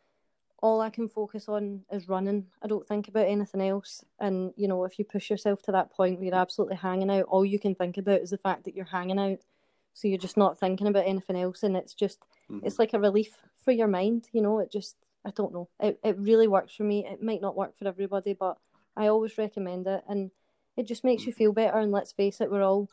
all 0.61 0.79
I 0.79 0.91
can 0.91 1.09
focus 1.09 1.49
on 1.49 1.81
is 1.91 2.07
running. 2.07 2.45
I 2.61 2.67
don't 2.67 2.87
think 2.87 3.07
about 3.07 3.27
anything 3.27 3.61
else. 3.61 4.05
And 4.19 4.53
you 4.55 4.67
know, 4.67 4.85
if 4.85 4.99
you 4.99 5.05
push 5.05 5.29
yourself 5.29 5.61
to 5.63 5.71
that 5.71 5.91
point 5.91 6.19
where 6.19 6.27
you're 6.27 6.35
absolutely 6.35 6.77
hanging 6.77 7.09
out, 7.09 7.25
all 7.27 7.43
you 7.43 7.59
can 7.59 7.73
think 7.73 7.97
about 7.97 8.21
is 8.21 8.29
the 8.29 8.37
fact 8.37 8.65
that 8.65 8.75
you're 8.75 8.85
hanging 8.85 9.19
out. 9.19 9.39
So 9.93 10.07
you're 10.07 10.19
just 10.19 10.37
not 10.37 10.59
thinking 10.59 10.87
about 10.87 11.07
anything 11.07 11.35
else, 11.35 11.63
and 11.63 11.75
it's 11.75 11.93
just 11.93 12.19
mm-hmm. 12.49 12.65
it's 12.65 12.79
like 12.79 12.93
a 12.93 12.99
relief 12.99 13.35
for 13.65 13.71
your 13.71 13.87
mind. 13.87 14.27
You 14.31 14.41
know, 14.41 14.59
it 14.59 14.71
just 14.71 14.95
I 15.25 15.31
don't 15.31 15.53
know. 15.53 15.67
It 15.79 15.99
it 16.03 16.17
really 16.17 16.47
works 16.47 16.75
for 16.75 16.83
me. 16.83 17.05
It 17.05 17.23
might 17.23 17.41
not 17.41 17.57
work 17.57 17.77
for 17.77 17.87
everybody, 17.87 18.33
but 18.33 18.57
I 18.95 19.07
always 19.07 19.37
recommend 19.37 19.87
it, 19.87 20.03
and 20.07 20.29
it 20.77 20.85
just 20.87 21.03
makes 21.03 21.25
you 21.25 21.33
feel 21.33 21.53
better. 21.53 21.79
And 21.79 21.91
let's 21.91 22.11
face 22.11 22.39
it, 22.39 22.51
we're 22.51 22.63
all 22.63 22.87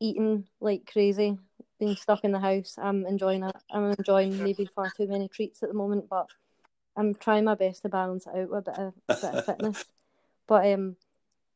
eating 0.00 0.44
like 0.60 0.90
crazy, 0.90 1.38
being 1.78 1.96
stuck 1.96 2.24
in 2.24 2.32
the 2.32 2.38
house. 2.38 2.76
I'm 2.78 3.06
enjoying 3.06 3.42
it. 3.42 3.56
I'm 3.72 3.90
enjoying 3.90 4.42
maybe 4.42 4.66
far 4.66 4.90
too 4.94 5.06
many 5.08 5.28
treats 5.28 5.62
at 5.62 5.70
the 5.70 5.74
moment, 5.74 6.08
but 6.08 6.26
I'm 6.96 7.14
trying 7.14 7.44
my 7.44 7.54
best 7.54 7.82
to 7.82 7.88
balance 7.88 8.26
it 8.26 8.36
out 8.36 8.50
with 8.50 8.68
a 8.68 8.70
bit 8.70 8.78
of, 8.78 8.94
a 9.08 9.14
bit 9.14 9.34
of 9.34 9.46
fitness. 9.46 9.84
But 10.46 10.66
um, 10.72 10.96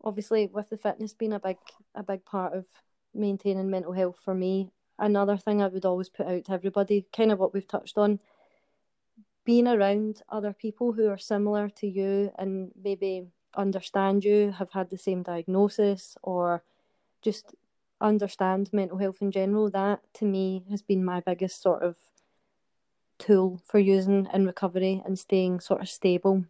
obviously, 0.04 0.46
with 0.46 0.70
the 0.70 0.76
fitness 0.76 1.14
being 1.14 1.32
a 1.32 1.40
big 1.40 1.56
a 1.96 2.04
big 2.04 2.24
part 2.24 2.52
of 2.54 2.64
maintaining 3.12 3.68
mental 3.68 3.92
health 3.92 4.20
for 4.24 4.36
me, 4.36 4.70
another 5.00 5.36
thing 5.36 5.60
I 5.60 5.66
would 5.66 5.84
always 5.84 6.08
put 6.08 6.28
out 6.28 6.44
to 6.44 6.52
everybody, 6.52 7.04
kind 7.12 7.32
of 7.32 7.40
what 7.40 7.52
we've 7.52 7.66
touched 7.66 7.98
on, 7.98 8.20
being 9.44 9.66
around 9.66 10.22
other 10.28 10.52
people 10.52 10.92
who 10.92 11.08
are 11.08 11.18
similar 11.18 11.68
to 11.70 11.88
you 11.88 12.30
and 12.38 12.70
maybe 12.80 13.26
understand 13.56 14.24
you, 14.24 14.52
have 14.52 14.70
had 14.70 14.90
the 14.90 14.98
same 14.98 15.24
diagnosis, 15.24 16.16
or 16.22 16.62
just 17.22 17.54
understand 18.00 18.70
mental 18.72 18.98
health 18.98 19.18
in 19.20 19.30
general. 19.30 19.70
That 19.70 20.00
to 20.14 20.24
me 20.24 20.64
has 20.70 20.82
been 20.82 21.04
my 21.04 21.20
biggest 21.20 21.62
sort 21.62 21.82
of 21.82 21.96
tool 23.18 23.60
for 23.64 23.78
using 23.78 24.28
in 24.32 24.46
recovery 24.46 25.02
and 25.04 25.18
staying 25.18 25.60
sort 25.60 25.80
of 25.80 25.88
stable. 25.88 26.44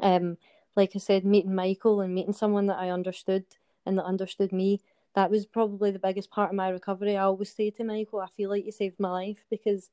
Um, 0.00 0.38
like 0.74 0.92
I 0.94 0.98
said, 0.98 1.24
meeting 1.24 1.54
Michael 1.54 2.00
and 2.00 2.14
meeting 2.14 2.32
someone 2.32 2.66
that 2.66 2.78
I 2.78 2.90
understood 2.90 3.44
and 3.84 3.98
that 3.98 4.04
understood 4.04 4.52
me, 4.52 4.80
that 5.14 5.30
was 5.30 5.44
probably 5.44 5.90
the 5.90 5.98
biggest 5.98 6.30
part 6.30 6.50
of 6.50 6.56
my 6.56 6.68
recovery. 6.68 7.16
I 7.16 7.24
always 7.24 7.52
say 7.52 7.70
to 7.70 7.84
Michael, 7.84 8.20
I 8.20 8.28
feel 8.28 8.48
like 8.48 8.64
you 8.64 8.72
saved 8.72 8.98
my 8.98 9.10
life 9.10 9.44
because 9.50 9.90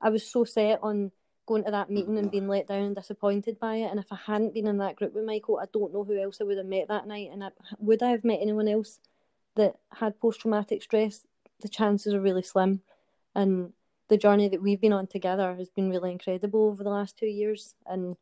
I 0.00 0.10
was 0.10 0.26
so 0.26 0.44
set 0.44 0.80
on 0.82 1.12
going 1.46 1.62
to 1.64 1.70
that 1.70 1.90
meeting 1.90 2.18
and 2.18 2.30
being 2.30 2.48
let 2.48 2.66
down 2.66 2.82
and 2.82 2.96
disappointed 2.96 3.58
by 3.60 3.76
it. 3.76 3.90
And 3.90 4.00
if 4.00 4.12
I 4.12 4.18
hadn't 4.26 4.54
been 4.54 4.66
in 4.66 4.78
that 4.78 4.96
group 4.96 5.14
with 5.14 5.24
Michael, 5.24 5.60
I 5.62 5.66
don't 5.72 5.92
know 5.92 6.02
who 6.02 6.20
else 6.20 6.40
I 6.40 6.44
would 6.44 6.58
have 6.58 6.66
met 6.66 6.88
that 6.88 7.06
night. 7.06 7.30
And 7.32 7.44
I, 7.44 7.50
would 7.78 8.02
I 8.02 8.10
have 8.10 8.24
met 8.24 8.40
anyone 8.42 8.66
else 8.66 8.98
that 9.54 9.76
had 9.92 10.18
post 10.20 10.40
traumatic 10.40 10.82
stress? 10.82 11.24
The 11.60 11.68
chances 11.68 12.12
are 12.12 12.20
really 12.20 12.42
slim. 12.42 12.82
And 13.34 13.72
the 14.08 14.16
journey 14.16 14.48
that 14.48 14.62
we've 14.62 14.80
been 14.80 14.92
on 14.92 15.06
together 15.06 15.54
has 15.56 15.68
been 15.68 15.90
really 15.90 16.12
incredible 16.12 16.68
over 16.68 16.84
the 16.84 16.90
last 16.90 17.16
two 17.16 17.26
years 17.26 17.74
and 17.86 18.16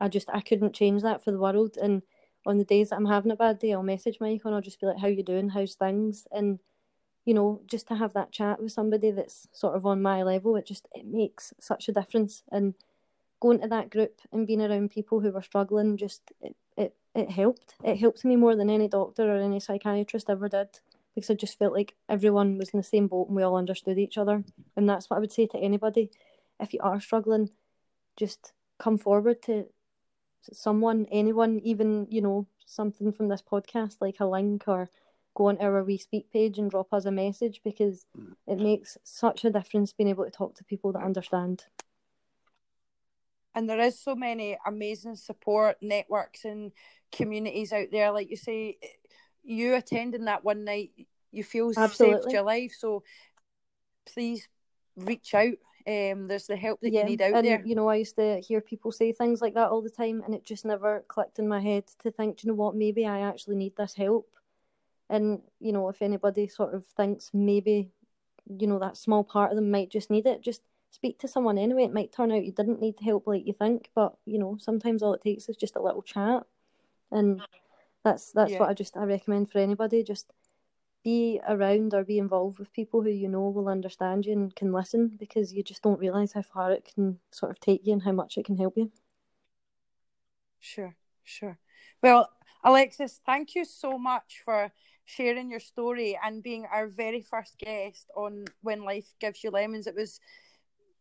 I 0.00 0.08
just 0.08 0.28
I 0.32 0.40
couldn't 0.40 0.74
change 0.74 1.02
that 1.02 1.22
for 1.22 1.30
the 1.30 1.38
world. 1.38 1.76
And 1.80 2.02
on 2.44 2.58
the 2.58 2.64
days 2.64 2.90
that 2.90 2.96
I'm 2.96 3.06
having 3.06 3.30
a 3.30 3.36
bad 3.36 3.58
day 3.58 3.72
I'll 3.72 3.82
message 3.82 4.18
Michael 4.20 4.48
and 4.48 4.56
I'll 4.56 4.62
just 4.62 4.80
be 4.80 4.86
like 4.86 4.98
how 4.98 5.08
you 5.08 5.22
doing? 5.22 5.50
How's 5.50 5.74
things? 5.74 6.26
And 6.32 6.58
you 7.24 7.34
know 7.34 7.60
just 7.66 7.86
to 7.88 7.94
have 7.94 8.14
that 8.14 8.32
chat 8.32 8.60
with 8.60 8.72
somebody 8.72 9.12
that's 9.12 9.46
sort 9.52 9.76
of 9.76 9.86
on 9.86 10.02
my 10.02 10.24
level 10.24 10.56
it 10.56 10.66
just 10.66 10.88
it 10.92 11.06
makes 11.06 11.52
such 11.60 11.88
a 11.88 11.92
difference. 11.92 12.42
And 12.50 12.74
going 13.40 13.60
to 13.60 13.68
that 13.68 13.90
group 13.90 14.20
and 14.32 14.46
being 14.46 14.62
around 14.62 14.90
people 14.90 15.20
who 15.20 15.30
were 15.32 15.42
struggling 15.42 15.96
just 15.96 16.22
it, 16.40 16.56
it, 16.76 16.94
it 17.14 17.30
helped. 17.30 17.74
It 17.84 17.96
helped 17.96 18.24
me 18.24 18.36
more 18.36 18.56
than 18.56 18.70
any 18.70 18.88
doctor 18.88 19.30
or 19.30 19.40
any 19.40 19.60
psychiatrist 19.60 20.30
ever 20.30 20.48
did 20.48 20.68
because 21.14 21.30
I 21.30 21.34
just 21.34 21.58
felt 21.58 21.72
like 21.72 21.94
everyone 22.08 22.58
was 22.58 22.70
in 22.70 22.78
the 22.78 22.84
same 22.84 23.06
boat 23.06 23.28
and 23.28 23.36
we 23.36 23.42
all 23.42 23.56
understood 23.56 23.98
each 23.98 24.18
other. 24.18 24.44
And 24.76 24.88
that's 24.88 25.08
what 25.08 25.16
I 25.16 25.20
would 25.20 25.32
say 25.32 25.46
to 25.46 25.58
anybody. 25.58 26.10
If 26.60 26.72
you 26.72 26.80
are 26.82 27.00
struggling, 27.00 27.50
just 28.16 28.52
come 28.78 28.98
forward 28.98 29.42
to 29.42 29.66
someone, 30.52 31.06
anyone, 31.10 31.60
even, 31.62 32.06
you 32.10 32.20
know, 32.20 32.46
something 32.66 33.12
from 33.12 33.28
this 33.28 33.42
podcast, 33.42 33.96
like 34.00 34.20
a 34.20 34.26
link 34.26 34.64
or 34.66 34.88
go 35.34 35.46
on 35.46 35.58
our 35.58 35.82
We 35.82 35.98
Speak 35.98 36.30
page 36.32 36.58
and 36.58 36.70
drop 36.70 36.92
us 36.92 37.04
a 37.04 37.10
message 37.10 37.60
because 37.64 38.06
it 38.46 38.58
makes 38.58 38.98
such 39.02 39.44
a 39.44 39.50
difference 39.50 39.92
being 39.92 40.08
able 40.08 40.24
to 40.24 40.30
talk 40.30 40.54
to 40.56 40.64
people 40.64 40.92
that 40.92 41.02
understand. 41.02 41.64
And 43.54 43.68
there 43.68 43.80
is 43.80 44.00
so 44.00 44.14
many 44.14 44.56
amazing 44.66 45.16
support 45.16 45.76
networks 45.82 46.44
and 46.44 46.72
communities 47.10 47.72
out 47.72 47.88
there. 47.92 48.10
Like 48.10 48.30
you 48.30 48.36
say, 48.36 48.78
you 49.44 49.74
attending 49.74 50.26
that 50.26 50.44
one 50.44 50.64
night, 50.64 50.90
you 51.30 51.44
feel 51.44 51.72
Absolutely. 51.76 52.22
saved 52.22 52.32
your 52.32 52.42
life. 52.42 52.74
So 52.76 53.02
please 54.12 54.48
reach 54.96 55.34
out. 55.34 55.54
Um, 55.86 56.28
there's 56.28 56.46
the 56.46 56.56
help 56.56 56.80
that 56.80 56.92
yeah, 56.92 57.00
you 57.00 57.06
need 57.06 57.22
out 57.22 57.34
and, 57.34 57.46
there. 57.46 57.62
You 57.64 57.74
know, 57.74 57.88
I 57.88 57.96
used 57.96 58.16
to 58.16 58.40
hear 58.40 58.60
people 58.60 58.92
say 58.92 59.12
things 59.12 59.40
like 59.40 59.54
that 59.54 59.70
all 59.70 59.82
the 59.82 59.90
time, 59.90 60.22
and 60.24 60.34
it 60.34 60.44
just 60.44 60.64
never 60.64 61.04
clicked 61.08 61.38
in 61.38 61.48
my 61.48 61.60
head 61.60 61.84
to 62.02 62.10
think, 62.10 62.44
you 62.44 62.50
know 62.50 62.54
what, 62.54 62.76
maybe 62.76 63.04
I 63.04 63.20
actually 63.20 63.56
need 63.56 63.76
this 63.76 63.94
help. 63.94 64.28
And 65.10 65.40
you 65.58 65.72
know, 65.72 65.88
if 65.88 66.00
anybody 66.00 66.46
sort 66.46 66.74
of 66.74 66.86
thinks 66.96 67.30
maybe, 67.34 67.90
you 68.46 68.66
know, 68.66 68.78
that 68.78 68.96
small 68.96 69.24
part 69.24 69.50
of 69.50 69.56
them 69.56 69.70
might 69.70 69.90
just 69.90 70.10
need 70.10 70.26
it, 70.26 70.40
just 70.40 70.62
speak 70.90 71.18
to 71.18 71.28
someone 71.28 71.58
anyway. 71.58 71.84
It 71.84 71.92
might 71.92 72.12
turn 72.12 72.30
out 72.30 72.44
you 72.44 72.52
didn't 72.52 72.80
need 72.80 72.94
help 73.04 73.26
like 73.26 73.46
you 73.46 73.52
think, 73.52 73.90
but 73.94 74.14
you 74.24 74.38
know, 74.38 74.56
sometimes 74.60 75.02
all 75.02 75.14
it 75.14 75.22
takes 75.22 75.48
is 75.48 75.56
just 75.56 75.76
a 75.76 75.82
little 75.82 76.02
chat. 76.02 76.44
And 77.10 77.42
that's 78.04 78.32
that's 78.32 78.52
yeah. 78.52 78.58
what 78.58 78.68
I 78.68 78.74
just 78.74 78.96
I 78.96 79.04
recommend 79.04 79.50
for 79.50 79.58
anybody. 79.58 80.02
Just 80.02 80.32
be 81.04 81.40
around 81.48 81.94
or 81.94 82.04
be 82.04 82.18
involved 82.18 82.58
with 82.58 82.72
people 82.72 83.02
who 83.02 83.10
you 83.10 83.28
know 83.28 83.48
will 83.48 83.68
understand 83.68 84.24
you 84.24 84.32
and 84.32 84.54
can 84.54 84.72
listen 84.72 85.16
because 85.18 85.52
you 85.52 85.62
just 85.62 85.82
don't 85.82 86.00
realise 86.00 86.32
how 86.32 86.42
far 86.42 86.72
it 86.72 86.88
can 86.94 87.18
sort 87.30 87.50
of 87.50 87.58
take 87.58 87.86
you 87.86 87.92
and 87.92 88.02
how 88.02 88.12
much 88.12 88.36
it 88.36 88.44
can 88.44 88.56
help 88.56 88.74
you. 88.76 88.90
Sure, 90.60 90.94
sure. 91.24 91.58
Well, 92.02 92.30
Alexis, 92.62 93.20
thank 93.26 93.54
you 93.54 93.64
so 93.64 93.98
much 93.98 94.42
for 94.44 94.70
sharing 95.04 95.50
your 95.50 95.60
story 95.60 96.18
and 96.24 96.42
being 96.42 96.66
our 96.72 96.86
very 96.86 97.20
first 97.20 97.58
guest 97.58 98.08
on 98.16 98.44
When 98.62 98.84
Life 98.84 99.12
Gives 99.18 99.42
You 99.42 99.50
Lemons. 99.50 99.88
It 99.88 99.96
was 99.96 100.20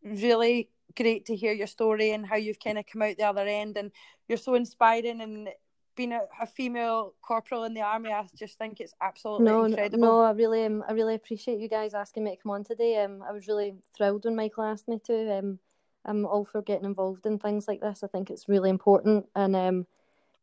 really 0.04 0.70
great 0.95 1.26
to 1.28 1.36
hear 1.36 1.54
your 1.54 1.68
story 1.68 2.12
and 2.12 2.26
how 2.26 2.36
you've 2.38 2.60
kind 2.60 2.80
of 2.80 2.86
come 2.91 3.04
out 3.04 3.18
the 3.18 3.24
other 3.24 3.45
end. 3.45 3.78
And 3.78 3.91
you're 4.28 4.39
so 4.39 4.56
inspiring 4.56 5.22
and 5.22 5.49
being 5.96 6.14
a, 6.14 6.22
a 6.42 6.46
female 6.46 7.14
corporal 7.22 7.64
in 7.64 7.74
the 7.74 7.82
army, 7.82 8.12
I 8.12 8.26
just 8.36 8.58
think 8.58 8.80
it's 8.80 8.94
absolutely 9.02 9.46
no, 9.46 9.66
incredible. 9.66 10.00
No, 10.00 10.22
I 10.22 10.32
really, 10.32 10.66
um, 10.66 10.84
I 10.88 10.94
really 10.94 11.16
appreciate 11.16 11.60
you 11.60 11.68
guys 11.68 11.94
asking 11.94 12.24
me 12.24 12.36
to 12.36 12.42
come 12.42 12.52
on 12.52 12.64
today. 12.64 13.04
Um, 13.04 13.24
I 13.28 13.32
was 13.32 13.48
really 13.48 13.76
thrilled 13.96 14.26
when 14.26 14.36
Michael 14.36 14.64
asked 14.64 14.88
me 14.88 15.00
to. 15.06 15.38
Um, 15.38 15.60
I'm 16.06 16.26
all 16.26 16.46
for 16.46 16.62
getting 16.62 16.86
involved 16.86 17.26
in 17.26 17.38
things 17.38 17.68
like 17.68 17.82
this. 17.82 18.04
I 18.04 18.08
think 18.08 18.30
it's 18.30 18.50
really 18.50 18.70
important, 18.70 19.26
and 19.36 19.56
um, 19.56 19.88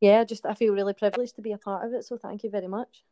yeah, 0.00 0.22
just 0.24 0.46
I 0.46 0.54
feel 0.54 0.74
really 0.74 0.94
privileged 0.94 1.36
to 1.36 1.42
be 1.42 1.52
a 1.52 1.58
part 1.58 1.86
of 1.86 1.92
it. 1.92 2.04
So 2.04 2.16
thank 2.16 2.44
you 2.44 2.50
very 2.50 2.68
much. 2.68 3.04